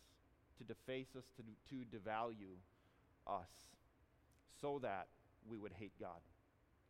to 0.60 0.64
deface 0.64 1.16
us, 1.18 1.26
to, 1.36 1.44
to 1.70 1.86
devalue 1.86 2.58
us, 3.28 3.50
so 4.62 4.80
that 4.82 5.08
we 5.48 5.58
would 5.58 5.74
hate 5.74 5.94
God, 6.00 6.20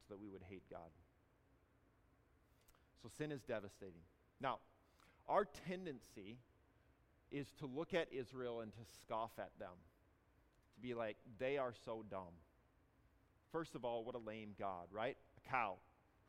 so 0.07 0.13
that 0.13 0.21
we 0.21 0.29
would 0.29 0.43
hate 0.49 0.63
God. 0.69 0.89
So 3.01 3.09
sin 3.17 3.31
is 3.31 3.41
devastating. 3.41 4.01
Now, 4.39 4.59
our 5.27 5.45
tendency 5.67 6.37
is 7.31 7.47
to 7.59 7.65
look 7.65 7.93
at 7.93 8.07
Israel 8.11 8.61
and 8.61 8.71
to 8.73 8.79
scoff 9.01 9.31
at 9.39 9.51
them, 9.59 9.73
to 10.75 10.81
be 10.81 10.93
like, 10.93 11.17
they 11.39 11.57
are 11.57 11.73
so 11.85 12.03
dumb. 12.09 12.33
First 13.51 13.75
of 13.75 13.85
all, 13.85 14.03
what 14.03 14.15
a 14.15 14.19
lame 14.19 14.51
God, 14.57 14.87
right? 14.91 15.17
A 15.37 15.49
cow. 15.49 15.75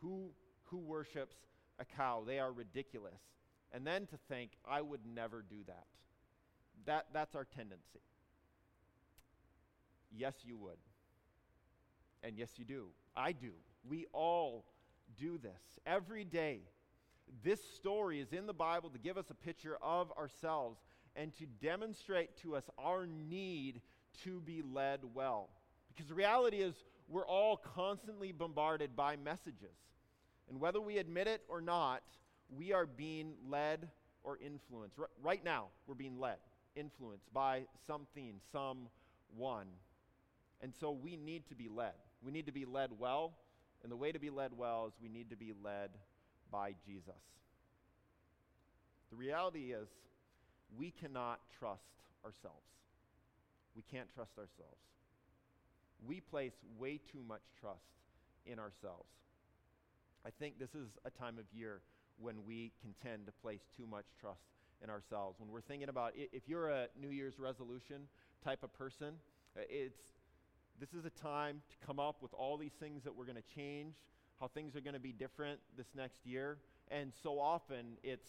Who, 0.01 0.31
who 0.65 0.79
worships 0.79 1.37
a 1.79 1.85
cow? 1.85 2.23
They 2.27 2.39
are 2.39 2.53
ridiculous. 2.53 3.21
And 3.73 3.87
then 3.87 4.07
to 4.07 4.17
think, 4.29 4.53
I 4.69 4.81
would 4.81 5.01
never 5.07 5.45
do 5.49 5.59
that. 5.67 5.87
that 6.87 7.07
that's 7.13 7.35
our 7.35 7.45
tendency. 7.45 8.01
Yes, 10.17 10.35
you 10.45 10.57
would. 10.59 10.79
And 12.23 12.37
yes, 12.37 12.51
you 12.57 12.65
do. 12.65 12.87
I 13.17 13.33
do. 13.33 13.53
We 13.89 14.07
all 14.13 14.65
do 15.19 15.39
this 15.39 15.61
every 15.87 16.25
day. 16.25 16.61
This 17.43 17.61
story 17.77 18.21
is 18.21 18.33
in 18.33 18.47
the 18.47 18.53
Bible 18.53 18.91
to 18.91 18.99
give 18.99 19.17
us 19.17 19.31
a 19.31 19.35
picture 19.35 19.77
of 19.83 20.13
ourselves 20.13 20.79
and 21.17 21.35
to 21.39 21.47
demonstrate 21.61 22.37
to 22.43 22.57
us 22.57 22.65
our 22.79 23.07
need 23.07 23.81
to 24.25 24.41
be 24.41 24.63
led 24.63 25.01
well. 25.15 25.49
Because 25.89 26.09
the 26.09 26.15
reality 26.15 26.59
is, 26.59 26.75
we're 27.09 27.27
all 27.27 27.57
constantly 27.57 28.33
bombarded 28.33 28.97
by 28.97 29.17
messages. 29.17 29.77
And 30.49 30.61
whether 30.61 30.81
we 30.81 30.99
admit 30.99 31.27
it 31.27 31.43
or 31.49 31.61
not, 31.61 32.03
we 32.57 32.73
are 32.73 32.87
being 32.87 33.35
led 33.49 33.89
or 34.23 34.39
influenced. 34.39 34.97
Right 35.23 35.45
now, 35.45 35.67
we're 35.87 35.95
being 35.95 36.19
led, 36.19 36.37
influenced 36.77 37.33
by 37.33 37.63
something, 37.87 38.35
someone. 38.51 39.67
And 40.63 40.73
so 40.79 40.91
we 40.93 41.17
need 41.17 41.49
to 41.49 41.55
be 41.55 41.69
led. 41.69 41.93
We 42.25 42.31
need 42.31 42.47
to 42.47 42.53
be 42.53 42.65
led 42.65 42.91
well. 42.99 43.33
And 43.83 43.91
the 43.91 43.97
way 43.97 44.13
to 44.13 44.19
be 44.19 44.31
led 44.31 44.57
well 44.57 44.87
is 44.87 44.93
we 45.03 45.09
need 45.09 45.31
to 45.31 45.37
be 45.37 45.53
led 45.63 45.91
by 46.51 46.75
Jesus. 46.87 47.21
The 49.11 49.17
reality 49.17 49.73
is, 49.73 49.89
we 50.79 50.91
cannot 50.91 51.41
trust 51.59 51.83
ourselves. 52.25 52.65
We 53.75 53.83
can't 53.91 54.09
trust 54.15 54.39
ourselves. 54.39 54.79
We 56.07 56.21
place 56.21 56.55
way 56.79 57.01
too 57.11 57.23
much 57.27 57.43
trust 57.61 57.81
in 58.47 58.59
ourselves. 58.59 59.09
I 60.25 60.31
think 60.31 60.59
this 60.59 60.75
is 60.75 60.89
a 61.05 61.11
time 61.11 61.39
of 61.39 61.45
year 61.53 61.81
when 62.21 62.45
we 62.47 62.73
can 62.81 62.95
tend 63.03 63.27
to 63.27 63.33
place 63.43 63.61
too 63.77 63.87
much 63.87 64.07
trust 64.21 64.41
in 64.83 64.91
ourselves. 64.91 65.41
When 65.41 65.51
we're 65.51 65.61
thinking 65.61 65.89
about 65.89 66.13
if 66.17 66.49
you're 66.49 66.71
a 66.71 66.87
New 67.01 67.11
Year's 67.11 67.39
resolution 67.39 68.03
type 68.45 68.63
of 68.63 68.73
person, 68.73 69.15
it's 69.57 70.13
this 70.83 70.95
is 70.99 71.05
a 71.07 71.23
time 71.23 71.63
to 71.71 71.87
come 71.87 72.01
up 72.01 72.17
with 72.21 72.35
all 72.35 72.57
these 72.57 72.73
things 72.81 73.05
that 73.05 73.15
we're 73.15 73.25
going 73.25 73.37
to 73.37 73.55
change, 73.55 73.95
how 74.41 74.49
things 74.49 74.75
are 74.75 74.81
going 74.81 74.95
to 74.95 75.01
be 75.01 75.13
different 75.13 75.61
this 75.77 75.87
next 75.95 76.27
year. 76.27 76.59
And 76.91 77.13
so 77.23 77.39
often 77.39 77.99
it's 78.03 78.27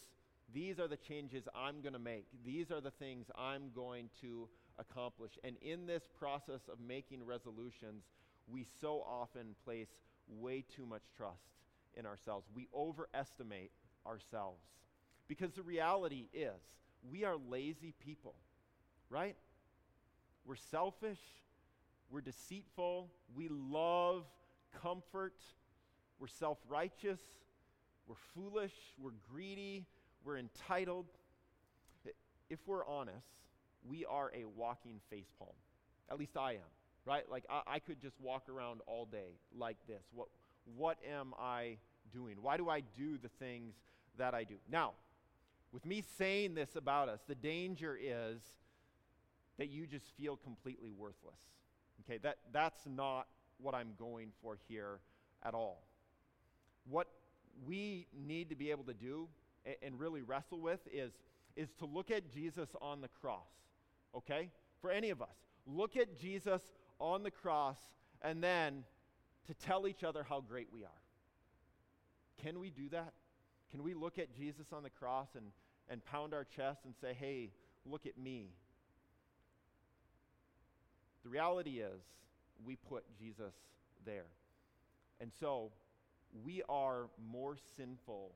these 0.53 0.79
are 0.79 0.87
the 0.87 0.97
changes 0.97 1.45
I'm 1.55 1.81
going 1.81 1.93
to 1.93 1.99
make. 1.99 2.27
These 2.45 2.69
are 2.69 2.79
the 2.79 2.91
things 2.91 3.25
I'm 3.35 3.71
going 3.75 4.11
to 4.21 4.47
accomplish. 4.77 5.31
And 5.43 5.55
in 5.63 5.87
this 5.87 6.03
process 6.19 6.61
of 6.71 6.77
making 6.79 7.25
resolutions, 7.25 8.03
we 8.47 8.67
so 8.79 9.03
often 9.09 9.55
place 9.65 9.89
way 10.27 10.63
too 10.75 10.85
much 10.85 11.01
trust 11.17 11.55
in 11.95 12.05
ourselves. 12.05 12.45
We 12.53 12.67
overestimate 12.71 13.71
ourselves. 14.05 14.61
Because 15.27 15.53
the 15.53 15.63
reality 15.63 16.27
is, 16.31 16.61
we 17.09 17.23
are 17.23 17.35
lazy 17.49 17.95
people, 17.99 18.35
right? 19.09 19.37
We're 20.45 20.55
selfish, 20.55 21.19
we're 22.13 22.21
deceitful, 22.21 23.09
we 23.35 23.47
love 23.49 24.25
comfort, 24.83 25.33
we're 26.19 26.27
self 26.27 26.59
righteous, 26.69 27.19
we're 28.07 28.15
foolish, 28.35 28.73
we're 29.01 29.13
greedy, 29.31 29.87
we're 30.23 30.37
entitled. 30.37 31.07
If 32.51 32.59
we're 32.67 32.85
honest, 32.85 33.25
we 33.89 34.05
are 34.05 34.31
a 34.35 34.45
walking 34.45 34.99
facepalm. 35.11 35.55
At 36.11 36.19
least 36.19 36.37
I 36.37 36.51
am, 36.51 36.71
right? 37.03 37.23
Like 37.31 37.45
I, 37.49 37.61
I 37.65 37.79
could 37.79 37.99
just 37.99 38.21
walk 38.21 38.47
around 38.47 38.81
all 38.85 39.05
day 39.05 39.39
like 39.57 39.77
this. 39.87 40.03
What, 40.13 40.27
what 40.77 40.99
am 41.11 41.33
I 41.39 41.77
doing? 42.13 42.35
Why 42.43 42.57
do 42.57 42.69
I 42.69 42.81
do 42.81 43.17
the 43.17 43.29
things 43.39 43.73
that 44.19 44.35
I 44.35 44.43
do? 44.43 44.55
Now, 44.71 44.91
with 45.71 45.83
me 45.83 46.03
saying 46.19 46.53
this 46.53 46.75
about 46.75 47.09
us, 47.09 47.21
the 47.27 47.33
danger 47.33 47.97
is 47.99 48.39
that 49.57 49.69
you 49.69 49.87
just 49.87 50.05
feel 50.15 50.37
completely 50.37 50.91
worthless. 50.91 51.39
Okay, 52.05 52.17
that, 52.19 52.37
that's 52.51 52.81
not 52.85 53.27
what 53.59 53.73
I'm 53.73 53.93
going 53.97 54.31
for 54.41 54.57
here 54.67 54.99
at 55.43 55.53
all. 55.53 55.83
What 56.89 57.07
we 57.65 58.07
need 58.13 58.49
to 58.49 58.55
be 58.55 58.71
able 58.71 58.83
to 58.85 58.93
do 58.93 59.27
and, 59.65 59.75
and 59.81 59.99
really 59.99 60.21
wrestle 60.21 60.59
with 60.59 60.79
is, 60.91 61.11
is 61.55 61.69
to 61.79 61.85
look 61.85 62.11
at 62.11 62.33
Jesus 62.33 62.69
on 62.81 63.01
the 63.01 63.07
cross, 63.07 63.47
okay? 64.15 64.49
For 64.81 64.91
any 64.91 65.11
of 65.11 65.21
us, 65.21 65.35
look 65.65 65.95
at 65.95 66.19
Jesus 66.19 66.61
on 66.99 67.23
the 67.23 67.31
cross 67.31 67.77
and 68.21 68.43
then 68.43 68.83
to 69.47 69.53
tell 69.53 69.87
each 69.87 70.03
other 70.03 70.23
how 70.27 70.41
great 70.41 70.67
we 70.73 70.83
are. 70.83 70.89
Can 72.41 72.59
we 72.59 72.69
do 72.69 72.89
that? 72.89 73.13
Can 73.71 73.83
we 73.83 73.93
look 73.93 74.19
at 74.19 74.35
Jesus 74.35 74.67
on 74.73 74.83
the 74.83 74.89
cross 74.89 75.29
and, 75.35 75.45
and 75.89 76.03
pound 76.05 76.33
our 76.33 76.43
chest 76.43 76.81
and 76.85 76.93
say, 76.99 77.15
hey, 77.17 77.51
look 77.85 78.05
at 78.05 78.17
me? 78.17 78.51
The 81.23 81.29
reality 81.29 81.79
is, 81.79 82.01
we 82.65 82.75
put 82.75 83.03
Jesus 83.17 83.53
there. 84.05 84.25
And 85.19 85.31
so, 85.39 85.71
we 86.43 86.61
are 86.67 87.07
more 87.31 87.57
sinful 87.77 88.31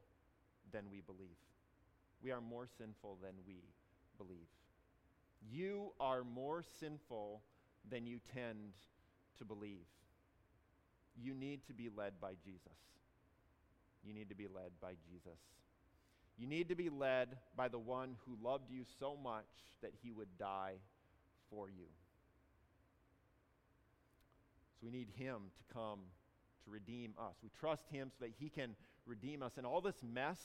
than 0.71 0.83
we 0.91 1.01
believe. 1.01 1.37
We 2.23 2.31
are 2.31 2.41
more 2.41 2.67
sinful 2.77 3.17
than 3.21 3.33
we 3.45 3.63
believe. 4.17 4.47
You 5.51 5.91
are 5.99 6.23
more 6.23 6.63
sinful 6.79 7.41
than 7.89 8.05
you 8.05 8.19
tend 8.33 8.73
to 9.37 9.45
believe. 9.45 9.85
You 11.21 11.33
need 11.33 11.65
to 11.67 11.73
be 11.73 11.89
led 11.95 12.13
by 12.21 12.33
Jesus. 12.43 12.77
You 14.05 14.13
need 14.13 14.29
to 14.29 14.35
be 14.35 14.47
led 14.47 14.71
by 14.81 14.93
Jesus. 15.11 15.39
You 16.37 16.47
need 16.47 16.69
to 16.69 16.75
be 16.75 16.89
led 16.89 17.37
by 17.55 17.67
the 17.67 17.79
one 17.79 18.15
who 18.25 18.37
loved 18.47 18.69
you 18.69 18.83
so 18.99 19.17
much 19.21 19.45
that 19.81 19.91
he 20.03 20.11
would 20.11 20.37
die 20.37 20.75
for 21.49 21.69
you. 21.69 21.85
So 24.79 24.85
we 24.85 24.91
need 24.91 25.09
him 25.17 25.51
to 25.57 25.73
come 25.73 25.99
to 26.65 26.71
redeem 26.71 27.13
us. 27.17 27.35
We 27.41 27.49
trust 27.59 27.83
him 27.89 28.11
so 28.11 28.25
that 28.25 28.33
he 28.39 28.49
can 28.49 28.75
redeem 29.05 29.41
us. 29.41 29.53
And 29.57 29.65
all 29.65 29.81
this 29.81 30.03
mess 30.03 30.39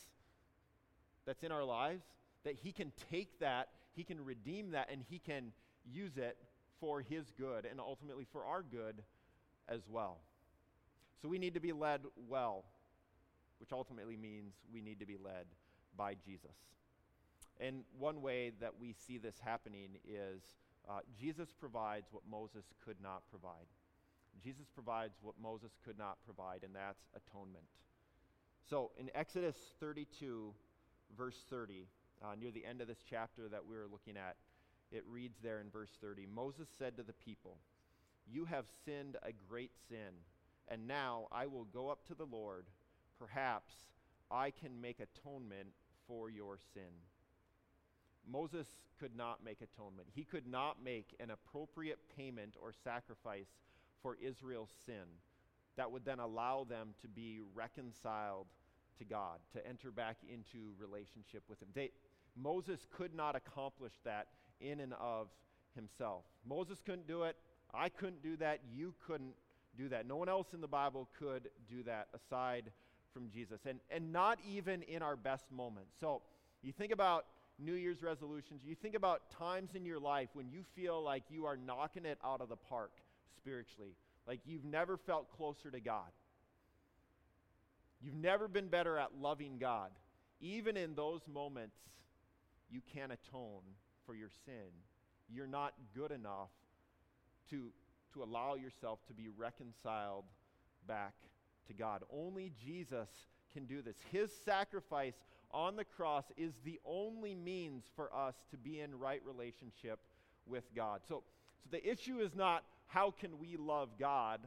that's 1.27 1.43
in 1.43 1.53
our 1.53 1.65
lives, 1.65 2.05
that 2.45 2.55
he 2.63 2.73
can 2.73 2.93
take 3.11 3.39
that, 3.41 3.69
he 3.95 4.05
can 4.05 4.25
redeem 4.25 4.71
that, 4.71 4.89
and 4.91 5.03
he 5.09 5.19
can 5.19 5.53
use 5.85 6.17
it 6.17 6.37
for 6.81 7.01
his 7.01 7.31
good 7.39 7.67
and 7.67 7.79
ultimately 7.79 8.27
for 8.33 8.45
our 8.45 8.63
good 8.63 9.03
as 9.69 9.83
well. 9.89 10.19
So 11.21 11.29
we 11.29 11.39
need 11.39 11.55
to 11.55 11.61
be 11.61 11.73
led 11.73 12.01
well, 12.29 12.65
which 13.61 13.73
ultimately 13.73 14.17
means 14.17 14.55
we 14.73 14.81
need 14.81 14.99
to 15.01 15.07
be 15.07 15.17
led 15.23 15.47
by 15.97 16.15
Jesus. 16.15 16.57
And 17.61 17.85
one 17.99 18.23
way 18.23 18.53
that 18.61 18.73
we 18.81 18.95
see 19.07 19.19
this 19.19 19.37
happening 19.45 19.91
is 20.09 20.43
uh, 20.89 21.01
Jesus 21.21 21.53
provides 21.53 22.07
what 22.11 22.23
Moses 22.29 22.65
could 22.85 22.97
not 23.01 23.23
provide. 23.31 23.67
Jesus 24.43 24.67
provides 24.75 25.15
what 25.23 25.35
Moses 25.41 25.73
could 25.85 25.99
not 25.99 26.19
provide, 26.25 26.63
and 26.65 26.75
that's 26.75 27.03
atonement. 27.15 27.65
So 28.69 28.91
in 28.99 29.11
Exodus 29.15 29.57
32, 29.81 30.53
verse 31.17 31.45
30, 31.51 31.87
uh, 32.23 32.35
near 32.41 32.51
the 32.51 32.65
end 32.65 32.81
of 32.81 32.89
this 32.89 33.03
chapter 33.09 33.49
that 33.49 33.67
we 33.67 33.77
were 33.77 33.89
looking 33.91 34.17
at, 34.17 34.37
it 34.91 35.05
reads 35.09 35.39
there 35.43 35.61
in 35.61 35.71
verse 35.71 35.91
30 36.01 36.27
Moses 36.27 36.69
said 36.79 36.97
to 36.97 37.03
the 37.03 37.13
people, 37.13 37.57
You 38.31 38.45
have 38.45 38.67
sinned 38.85 39.17
a 39.23 39.33
great 39.49 39.73
sin, 39.89 40.15
and 40.69 40.87
now 40.87 41.27
I 41.33 41.47
will 41.47 41.65
go 41.65 41.89
up 41.89 42.07
to 42.07 42.15
the 42.15 42.27
Lord. 42.27 42.67
Perhaps 43.19 43.75
I 44.31 44.51
can 44.51 44.81
make 44.81 45.01
atonement 45.01 45.69
for 46.07 46.31
your 46.31 46.59
sin. 46.75 46.93
Moses 48.31 48.67
could 49.01 49.17
not 49.17 49.45
make 49.45 49.59
atonement. 49.61 50.09
He 50.15 50.25
could 50.25 50.47
not 50.47 50.83
make 50.83 51.15
an 51.19 51.31
appropriate 51.31 51.99
payment 52.17 52.57
or 52.61 52.73
sacrifice 52.85 53.49
for 54.03 54.17
Israel's 54.21 54.73
sin 54.85 55.07
that 55.77 55.91
would 55.91 56.05
then 56.05 56.19
allow 56.19 56.65
them 56.69 56.95
to 57.01 57.09
be 57.09 57.41
reconciled 57.55 58.47
to 58.99 59.05
God, 59.05 59.39
to 59.55 59.67
enter 59.67 59.91
back 59.91 60.17
into 60.31 60.73
relationship 60.79 61.43
with 61.49 61.61
Him. 61.63 61.69
They, 61.75 61.91
Moses 62.37 62.87
could 62.97 63.15
not 63.15 63.37
accomplish 63.37 63.95
that 64.05 64.29
in 64.61 64.81
and 64.81 64.93
of 64.95 65.29
himself. 65.75 66.25
Moses 66.47 66.79
couldn't 66.85 67.07
do 67.07 67.25
it. 67.25 67.37
I 67.75 67.89
couldn't 67.89 68.23
do 68.23 68.37
that. 68.37 68.61
You 68.71 68.95
couldn't 69.07 69.35
do 69.77 69.89
that. 69.89 70.07
No 70.07 70.17
one 70.17 70.29
else 70.29 70.49
in 70.53 70.61
the 70.61 70.69
Bible 70.69 71.09
could 71.19 71.49
do 71.69 71.83
that 71.85 72.09
aside 72.15 72.71
from 73.13 73.31
Jesus. 73.31 73.61
And, 73.67 73.81
and 73.91 74.13
not 74.13 74.39
even 74.49 74.83
in 74.83 75.03
our 75.03 75.17
best 75.17 75.45
moments. 75.51 75.93
So 76.01 76.23
you 76.63 76.73
think 76.73 76.93
about 76.93 77.27
New 77.59 77.75
Year's 77.75 78.03
resolutions, 78.03 78.63
you 78.65 78.75
think 78.75 78.95
about 78.95 79.31
times 79.31 79.71
in 79.75 79.85
your 79.85 80.01
life 80.01 80.29
when 80.33 80.51
you 80.51 80.65
feel 80.75 81.03
like 81.03 81.25
you 81.29 81.45
are 81.47 81.57
knocking 81.57 82.05
it 82.05 82.19
out 82.25 82.41
of 82.41 82.49
the 82.49 82.57
park 82.57 82.93
spiritually, 83.37 83.97
like 84.27 84.41
you've 84.45 84.65
never 84.65 84.97
felt 84.97 85.31
closer 85.37 85.71
to 85.71 85.81
God. 85.81 86.11
You've 88.01 88.15
never 88.15 88.49
been 88.49 88.69
better 88.69 88.99
at 88.99 89.11
loving 89.21 89.59
God. 89.59 89.91
Even 90.41 90.77
in 90.77 90.95
those 90.95 91.21
moments, 91.33 91.77
you 92.71 92.81
can't 92.93 93.13
atone 93.13 93.63
for 94.05 94.15
your 94.15 94.31
sin. 94.45 94.71
You're 95.29 95.47
not 95.47 95.75
good 95.95 96.11
enough 96.11 96.51
to, 97.51 97.71
to 98.15 98.23
allow 98.23 98.55
yourself 98.55 98.99
to 99.07 99.15
be 99.15 99.29
reconciled 99.29 100.25
back 100.87 101.15
to 101.69 101.73
God. 101.73 102.03
Only 102.13 102.53
Jesus 102.65 103.09
can 103.53 103.67
do 103.67 103.83
this. 103.83 103.97
His 104.11 104.31
sacrifice 104.45 105.15
on 105.53 105.77
the 105.77 105.85
cross 105.85 106.25
is 106.37 106.53
the 106.65 106.81
only 106.85 107.35
means 107.35 107.85
for 107.95 108.15
us 108.15 108.35
to 108.51 108.57
be 108.57 108.81
in 108.81 108.99
right 108.99 109.21
relationship 109.25 110.01
with 110.47 110.65
God. 110.75 111.01
So, 111.09 111.23
so 111.63 111.69
the 111.71 111.89
issue 111.89 112.19
is 112.19 112.35
not 112.35 112.65
how 112.93 113.11
can 113.11 113.39
we 113.39 113.57
love 113.57 113.89
God? 113.99 114.41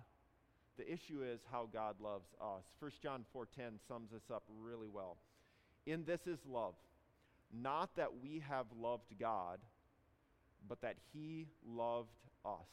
The 0.78 0.92
issue 0.92 1.24
is 1.24 1.40
how 1.52 1.68
God 1.72 1.96
loves 2.00 2.28
us. 2.40 2.64
1 2.80 2.92
John 3.02 3.26
4:10 3.34 3.80
sums 3.88 4.12
this 4.12 4.30
up 4.30 4.44
really 4.48 4.88
well. 4.88 5.18
In 5.88 6.06
this 6.06 6.28
is 6.28 6.46
love, 6.46 6.76
not 7.52 7.96
that 7.96 8.20
we 8.22 8.40
have 8.40 8.72
loved 8.72 9.18
God, 9.18 9.60
but 10.68 10.82
that 10.82 10.98
he 11.12 11.48
loved 11.66 12.22
us 12.46 12.70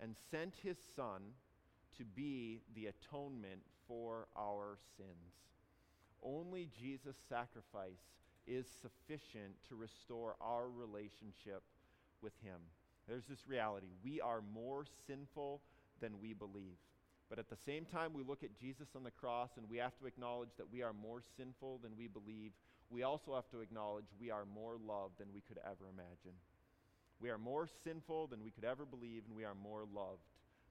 and 0.00 0.16
sent 0.30 0.54
his 0.62 0.78
Son 0.96 1.34
to 1.98 2.04
be 2.04 2.62
the 2.74 2.86
atonement 2.86 3.62
for 3.86 4.26
our 4.36 4.78
sins. 4.96 5.34
Only 6.22 6.70
Jesus' 6.78 7.16
sacrifice 7.28 8.14
is 8.46 8.66
sufficient 8.80 9.54
to 9.68 9.74
restore 9.74 10.36
our 10.40 10.68
relationship 10.68 11.62
with 12.22 12.32
him. 12.42 12.60
There's 13.08 13.26
this 13.28 13.46
reality. 13.46 13.88
We 14.02 14.20
are 14.20 14.42
more 14.54 14.84
sinful 15.06 15.60
than 16.00 16.20
we 16.20 16.32
believe. 16.32 16.76
But 17.28 17.38
at 17.38 17.48
the 17.48 17.56
same 17.66 17.84
time, 17.84 18.12
we 18.14 18.22
look 18.22 18.42
at 18.42 18.58
Jesus 18.58 18.88
on 18.94 19.04
the 19.04 19.10
cross 19.10 19.50
and 19.56 19.68
we 19.68 19.78
have 19.78 19.96
to 19.98 20.06
acknowledge 20.06 20.50
that 20.58 20.72
we 20.72 20.82
are 20.82 20.92
more 20.92 21.22
sinful 21.36 21.80
than 21.82 21.92
we 21.98 22.06
believe. 22.06 22.52
We 22.90 23.02
also 23.02 23.34
have 23.34 23.48
to 23.50 23.60
acknowledge 23.60 24.04
we 24.20 24.30
are 24.30 24.44
more 24.54 24.76
loved 24.86 25.18
than 25.18 25.28
we 25.34 25.40
could 25.40 25.58
ever 25.64 25.88
imagine. 25.92 26.36
We 27.20 27.30
are 27.30 27.38
more 27.38 27.68
sinful 27.84 28.26
than 28.28 28.42
we 28.44 28.50
could 28.50 28.64
ever 28.64 28.84
believe, 28.84 29.22
and 29.26 29.36
we 29.36 29.44
are 29.44 29.54
more 29.54 29.84
loved 29.94 30.22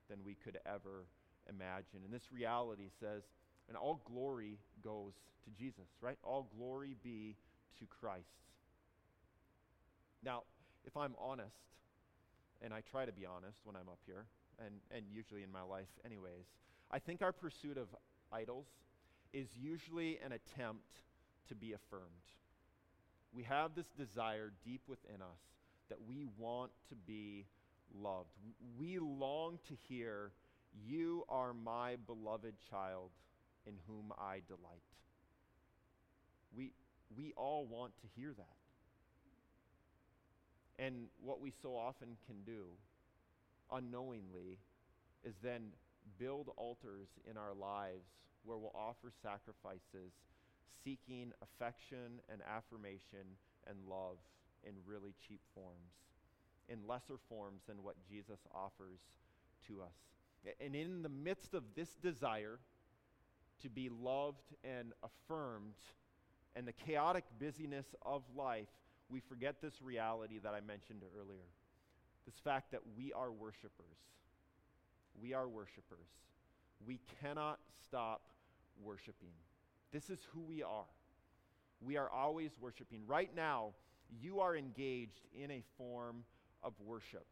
than 0.09 0.19
we 0.25 0.35
could 0.35 0.59
ever 0.65 1.05
imagine. 1.49 2.01
And 2.05 2.13
this 2.13 2.31
reality 2.31 2.89
says, 2.99 3.23
and 3.67 3.77
all 3.77 4.01
glory 4.05 4.57
goes 4.83 5.13
to 5.45 5.51
Jesus, 5.51 5.87
right? 6.01 6.17
All 6.23 6.49
glory 6.57 6.95
be 7.03 7.35
to 7.79 7.85
Christ. 7.85 8.23
Now, 10.23 10.43
if 10.85 10.95
I'm 10.95 11.15
honest, 11.19 11.55
and 12.63 12.73
I 12.73 12.81
try 12.81 13.05
to 13.05 13.11
be 13.11 13.25
honest 13.25 13.59
when 13.65 13.75
I'm 13.75 13.89
up 13.89 13.99
here, 14.05 14.25
and, 14.65 14.75
and 14.89 15.05
usually 15.11 15.43
in 15.43 15.51
my 15.51 15.61
life, 15.61 15.89
anyways, 16.05 16.45
I 16.89 16.99
think 16.99 17.21
our 17.21 17.33
pursuit 17.33 17.77
of 17.77 17.87
idols 18.31 18.67
is 19.33 19.47
usually 19.59 20.19
an 20.25 20.31
attempt 20.31 21.01
to 21.49 21.55
be 21.55 21.73
affirmed. 21.73 22.03
We 23.33 23.43
have 23.43 23.75
this 23.75 23.87
desire 23.97 24.53
deep 24.63 24.81
within 24.87 25.21
us 25.21 25.41
that 25.89 25.97
we 26.07 26.25
want 26.37 26.71
to 26.89 26.95
be 26.95 27.45
loved. 27.93 28.29
We 28.79 28.99
long 28.99 29.59
to 29.67 29.73
hear, 29.89 30.31
You 30.87 31.25
are 31.29 31.53
my 31.53 31.97
beloved 32.07 32.53
child 32.69 33.09
in 33.67 33.73
whom 33.87 34.13
I 34.17 34.41
delight. 34.47 34.83
We, 36.55 36.71
we 37.15 37.33
all 37.35 37.65
want 37.65 37.93
to 38.01 38.07
hear 38.15 38.33
that. 38.37 38.62
And 40.83 41.07
what 41.23 41.39
we 41.39 41.53
so 41.61 41.77
often 41.77 42.17
can 42.25 42.41
do, 42.45 42.65
unknowingly, 43.71 44.57
is 45.23 45.35
then 45.41 45.69
build 46.19 46.49
altars 46.57 47.07
in 47.29 47.37
our 47.37 47.53
lives 47.53 48.09
where 48.43 48.57
we'll 48.57 48.75
offer 48.75 49.11
sacrifices 49.21 50.11
seeking 50.83 51.31
affection 51.41 52.19
and 52.29 52.41
affirmation 52.41 53.37
and 53.65 53.77
love 53.89 54.17
in 54.67 54.73
really 54.85 55.13
cheap 55.25 55.39
forms, 55.55 55.93
in 56.67 56.79
lesser 56.85 57.17
forms 57.29 57.61
than 57.67 57.81
what 57.83 57.95
Jesus 58.09 58.39
offers 58.53 58.99
to 59.67 59.81
us. 59.81 60.55
And 60.59 60.75
in 60.75 61.01
the 61.01 61.09
midst 61.09 61.53
of 61.53 61.63
this 61.75 61.95
desire 62.01 62.59
to 63.61 63.69
be 63.69 63.87
loved 63.89 64.53
and 64.65 64.91
affirmed 65.01 65.79
and 66.57 66.67
the 66.67 66.73
chaotic 66.73 67.23
busyness 67.39 67.95
of 68.05 68.23
life, 68.35 68.67
we 69.09 69.19
forget 69.19 69.61
this 69.61 69.81
reality 69.81 70.39
that 70.39 70.53
I 70.53 70.61
mentioned 70.61 71.01
earlier. 71.17 71.47
This 72.25 72.35
fact 72.43 72.71
that 72.71 72.81
we 72.97 73.11
are 73.13 73.31
worshipers. 73.31 73.97
We 75.21 75.33
are 75.33 75.47
worshipers. 75.47 76.07
We 76.85 76.99
cannot 77.21 77.59
stop 77.83 78.21
worshiping. 78.81 79.33
This 79.91 80.09
is 80.09 80.19
who 80.33 80.41
we 80.41 80.63
are. 80.63 80.85
We 81.81 81.97
are 81.97 82.09
always 82.09 82.51
worshiping. 82.59 83.01
Right 83.05 83.29
now, 83.35 83.71
you 84.21 84.39
are 84.39 84.55
engaged 84.55 85.27
in 85.37 85.51
a 85.51 85.63
form 85.77 86.23
of 86.63 86.73
worship. 86.83 87.25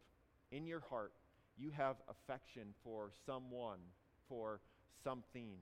In 0.52 0.68
your 0.68 0.82
heart, 0.90 1.14
you 1.58 1.72
have 1.72 1.96
affection 2.10 2.74
for 2.84 3.12
someone, 3.26 3.80
for 4.28 4.60
something. 5.04 5.58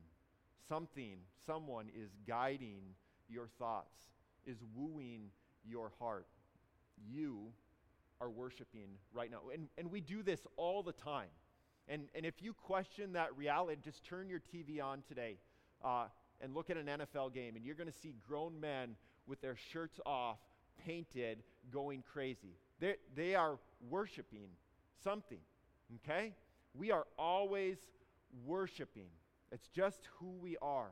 Something, 0.68 1.18
someone 1.46 1.88
is 1.96 2.10
guiding 2.28 2.82
your 3.30 3.48
thoughts, 3.60 3.96
is 4.46 4.58
wooing 4.76 5.30
your 5.68 5.92
heart. 6.00 6.28
You 7.12 7.48
are 8.22 8.30
worshiping 8.30 8.90
right 9.14 9.32
now. 9.32 9.40
And, 9.54 9.68
and 9.78 9.92
we 9.92 10.02
do 10.02 10.24
this 10.24 10.42
all 10.58 10.84
the 10.84 10.92
time. 10.92 11.30
And, 11.88 12.08
and 12.14 12.26
if 12.26 12.42
you 12.42 12.54
question 12.54 13.14
that 13.14 13.36
reality, 13.36 13.82
just 13.84 14.04
turn 14.04 14.30
your 14.30 14.42
TV 14.54 14.84
on 14.84 15.02
today. 15.08 15.38
Uh, 15.84 16.06
and 16.42 16.56
look 16.56 16.70
at 16.70 16.78
an 16.78 16.86
NFL 16.86 17.34
game, 17.34 17.56
and 17.56 17.66
you're 17.66 17.76
going 17.76 17.90
to 17.92 17.98
see 17.98 18.16
grown 18.28 18.60
men 18.60 18.96
with 19.28 19.42
their 19.42 19.56
shirts 19.72 20.00
off, 20.06 20.38
painted, 20.86 21.44
going 21.72 22.04
crazy. 22.14 22.56
They're, 22.80 22.96
they 23.16 23.36
are 23.36 23.60
worshiping 23.90 24.50
something, 25.04 25.40
okay? 25.98 26.34
We 26.74 26.92
are 26.92 27.06
always 27.18 27.78
worshiping. 28.46 29.10
It's 29.52 29.68
just 29.68 30.08
who 30.20 30.30
we 30.42 30.56
are. 30.62 30.92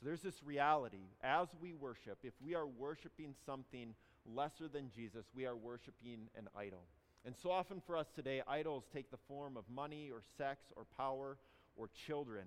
So 0.00 0.06
there's 0.06 0.22
this 0.22 0.42
reality. 0.42 1.10
As 1.22 1.48
we 1.60 1.74
worship, 1.74 2.18
if 2.22 2.32
we 2.42 2.54
are 2.54 2.66
worshiping 2.66 3.34
something 3.46 3.94
lesser 4.26 4.66
than 4.66 4.90
Jesus, 4.90 5.26
we 5.34 5.46
are 5.46 5.56
worshiping 5.56 6.28
an 6.36 6.48
idol. 6.56 6.84
And 7.24 7.34
so 7.42 7.50
often 7.50 7.82
for 7.86 7.96
us 7.96 8.06
today, 8.14 8.42
idols 8.48 8.84
take 8.92 9.10
the 9.10 9.18
form 9.28 9.56
of 9.56 9.64
money 9.72 10.10
or 10.10 10.22
sex 10.38 10.60
or 10.74 10.84
power 10.96 11.36
or 11.76 11.90
children 12.06 12.46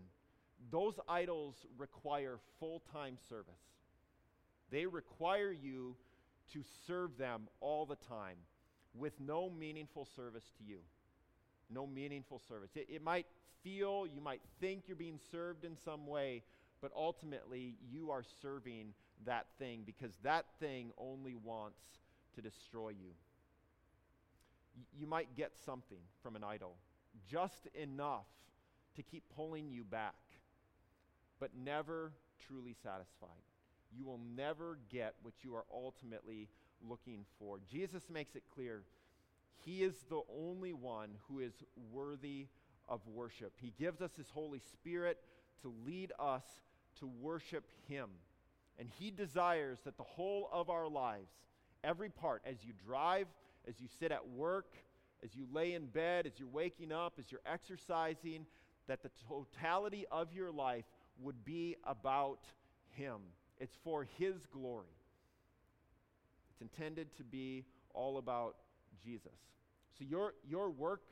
those 0.72 0.94
idols 1.08 1.56
require 1.78 2.40
full 2.60 2.82
time 2.92 3.18
service. 3.30 3.54
They 4.72 4.86
require 4.86 5.52
you 5.52 5.96
to 6.54 6.64
serve 6.88 7.18
them 7.18 7.48
all 7.60 7.86
the 7.86 7.98
time 8.08 8.38
with 8.94 9.14
no 9.20 9.50
meaningful 9.50 10.08
service 10.16 10.52
to 10.58 10.64
you. 10.64 10.80
No 11.70 11.88
meaningful 11.88 12.42
service. 12.48 12.72
It, 12.76 12.88
it 12.90 13.04
might 13.04 13.26
feel, 13.64 14.06
you 14.08 14.22
might 14.22 14.42
think 14.60 14.84
you're 14.88 14.96
being 14.96 15.20
served 15.32 15.64
in 15.64 15.78
some 15.84 16.06
way, 16.06 16.44
but 16.84 16.92
ultimately 16.98 17.76
you 17.90 18.12
are 18.12 18.24
serving 18.42 18.94
that 19.26 19.46
thing 19.58 19.84
because 19.86 20.12
that 20.22 20.46
thing 20.60 20.92
only 20.98 21.34
wants 21.34 21.80
to 22.36 22.42
destroy 22.42 22.90
you. 22.90 23.12
You 25.00 25.08
might 25.08 25.34
get 25.38 25.54
something 25.66 26.02
from 26.22 26.36
an 26.36 26.44
idol, 26.44 26.76
just 27.32 27.70
enough 27.74 28.26
to 28.98 29.02
keep 29.02 29.24
pulling 29.34 29.72
you 29.72 29.86
back 29.86 30.14
but 31.40 31.52
never 31.56 32.12
truly 32.48 32.76
satisfied. 32.84 33.30
You 33.98 34.06
will 34.06 34.20
never 34.36 34.78
get 34.90 35.16
what 35.22 35.36
you 35.42 35.56
are 35.56 35.66
ultimately 35.74 36.50
looking 36.86 37.24
for. 37.40 37.60
Jesus 37.72 38.10
makes 38.10 38.36
it 38.36 38.44
clear 38.54 38.84
he 39.66 39.84
is 39.84 39.96
the 40.10 40.22
only 40.38 40.74
one 40.74 41.12
who 41.30 41.40
is 41.40 41.54
worthy 41.94 42.48
of 42.90 43.00
worship. 43.08 43.54
He 43.62 43.74
gives 43.80 44.02
us 44.02 44.12
his 44.18 44.30
Holy 44.30 44.60
Spirit 44.60 45.18
to 45.62 45.74
lead 45.86 46.12
us 46.20 46.44
to 47.00 47.10
worship 47.22 47.64
him. 47.88 48.10
And 48.80 48.90
he 49.00 49.12
desires 49.12 49.80
that 49.86 49.98
the 49.98 50.04
whole 50.04 50.50
of 50.52 50.70
our 50.70 50.88
lives, 50.88 51.32
every 51.84 52.10
part, 52.10 52.42
as 52.46 52.58
you 52.64 52.74
drive, 52.86 53.28
as 53.68 53.80
you 53.80 53.88
sit 54.00 54.12
at 54.12 54.28
work, 54.30 54.74
as 55.24 55.36
you 55.36 55.46
lay 55.52 55.74
in 55.74 55.86
bed, 55.86 56.26
as 56.26 56.34
you're 56.38 56.48
waking 56.48 56.92
up, 56.92 57.14
as 57.20 57.32
you're 57.32 57.42
exercising, 57.46 58.46
that 58.88 59.04
the 59.04 59.12
totality 59.28 60.06
of 60.12 60.34
your 60.34 60.52
life 60.52 60.86
would 61.22 61.46
be 61.46 61.76
about 61.86 62.40
him. 62.90 63.18
It's 63.60 63.76
for 63.84 64.08
his 64.18 64.46
glory. 64.52 64.88
It's 66.52 66.62
intended 66.62 67.16
to 67.18 67.24
be 67.24 67.64
all 67.94 68.18
about 68.18 68.56
Jesus. 69.04 69.32
So 69.98 70.06
your, 70.10 70.34
your 70.48 70.70
work, 70.70 71.04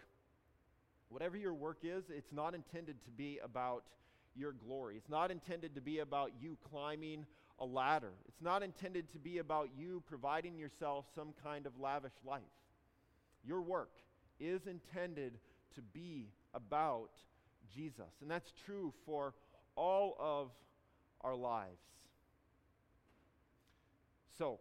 whatever 1.09 1.37
your 1.37 1.53
work 1.53 1.79
is, 1.83 2.05
it's 2.09 2.33
not 2.33 2.55
intended 2.55 3.03
to 3.05 3.11
be 3.11 3.39
about 3.43 3.83
your 4.35 4.53
glory. 4.53 4.95
It's 4.97 5.09
not 5.09 5.31
intended 5.31 5.75
to 5.75 5.81
be 5.81 5.99
about 5.99 6.31
you 6.39 6.57
climbing 6.69 7.25
a 7.59 7.65
ladder. 7.65 8.13
It's 8.27 8.41
not 8.41 8.63
intended 8.63 9.11
to 9.11 9.19
be 9.19 9.37
about 9.37 9.69
you 9.77 10.03
providing 10.07 10.57
yourself 10.57 11.05
some 11.13 11.33
kind 11.43 11.65
of 11.65 11.79
lavish 11.79 12.13
life. 12.25 12.41
Your 13.45 13.61
work 13.61 13.91
is 14.39 14.67
intended 14.67 15.37
to 15.75 15.81
be 15.81 16.29
about 16.53 17.11
Jesus. 17.73 18.11
And 18.21 18.29
that's 18.29 18.51
true 18.65 18.93
for 19.05 19.33
all 19.75 20.15
of 20.19 20.49
our 21.21 21.35
lives. 21.35 21.81
So, 24.37 24.59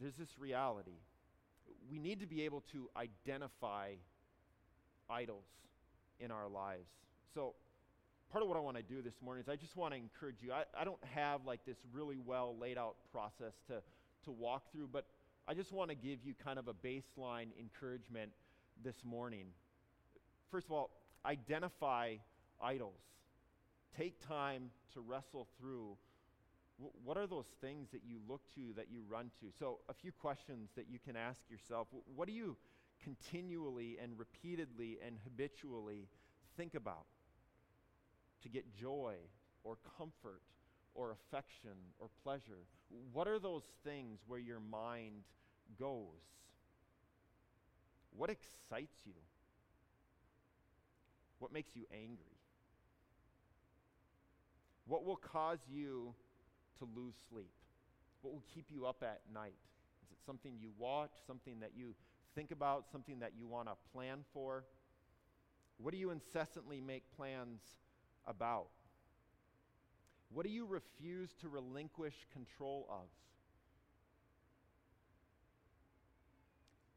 there's 0.00 0.14
this 0.14 0.38
reality. 0.38 0.98
We 1.90 1.98
need 1.98 2.20
to 2.20 2.26
be 2.26 2.42
able 2.42 2.62
to 2.72 2.88
identify 2.96 3.92
idols 5.10 5.44
in 6.18 6.30
our 6.30 6.48
lives. 6.48 6.88
So, 7.34 7.54
part 8.30 8.42
of 8.42 8.48
what 8.48 8.56
I 8.56 8.60
want 8.60 8.76
to 8.76 8.82
do 8.82 9.02
this 9.02 9.14
morning 9.22 9.42
is 9.42 9.48
I 9.48 9.56
just 9.56 9.76
want 9.76 9.92
to 9.92 9.98
encourage 9.98 10.36
you. 10.40 10.52
I, 10.52 10.62
I 10.78 10.84
don't 10.84 11.02
have 11.14 11.44
like 11.44 11.64
this 11.66 11.78
really 11.92 12.16
well 12.16 12.56
laid 12.58 12.78
out 12.78 12.96
process 13.10 13.54
to, 13.66 13.82
to 14.24 14.30
walk 14.30 14.70
through, 14.72 14.88
but 14.92 15.06
I 15.48 15.54
just 15.54 15.72
want 15.72 15.90
to 15.90 15.96
give 15.96 16.20
you 16.24 16.34
kind 16.42 16.58
of 16.58 16.68
a 16.68 16.74
baseline 16.74 17.48
encouragement 17.58 18.30
this 18.84 18.96
morning. 19.04 19.46
First 20.50 20.66
of 20.66 20.72
all, 20.72 20.90
identify 21.26 22.14
idols. 22.62 23.00
Take 23.96 24.24
time 24.26 24.70
to 24.94 25.00
wrestle 25.00 25.48
through 25.58 25.96
what 27.04 27.18
are 27.18 27.26
those 27.26 27.48
things 27.60 27.88
that 27.92 28.00
you 28.06 28.16
look 28.26 28.40
to, 28.54 28.72
that 28.74 28.86
you 28.90 29.02
run 29.06 29.30
to? 29.40 29.46
So, 29.58 29.80
a 29.90 29.92
few 29.92 30.12
questions 30.12 30.70
that 30.76 30.86
you 30.88 30.98
can 30.98 31.14
ask 31.14 31.38
yourself. 31.50 31.88
What 32.14 32.26
do 32.26 32.32
you 32.32 32.56
continually 33.04 33.98
and 34.02 34.18
repeatedly 34.18 34.98
and 35.04 35.16
habitually 35.24 36.08
think 36.56 36.74
about 36.74 37.04
to 38.42 38.48
get 38.48 38.74
joy 38.74 39.14
or 39.64 39.76
comfort 39.98 40.42
or 40.94 41.12
affection 41.12 41.76
or 41.98 42.08
pleasure? 42.22 42.66
What 43.12 43.28
are 43.28 43.38
those 43.38 43.64
things 43.84 44.20
where 44.26 44.38
your 44.38 44.60
mind 44.60 45.22
goes? 45.78 46.06
What 48.16 48.30
excites 48.30 48.98
you? 49.04 49.14
What 51.38 51.52
makes 51.52 51.74
you 51.74 51.84
angry? 51.92 52.36
What 54.86 55.04
will 55.04 55.16
cause 55.16 55.60
you 55.70 56.14
to 56.78 56.88
lose 56.96 57.14
sleep? 57.30 57.52
What 58.22 58.34
will 58.34 58.44
keep 58.52 58.66
you 58.70 58.86
up 58.86 59.02
at 59.02 59.20
night? 59.32 59.54
Is 60.02 60.10
it 60.10 60.18
something 60.26 60.54
you 60.60 60.70
watch, 60.78 61.12
something 61.26 61.60
that 61.60 61.70
you 61.76 61.94
think 62.34 62.50
about, 62.50 62.90
something 62.90 63.20
that 63.20 63.32
you 63.38 63.46
want 63.46 63.68
to 63.68 63.74
plan 63.92 64.24
for? 64.32 64.64
What 65.78 65.92
do 65.92 65.98
you 65.98 66.10
incessantly 66.10 66.80
make 66.80 67.04
plans 67.16 67.60
about? 68.26 68.68
What 70.32 70.46
do 70.46 70.52
you 70.52 70.66
refuse 70.66 71.30
to 71.40 71.48
relinquish 71.48 72.14
control 72.32 72.86
of? 72.88 73.08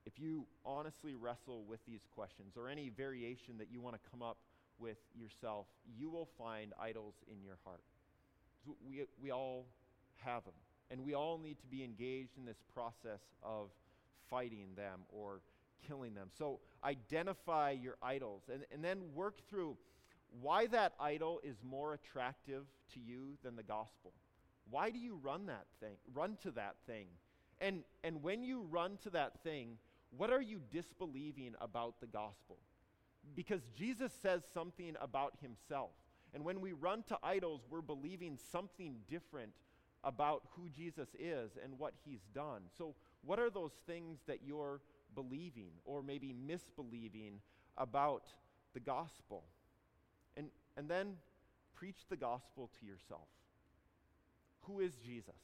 If 0.05 0.19
you 0.19 0.45
honestly 0.65 1.15
wrestle 1.15 1.63
with 1.67 1.79
these 1.87 2.01
questions 2.13 2.53
or 2.57 2.69
any 2.69 2.89
variation 2.89 3.57
that 3.57 3.69
you 3.71 3.81
want 3.81 3.95
to 3.95 4.09
come 4.11 4.21
up 4.21 4.37
with 4.77 4.97
yourself, 5.15 5.65
you 5.97 6.09
will 6.09 6.27
find 6.37 6.73
idols 6.79 7.15
in 7.31 7.41
your 7.43 7.57
heart. 7.63 7.81
We, 8.87 9.05
we 9.21 9.31
all 9.31 9.65
have 10.17 10.43
them. 10.43 10.53
And 10.91 11.03
we 11.03 11.15
all 11.15 11.39
need 11.39 11.59
to 11.61 11.67
be 11.67 11.83
engaged 11.83 12.37
in 12.37 12.45
this 12.45 12.61
process 12.73 13.21
of 13.41 13.69
fighting 14.29 14.67
them 14.75 15.01
or 15.09 15.41
killing 15.87 16.13
them. 16.13 16.27
So 16.37 16.59
identify 16.83 17.71
your 17.71 17.95
idols 18.01 18.43
and, 18.51 18.63
and 18.71 18.83
then 18.83 18.99
work 19.15 19.37
through 19.49 19.77
why 20.41 20.67
that 20.67 20.93
idol 20.99 21.39
is 21.43 21.57
more 21.63 21.93
attractive 21.93 22.65
to 22.93 22.99
you 22.99 23.37
than 23.43 23.55
the 23.55 23.63
gospel. 23.63 24.13
Why 24.69 24.89
do 24.89 24.99
you 24.99 25.19
run 25.21 25.45
that 25.47 25.65
thing? 25.79 25.95
Run 26.13 26.37
to 26.43 26.51
that 26.51 26.75
thing. 26.87 27.07
And 27.61 27.83
and 28.03 28.23
when 28.23 28.43
you 28.43 28.65
run 28.69 28.97
to 29.03 29.09
that 29.11 29.43
thing, 29.43 29.77
what 30.17 30.31
are 30.31 30.41
you 30.41 30.59
disbelieving 30.71 31.55
about 31.61 31.99
the 31.99 32.07
gospel? 32.07 32.57
Because 33.35 33.61
Jesus 33.77 34.11
says 34.21 34.41
something 34.53 34.95
about 35.01 35.33
himself. 35.41 35.91
And 36.33 36.43
when 36.43 36.61
we 36.61 36.73
run 36.73 37.03
to 37.03 37.17
idols, 37.23 37.61
we're 37.69 37.81
believing 37.81 38.37
something 38.51 38.95
different 39.07 39.53
about 40.03 40.43
who 40.55 40.67
Jesus 40.69 41.09
is 41.17 41.51
and 41.63 41.77
what 41.77 41.93
he's 42.03 42.25
done. 42.33 42.63
So, 42.77 42.95
what 43.23 43.39
are 43.39 43.49
those 43.49 43.71
things 43.87 44.19
that 44.27 44.39
you're 44.45 44.81
believing 45.15 45.71
or 45.85 46.01
maybe 46.01 46.33
misbelieving 46.33 47.35
about 47.77 48.25
the 48.73 48.79
gospel? 48.79 49.45
And, 50.77 50.89
then 50.89 51.15
preach 51.75 52.05
the 52.09 52.15
gospel 52.15 52.69
to 52.79 52.85
yourself. 52.85 53.27
Who 54.61 54.79
is 54.79 54.93
Jesus? 55.05 55.35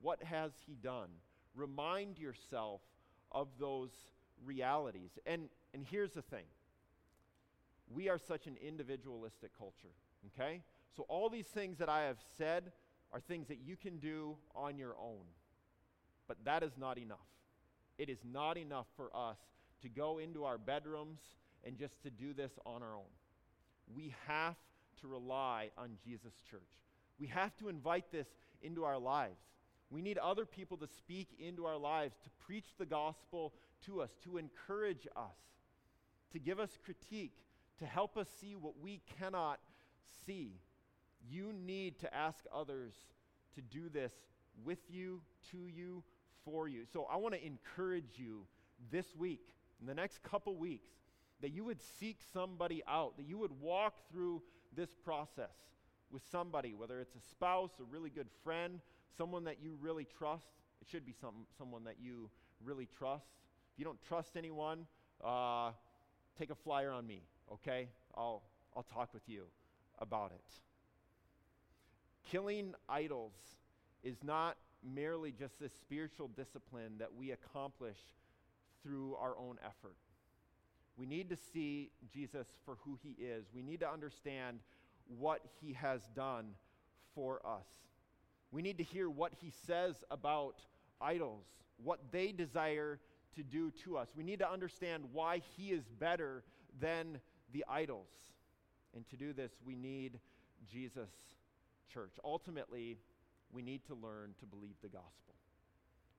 What 0.00 0.22
has 0.22 0.52
he 0.66 0.74
done? 0.74 1.08
Remind 1.54 2.18
yourself 2.18 2.80
of 3.30 3.48
those 3.58 3.90
realities. 4.44 5.10
And, 5.26 5.48
and 5.74 5.84
here's 5.88 6.12
the 6.12 6.22
thing 6.22 6.44
we 7.90 8.08
are 8.08 8.18
such 8.18 8.46
an 8.46 8.56
individualistic 8.66 9.56
culture, 9.56 9.94
okay? 10.26 10.62
So, 10.96 11.04
all 11.08 11.30
these 11.30 11.46
things 11.46 11.78
that 11.78 11.88
I 11.88 12.02
have 12.02 12.18
said 12.36 12.72
are 13.12 13.20
things 13.20 13.48
that 13.48 13.58
you 13.64 13.76
can 13.76 13.98
do 13.98 14.36
on 14.54 14.76
your 14.76 14.94
own. 15.00 15.24
But 16.26 16.38
that 16.44 16.62
is 16.62 16.72
not 16.76 16.98
enough. 16.98 17.18
It 17.96 18.10
is 18.10 18.18
not 18.30 18.58
enough 18.58 18.86
for 18.96 19.14
us 19.16 19.38
to 19.82 19.88
go 19.88 20.18
into 20.18 20.44
our 20.44 20.58
bedrooms 20.58 21.20
and 21.64 21.78
just 21.78 22.02
to 22.02 22.10
do 22.10 22.34
this 22.34 22.52
on 22.66 22.82
our 22.82 22.94
own. 22.94 23.10
We 23.94 24.14
have 24.26 24.56
to 25.00 25.08
rely 25.08 25.70
on 25.76 25.90
Jesus' 26.04 26.34
church. 26.50 26.60
We 27.18 27.26
have 27.28 27.56
to 27.56 27.68
invite 27.68 28.10
this 28.12 28.28
into 28.62 28.84
our 28.84 28.98
lives. 28.98 29.40
We 29.90 30.02
need 30.02 30.18
other 30.18 30.44
people 30.44 30.76
to 30.78 30.86
speak 30.86 31.28
into 31.38 31.64
our 31.64 31.78
lives, 31.78 32.16
to 32.24 32.30
preach 32.44 32.66
the 32.78 32.86
gospel 32.86 33.54
to 33.86 34.02
us, 34.02 34.10
to 34.24 34.36
encourage 34.36 35.06
us, 35.16 35.38
to 36.32 36.38
give 36.38 36.60
us 36.60 36.76
critique, 36.84 37.32
to 37.78 37.86
help 37.86 38.16
us 38.16 38.28
see 38.40 38.54
what 38.54 38.74
we 38.82 39.00
cannot 39.18 39.60
see. 40.26 40.60
You 41.30 41.52
need 41.52 41.98
to 42.00 42.14
ask 42.14 42.44
others 42.54 42.94
to 43.54 43.62
do 43.62 43.88
this 43.88 44.12
with 44.64 44.78
you, 44.90 45.22
to 45.50 45.68
you, 45.68 46.02
for 46.44 46.68
you. 46.68 46.84
So 46.92 47.06
I 47.10 47.16
want 47.16 47.34
to 47.34 47.44
encourage 47.44 48.16
you 48.16 48.44
this 48.90 49.16
week, 49.16 49.40
in 49.80 49.86
the 49.86 49.94
next 49.94 50.22
couple 50.22 50.54
weeks, 50.56 50.90
that 51.40 51.50
you 51.50 51.64
would 51.64 51.80
seek 52.00 52.18
somebody 52.32 52.82
out, 52.88 53.16
that 53.16 53.26
you 53.26 53.38
would 53.38 53.60
walk 53.60 53.94
through 54.10 54.42
this 54.74 54.90
process 55.04 55.54
with 56.10 56.22
somebody, 56.30 56.74
whether 56.74 57.00
it's 57.00 57.14
a 57.14 57.20
spouse, 57.30 57.70
a 57.80 57.84
really 57.84 58.10
good 58.10 58.28
friend, 58.42 58.80
someone 59.16 59.44
that 59.44 59.56
you 59.62 59.76
really 59.80 60.06
trust. 60.18 60.46
It 60.80 60.88
should 60.90 61.04
be 61.04 61.14
some, 61.20 61.46
someone 61.56 61.84
that 61.84 61.96
you 62.00 62.30
really 62.64 62.88
trust. 62.98 63.26
If 63.72 63.78
you 63.78 63.84
don't 63.84 64.00
trust 64.08 64.36
anyone, 64.36 64.86
uh, 65.24 65.72
take 66.38 66.50
a 66.50 66.54
flyer 66.54 66.90
on 66.90 67.06
me, 67.06 67.22
okay? 67.52 67.88
I'll, 68.16 68.42
I'll 68.76 68.86
talk 68.94 69.12
with 69.12 69.22
you 69.26 69.44
about 69.98 70.32
it. 70.32 70.40
Killing 72.30 72.74
idols 72.88 73.32
is 74.02 74.16
not 74.22 74.56
merely 74.82 75.32
just 75.32 75.58
this 75.60 75.72
spiritual 75.80 76.28
discipline 76.28 76.94
that 76.98 77.14
we 77.14 77.32
accomplish 77.32 77.98
through 78.82 79.16
our 79.16 79.36
own 79.38 79.58
effort. 79.64 79.96
We 80.98 81.06
need 81.06 81.30
to 81.30 81.36
see 81.36 81.90
Jesus 82.12 82.46
for 82.64 82.76
who 82.84 82.98
he 83.02 83.10
is. 83.22 83.46
We 83.54 83.62
need 83.62 83.80
to 83.80 83.88
understand 83.90 84.58
what 85.18 85.40
he 85.60 85.72
has 85.74 86.02
done 86.14 86.54
for 87.14 87.40
us. 87.46 87.66
We 88.50 88.62
need 88.62 88.78
to 88.78 88.84
hear 88.84 89.08
what 89.08 89.32
he 89.40 89.52
says 89.66 89.94
about 90.10 90.56
idols, 91.00 91.44
what 91.82 92.00
they 92.10 92.32
desire 92.32 92.98
to 93.36 93.42
do 93.42 93.70
to 93.84 93.96
us. 93.96 94.08
We 94.16 94.24
need 94.24 94.40
to 94.40 94.50
understand 94.50 95.04
why 95.12 95.42
he 95.56 95.70
is 95.70 95.84
better 96.00 96.42
than 96.80 97.20
the 97.52 97.64
idols. 97.68 98.08
And 98.94 99.06
to 99.10 99.16
do 99.16 99.32
this, 99.32 99.52
we 99.64 99.76
need 99.76 100.18
Jesus, 100.70 101.10
church. 101.92 102.14
Ultimately, 102.24 102.98
we 103.52 103.62
need 103.62 103.84
to 103.86 103.94
learn 103.94 104.34
to 104.40 104.46
believe 104.46 104.74
the 104.82 104.88
gospel. 104.88 105.34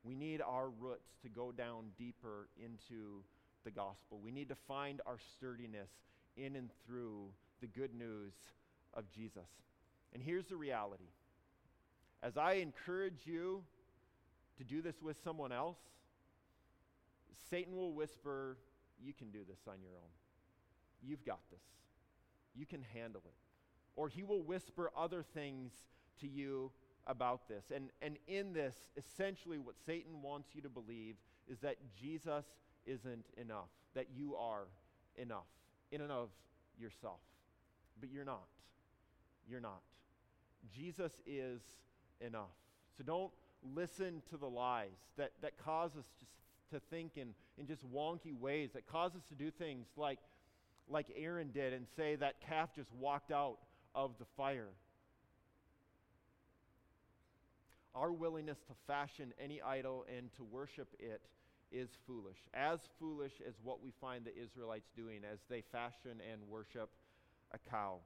We 0.04 0.16
need 0.16 0.42
our 0.42 0.70
roots 0.70 1.10
to 1.24 1.30
go 1.30 1.52
down 1.52 1.88
deeper 1.98 2.48
into 2.64 3.24
the 3.64 3.72
gospel. 3.72 4.20
We 4.24 4.32
need 4.32 4.50
to 4.50 4.56
find 4.56 5.02
our 5.06 5.18
sturdiness 5.34 5.90
in 6.38 6.56
and 6.56 6.70
through 6.86 7.30
the 7.62 7.68
good 7.68 7.94
news 7.94 8.34
of 8.94 9.10
Jesus. 9.10 9.48
And 10.14 10.24
here's 10.24 10.46
the 10.46 10.56
reality 10.56 11.10
as 12.22 12.38
I 12.38 12.54
encourage 12.54 13.22
you 13.26 13.64
to 14.58 14.64
do 14.64 14.82
this 14.82 15.02
with 15.02 15.18
someone 15.24 15.52
else, 15.52 15.78
Satan 17.50 17.76
will 17.76 17.94
whisper, 17.94 18.58
You 19.02 19.14
can 19.14 19.32
do 19.32 19.40
this 19.48 19.60
on 19.68 19.82
your 19.82 19.92
own. 19.92 20.10
You've 21.02 21.26
got 21.26 21.40
this. 21.50 21.62
You 22.56 22.66
can 22.66 22.84
handle 22.94 23.22
it. 23.26 23.34
Or 23.96 24.10
he 24.10 24.24
will 24.24 24.42
whisper 24.42 24.92
other 24.98 25.24
things 25.24 25.72
to 26.20 26.28
you 26.28 26.72
about 27.08 27.48
this. 27.48 27.66
And, 27.74 27.90
and 28.02 28.18
in 28.28 28.54
this, 28.54 28.76
essentially, 28.98 29.58
what 29.58 29.76
Satan 29.86 30.22
wants 30.22 30.50
you 30.54 30.62
to 30.62 30.70
believe 30.70 31.16
is 31.50 31.60
that 31.60 31.78
Jesus 32.00 32.46
isn't 32.86 33.26
enough, 33.38 33.70
that 33.96 34.08
you 34.16 34.36
are 34.36 34.68
enough 35.18 35.48
in 35.92 36.02
and 36.02 36.12
of 36.12 36.30
yourself. 36.80 37.20
But 38.00 38.10
you're 38.12 38.26
not. 38.26 38.48
You're 39.50 39.62
not. 39.62 39.82
Jesus 40.76 41.12
is 41.26 41.62
enough. 42.22 42.56
So 42.98 43.04
don't 43.04 43.32
listen 43.76 44.22
to 44.30 44.38
the 44.38 44.48
lies 44.48 44.90
that, 45.18 45.32
that 45.42 45.58
cause 45.58 45.92
us 45.98 46.06
just 46.20 46.32
to 46.72 46.80
think 46.90 47.14
in, 47.16 47.30
in 47.58 47.68
just 47.68 47.82
wonky 47.92 48.38
ways, 48.38 48.72
that 48.74 48.88
cause 48.88 49.16
us 49.16 49.24
to 49.30 49.36
do 49.36 49.52
things 49.52 49.88
like, 49.98 50.20
like 50.88 51.08
Aaron 51.16 51.50
did 51.52 51.74
and 51.74 51.86
say 51.96 52.16
that 52.16 52.36
calf 52.48 52.70
just 52.76 52.92
walked 52.94 53.32
out 53.32 53.58
of 53.96 54.12
the 54.20 54.26
fire. 54.38 54.70
Our 57.96 58.12
willingness 58.12 58.60
to 58.68 58.74
fashion 58.88 59.34
any 59.44 59.62
idol 59.62 60.06
and 60.16 60.32
to 60.38 60.44
worship 60.44 60.88
it 61.00 61.22
is 61.72 61.90
foolish. 62.08 62.38
As 62.54 62.80
foolish 63.00 63.34
as 63.48 63.56
what 63.64 63.82
we 63.82 63.92
find 64.02 64.26
the 64.26 64.36
Israelites 64.36 64.90
doing 64.96 65.22
as 65.32 65.40
they 65.50 65.62
fashion 65.72 66.22
and 66.32 66.42
worship 66.50 66.90
a 67.54 67.70
cow. 67.70 67.98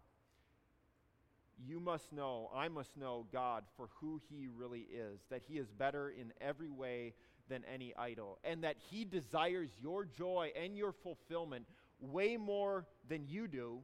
You 1.66 1.80
must 1.80 2.12
know, 2.12 2.50
I 2.54 2.68
must 2.68 2.98
know 2.98 3.26
God 3.32 3.64
for 3.78 3.90
who 4.00 4.20
He 4.30 4.48
really 4.48 4.88
is, 4.92 5.20
that 5.30 5.44
He 5.48 5.58
is 5.58 5.70
better 5.70 6.10
in 6.10 6.34
every 6.42 6.70
way 6.70 7.14
than 7.50 7.64
any 7.72 7.96
idol, 7.96 8.40
and 8.44 8.64
that 8.64 8.78
He 8.90 9.06
desires 9.06 9.70
your 9.82 10.06
joy 10.06 10.52
and 10.62 10.76
your 10.76 10.92
fulfillment 10.92 11.66
way 12.00 12.38
more 12.38 12.86
than 13.08 13.28
you 13.28 13.48
do, 13.48 13.80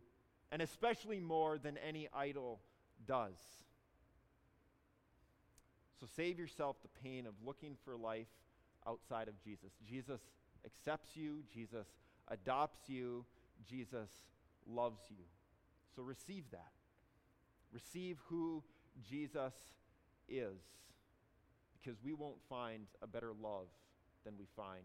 and 0.51 0.61
especially 0.61 1.19
more 1.19 1.57
than 1.57 1.77
any 1.77 2.09
idol 2.13 2.59
does. 3.05 3.37
So 5.99 6.07
save 6.15 6.39
yourself 6.39 6.77
the 6.81 7.01
pain 7.03 7.27
of 7.27 7.33
looking 7.45 7.75
for 7.83 7.97
life 7.97 8.27
outside 8.89 9.27
of 9.27 9.39
Jesus. 9.43 9.71
Jesus 9.87 10.21
accepts 10.65 11.15
you, 11.15 11.43
Jesus 11.53 11.85
adopts 12.27 12.89
you, 12.89 13.25
Jesus 13.69 14.09
loves 14.67 15.01
you. 15.09 15.23
So 15.95 16.01
receive 16.01 16.45
that. 16.51 16.71
Receive 17.71 18.17
who 18.27 18.63
Jesus 19.07 19.53
is, 20.27 20.59
because 21.73 21.99
we 22.03 22.13
won't 22.13 22.41
find 22.49 22.87
a 23.01 23.07
better 23.07 23.31
love 23.41 23.67
than 24.25 24.33
we 24.37 24.45
find 24.55 24.83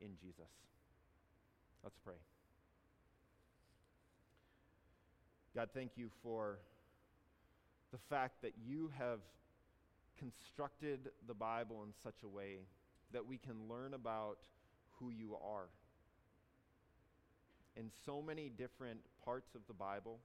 in 0.00 0.10
Jesus. 0.20 0.50
Let's 1.82 1.98
pray. 2.04 2.14
God, 5.54 5.70
thank 5.74 5.92
you 5.96 6.10
for 6.22 6.58
the 7.92 7.98
fact 8.10 8.42
that 8.42 8.52
you 8.66 8.90
have 8.98 9.20
constructed 10.18 11.10
the 11.26 11.34
Bible 11.34 11.82
in 11.84 11.92
such 12.02 12.22
a 12.24 12.28
way 12.28 12.58
that 13.16 13.26
we 13.26 13.38
can 13.38 13.56
learn 13.66 13.94
about 13.94 14.36
who 15.00 15.08
you 15.08 15.34
are. 15.36 15.68
In 17.74 17.90
so 18.04 18.20
many 18.20 18.50
different 18.50 19.00
parts 19.24 19.54
of 19.54 19.62
the 19.68 19.72
Bible 19.72 20.18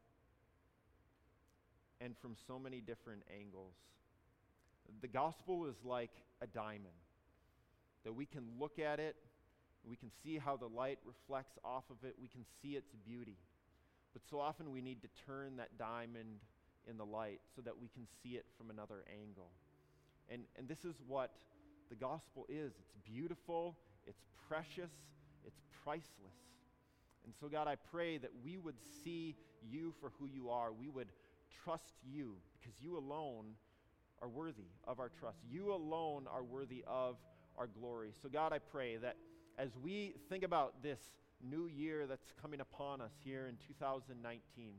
and 2.01 2.17
from 2.21 2.35
so 2.47 2.59
many 2.59 2.81
different 2.81 3.21
angles. 3.39 3.75
The 4.99 5.07
gospel 5.07 5.67
is 5.67 5.75
like 5.85 6.11
a 6.41 6.47
diamond 6.47 6.99
that 8.03 8.11
we 8.11 8.25
can 8.25 8.43
look 8.59 8.77
at 8.77 8.99
it, 8.99 9.15
we 9.85 9.95
can 9.95 10.11
see 10.21 10.37
how 10.37 10.57
the 10.57 10.67
light 10.67 10.99
reflects 11.05 11.57
off 11.63 11.85
of 11.89 12.03
it, 12.03 12.15
we 12.21 12.27
can 12.27 12.43
see 12.61 12.75
its 12.75 12.91
beauty. 13.07 13.37
But 14.11 14.23
so 14.29 14.41
often 14.41 14.73
we 14.73 14.81
need 14.81 15.01
to 15.03 15.07
turn 15.25 15.55
that 15.57 15.77
diamond 15.79 16.41
in 16.89 16.97
the 16.97 17.05
light 17.05 17.39
so 17.55 17.61
that 17.61 17.79
we 17.79 17.87
can 17.87 18.05
see 18.21 18.35
it 18.35 18.45
from 18.57 18.69
another 18.69 19.05
angle. 19.09 19.47
And, 20.29 20.41
and 20.57 20.67
this 20.67 20.83
is 20.83 20.95
what 21.07 21.31
the 21.91 21.95
gospel 21.97 22.45
is 22.47 22.71
it's 22.79 22.95
beautiful, 23.05 23.75
it's 24.07 24.23
precious, 24.47 24.91
it's 25.45 25.59
priceless. 25.83 26.07
And 27.25 27.33
so, 27.39 27.49
God, 27.49 27.67
I 27.67 27.75
pray 27.75 28.17
that 28.17 28.31
we 28.43 28.57
would 28.57 28.77
see 29.03 29.35
you 29.69 29.93
for 29.99 30.11
who 30.17 30.25
you 30.25 30.49
are. 30.49 30.71
We 30.71 30.87
would 30.87 31.09
trust 31.63 31.93
you 32.09 32.37
because 32.59 32.73
you 32.81 32.97
alone 32.97 33.53
are 34.21 34.29
worthy 34.29 34.69
of 34.87 34.99
our 34.99 35.09
trust. 35.19 35.39
You 35.49 35.73
alone 35.73 36.27
are 36.31 36.43
worthy 36.43 36.83
of 36.87 37.17
our 37.57 37.67
glory. 37.67 38.13
So, 38.21 38.29
God, 38.29 38.53
I 38.53 38.59
pray 38.59 38.95
that 38.97 39.17
as 39.57 39.71
we 39.83 40.13
think 40.29 40.43
about 40.43 40.81
this 40.81 40.99
new 41.43 41.67
year 41.67 42.07
that's 42.07 42.33
coming 42.41 42.61
upon 42.61 43.01
us 43.01 43.11
here 43.23 43.47
in 43.47 43.57
2019, 43.67 44.75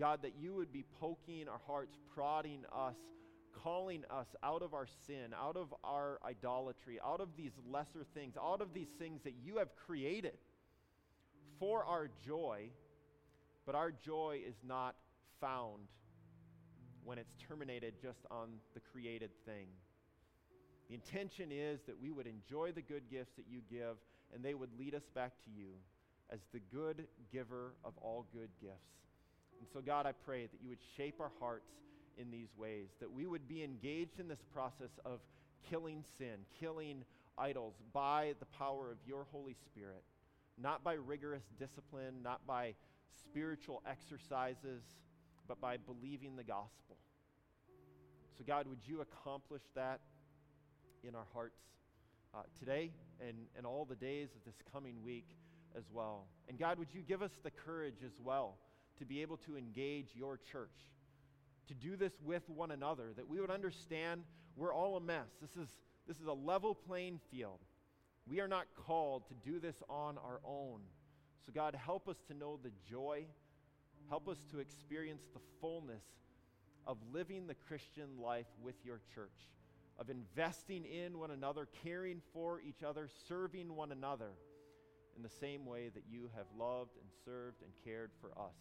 God, 0.00 0.22
that 0.22 0.32
you 0.40 0.54
would 0.54 0.72
be 0.72 0.84
poking 0.98 1.46
our 1.46 1.60
hearts, 1.66 1.98
prodding 2.14 2.64
us, 2.74 2.96
calling 3.62 4.04
us 4.10 4.26
out 4.42 4.62
of 4.62 4.74
our 4.74 4.86
sin, 5.06 5.34
out 5.38 5.56
of 5.56 5.72
our 5.84 6.18
idolatry, 6.24 6.98
out 7.04 7.20
of 7.20 7.28
these 7.36 7.52
lesser 7.70 8.04
things, 8.14 8.34
out 8.36 8.60
of 8.60 8.72
these 8.72 8.88
things 8.98 9.20
that 9.24 9.34
you 9.42 9.58
have 9.58 9.68
created 9.86 10.38
for 11.58 11.84
our 11.84 12.08
joy, 12.24 12.68
but 13.66 13.74
our 13.74 13.90
joy 13.90 14.40
is 14.46 14.54
not 14.66 14.94
found 15.40 15.88
when 17.04 17.18
it's 17.18 17.34
terminated 17.48 17.94
just 18.00 18.20
on 18.30 18.48
the 18.74 18.80
created 18.92 19.30
thing. 19.46 19.66
The 20.88 20.94
intention 20.94 21.50
is 21.52 21.80
that 21.86 22.00
we 22.00 22.10
would 22.10 22.26
enjoy 22.26 22.72
the 22.72 22.82
good 22.82 23.10
gifts 23.10 23.32
that 23.36 23.44
you 23.48 23.60
give, 23.70 23.96
and 24.34 24.42
they 24.42 24.54
would 24.54 24.70
lead 24.78 24.94
us 24.94 25.04
back 25.14 25.32
to 25.44 25.50
you 25.50 25.72
as 26.30 26.40
the 26.52 26.60
good 26.72 27.06
giver 27.32 27.74
of 27.84 27.92
all 28.00 28.26
good 28.32 28.50
gifts. 28.60 28.98
And 29.58 29.68
so, 29.72 29.80
God, 29.80 30.06
I 30.06 30.12
pray 30.12 30.46
that 30.46 30.60
you 30.62 30.68
would 30.68 30.82
shape 30.96 31.20
our 31.20 31.30
hearts 31.40 31.70
in 32.18 32.30
these 32.30 32.48
ways, 32.56 32.88
that 33.00 33.10
we 33.10 33.26
would 33.26 33.48
be 33.48 33.62
engaged 33.62 34.18
in 34.18 34.28
this 34.28 34.42
process 34.52 34.90
of 35.04 35.20
killing 35.70 36.04
sin, 36.18 36.44
killing 36.60 37.04
idols 37.36 37.74
by 37.92 38.34
the 38.40 38.46
power 38.46 38.90
of 38.90 38.98
your 39.06 39.26
Holy 39.30 39.54
Spirit, 39.66 40.02
not 40.60 40.82
by 40.82 40.94
rigorous 40.94 41.44
discipline, 41.58 42.22
not 42.22 42.46
by 42.46 42.74
spiritual 43.20 43.82
exercises, 43.88 44.82
but 45.46 45.60
by 45.60 45.76
believing 45.76 46.36
the 46.36 46.44
gospel. 46.44 46.96
So, 48.36 48.44
God, 48.46 48.66
would 48.66 48.86
you 48.86 49.00
accomplish 49.00 49.62
that 49.74 50.00
in 51.02 51.14
our 51.14 51.26
hearts 51.32 51.60
uh, 52.34 52.42
today 52.58 52.92
and, 53.20 53.36
and 53.56 53.66
all 53.66 53.84
the 53.84 53.96
days 53.96 54.28
of 54.36 54.44
this 54.44 54.54
coming 54.72 55.02
week 55.02 55.28
as 55.76 55.84
well? 55.92 56.26
And, 56.48 56.58
God, 56.58 56.78
would 56.78 56.92
you 56.92 57.02
give 57.02 57.22
us 57.22 57.32
the 57.42 57.50
courage 57.50 58.02
as 58.04 58.20
well 58.22 58.58
to 58.98 59.04
be 59.04 59.22
able 59.22 59.38
to 59.38 59.56
engage 59.56 60.10
your 60.14 60.38
church? 60.50 60.70
To 61.68 61.74
do 61.74 61.96
this 61.96 62.12
with 62.24 62.42
one 62.48 62.70
another, 62.70 63.12
that 63.16 63.28
we 63.28 63.40
would 63.40 63.50
understand 63.50 64.22
we're 64.56 64.74
all 64.74 64.96
a 64.96 65.00
mess. 65.00 65.28
This 65.40 65.56
is, 65.56 65.68
this 66.06 66.18
is 66.18 66.26
a 66.26 66.32
level 66.32 66.74
playing 66.74 67.20
field. 67.30 67.60
We 68.26 68.40
are 68.40 68.48
not 68.48 68.66
called 68.86 69.28
to 69.28 69.34
do 69.34 69.58
this 69.58 69.76
on 69.88 70.18
our 70.18 70.40
own. 70.44 70.80
So, 71.46 71.52
God, 71.54 71.74
help 71.74 72.08
us 72.08 72.16
to 72.28 72.34
know 72.34 72.58
the 72.62 72.72
joy, 72.90 73.24
help 74.08 74.28
us 74.28 74.38
to 74.50 74.58
experience 74.58 75.28
the 75.32 75.40
fullness 75.60 76.02
of 76.86 76.98
living 77.12 77.46
the 77.46 77.54
Christian 77.54 78.18
life 78.20 78.46
with 78.62 78.74
your 78.84 79.00
church, 79.14 79.48
of 79.98 80.10
investing 80.10 80.84
in 80.84 81.18
one 81.18 81.30
another, 81.30 81.68
caring 81.84 82.20
for 82.32 82.60
each 82.60 82.82
other, 82.82 83.08
serving 83.28 83.74
one 83.74 83.92
another 83.92 84.32
in 85.16 85.22
the 85.22 85.28
same 85.28 85.66
way 85.66 85.88
that 85.88 86.04
you 86.10 86.30
have 86.36 86.46
loved 86.56 86.96
and 87.00 87.10
served 87.24 87.62
and 87.62 87.72
cared 87.84 88.10
for 88.20 88.30
us. 88.32 88.56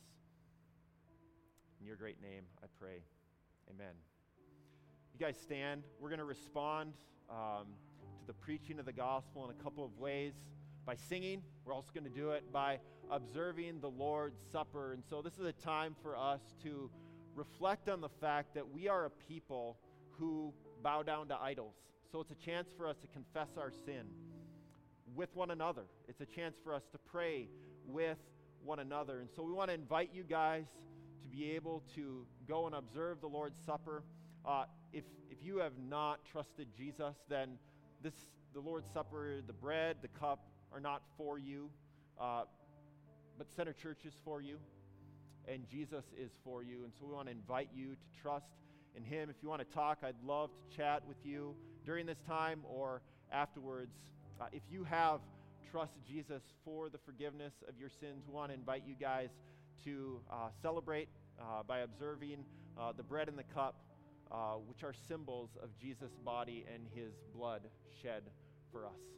In 1.80 1.86
your 1.86 1.96
great 1.96 2.22
name, 2.22 2.42
I 2.64 2.66
pray. 2.80 3.04
Amen. 3.70 3.94
You 5.14 5.24
guys 5.24 5.38
stand. 5.42 5.84
We're 6.00 6.10
going 6.10 6.20
to 6.20 6.26
respond 6.26 6.94
um, 7.30 7.68
to 8.22 8.28
the 8.28 8.34
preaching 8.34 8.80
of 8.80 8.86
the 8.86 8.94
gospel 8.94 9.46
in 9.46 9.52
a 9.52 9.64
couple 9.64 9.86
of 9.86 9.98
ways 10.00 10.34
by 10.86 10.96
singing. 10.96 11.44
We're 11.66 11.74
also 11.74 11.92
going 11.94 12.06
to 12.06 12.10
do 12.10 12.32
it 12.32 12.52
by 12.52 12.80
observing 13.12 13.82
the 13.82 13.90
Lord's 13.90 14.40
Supper. 14.52 14.94
And 14.94 15.04
so, 15.08 15.22
this 15.22 15.34
is 15.34 15.46
a 15.46 15.54
time 15.54 15.96
for 16.02 16.18
us 16.18 16.42
to 16.64 16.90
reflect 17.36 17.90
on 17.90 18.02
the 18.02 18.10
fact 18.10 18.56
that 18.56 18.68
we 18.68 18.88
are 18.88 19.06
a 19.06 19.12
people 19.12 19.78
who 20.18 20.54
bow 20.82 21.04
down 21.04 21.28
to 21.28 21.40
idols. 21.40 21.76
So, 22.12 22.22
it's 22.22 22.32
a 22.32 22.46
chance 22.46 22.70
for 22.76 22.88
us 22.88 22.98
to 22.98 23.08
confess 23.08 23.50
our 23.58 23.72
sin 23.86 24.08
with 25.16 25.36
one 25.36 25.52
another, 25.52 25.84
it's 26.08 26.22
a 26.22 26.26
chance 26.26 26.58
for 26.64 26.74
us 26.74 26.84
to 26.92 26.98
pray 26.98 27.50
with 27.86 28.18
one 28.64 28.80
another. 28.80 29.20
And 29.20 29.30
so, 29.36 29.44
we 29.44 29.52
want 29.52 29.70
to 29.70 29.76
invite 29.76 30.10
you 30.12 30.24
guys 30.24 30.66
be 31.38 31.52
able 31.52 31.84
to 31.94 32.26
go 32.48 32.66
and 32.66 32.74
observe 32.74 33.22
the 33.22 33.28
Lord's 33.28 33.60
Supper. 33.64 34.04
Uh, 34.44 34.64
if, 34.92 35.04
if 35.30 35.38
you 35.44 35.58
have 35.58 35.74
not 35.88 36.20
trusted 36.32 36.68
Jesus, 36.76 37.16
then 37.30 37.60
this, 38.02 38.14
the 38.56 38.60
Lord's 38.60 38.88
Supper, 38.92 39.42
the 39.46 39.54
bread, 39.54 39.98
the 40.02 40.08
cup 40.08 40.48
are 40.74 40.80
not 40.80 41.04
for 41.16 41.38
you, 41.38 41.70
uh, 42.20 42.44
but 43.38 43.52
Center 43.56 43.74
Church 43.74 44.00
is 44.06 44.16
for 44.26 44.42
you, 44.42 44.58
and 45.48 45.68
Jesus 45.70 46.06
is 46.20 46.32
for 46.44 46.64
you. 46.64 46.86
And 46.86 46.94
so 47.00 47.06
we 47.06 47.14
want 47.14 47.28
to 47.28 47.34
invite 47.34 47.70
you 47.76 47.90
to 47.90 48.22
trust 48.22 48.50
in 48.96 49.04
Him. 49.04 49.30
If 49.30 49.36
you 49.44 49.50
want 49.50 49.62
to 49.62 49.76
talk, 49.76 50.00
I'd 50.02 50.16
love 50.26 50.50
to 50.50 50.76
chat 50.76 51.04
with 51.08 51.18
you 51.24 51.56
during 51.86 52.08
this 52.08 52.20
time 52.28 52.62
or 52.64 53.02
afterwards. 53.32 53.94
Uh, 54.42 54.46
if 54.52 54.64
you 54.72 54.84
have 54.86 55.20
trusted 55.72 56.02
Jesus 56.08 56.42
for 56.66 56.90
the 56.90 56.98
forgiveness 56.98 57.54
of 57.70 57.78
your 57.80 57.90
sins, 57.90 58.24
we 58.28 58.34
want 58.34 58.50
to 58.50 58.56
invite 58.56 58.84
you 58.88 58.96
guys 59.00 59.30
to 59.84 60.20
uh, 60.32 60.50
celebrate 60.64 61.10
uh, 61.40 61.64
by 61.64 61.80
observing 61.80 62.46
uh, 62.78 62.92
the 62.96 63.04
bread 63.04 63.28
and 63.28 63.38
the 63.38 63.44
cup, 63.44 63.76
uh, 64.32 64.54
which 64.68 64.84
are 64.84 64.94
symbols 65.08 65.50
of 65.62 65.70
Jesus' 65.80 66.16
body 66.24 66.66
and 66.74 66.88
his 66.94 67.14
blood 67.34 67.62
shed 68.02 68.24
for 68.72 68.86
us. 68.86 69.17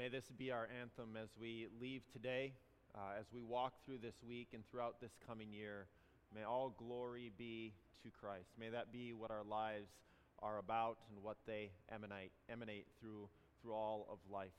May 0.00 0.08
this 0.08 0.24
be 0.38 0.50
our 0.50 0.66
anthem 0.80 1.14
as 1.22 1.28
we 1.38 1.66
leave 1.78 2.00
today, 2.10 2.54
uh, 2.94 3.20
as 3.20 3.26
we 3.34 3.42
walk 3.42 3.74
through 3.84 3.98
this 3.98 4.14
week 4.26 4.48
and 4.54 4.64
throughout 4.70 4.98
this 4.98 5.10
coming 5.28 5.52
year. 5.52 5.88
May 6.34 6.42
all 6.42 6.74
glory 6.78 7.30
be 7.36 7.74
to 8.02 8.08
Christ. 8.08 8.48
May 8.58 8.70
that 8.70 8.94
be 8.94 9.12
what 9.12 9.30
our 9.30 9.44
lives 9.44 9.90
are 10.38 10.56
about 10.56 10.96
and 11.10 11.22
what 11.22 11.36
they 11.46 11.72
emanate, 11.94 12.32
emanate 12.50 12.86
through, 12.98 13.28
through 13.60 13.74
all 13.74 14.08
of 14.10 14.16
life. 14.32 14.56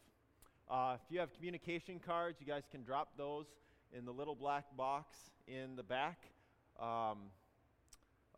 Uh, 0.70 0.98
if 1.04 1.12
you 1.12 1.20
have 1.20 1.34
communication 1.34 2.00
cards, 2.06 2.38
you 2.40 2.46
guys 2.46 2.66
can 2.70 2.84
drop 2.84 3.18
those 3.18 3.48
in 3.98 4.06
the 4.06 4.14
little 4.14 4.36
black 4.36 4.66
box 4.78 5.18
in 5.48 5.76
the 5.76 5.82
back. 5.82 6.20
Um, 6.80 7.32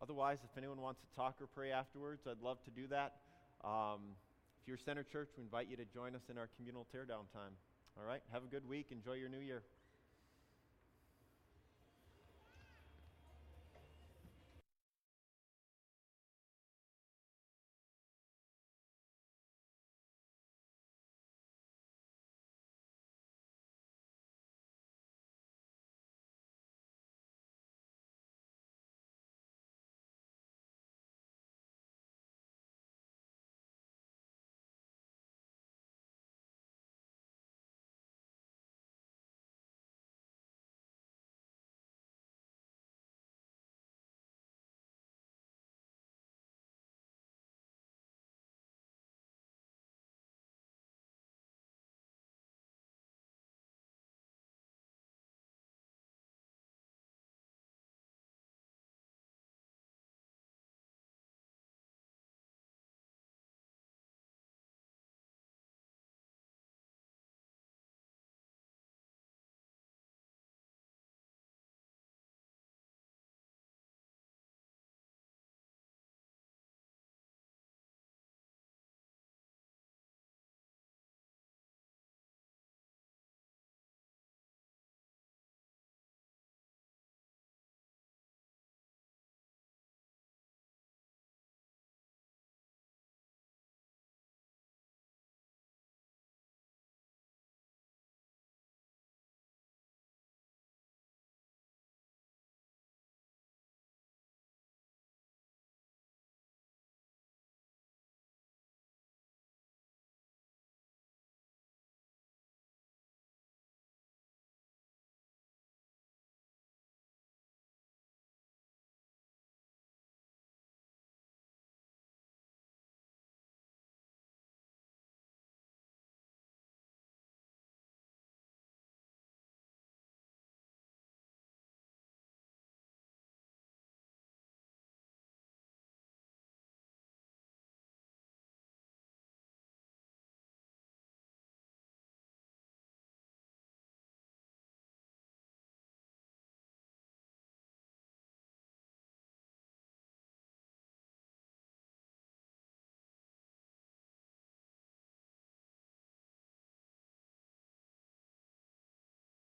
otherwise, 0.00 0.38
if 0.42 0.56
anyone 0.56 0.80
wants 0.80 1.02
to 1.02 1.14
talk 1.14 1.34
or 1.42 1.48
pray 1.48 1.70
afterwards, 1.70 2.22
I'd 2.26 2.40
love 2.42 2.64
to 2.64 2.70
do 2.70 2.86
that. 2.86 3.16
Um, 3.62 4.16
if 4.64 4.68
you're 4.68 4.78
Center 4.78 5.02
Church, 5.02 5.28
we 5.36 5.42
invite 5.42 5.68
you 5.68 5.76
to 5.76 5.84
join 5.84 6.14
us 6.16 6.22
in 6.30 6.38
our 6.38 6.48
communal 6.56 6.86
teardown 6.88 7.28
time. 7.36 7.52
All 7.98 8.06
right, 8.06 8.22
have 8.32 8.44
a 8.44 8.46
good 8.46 8.66
week. 8.66 8.86
Enjoy 8.90 9.12
your 9.12 9.28
new 9.28 9.40
year. 9.40 9.62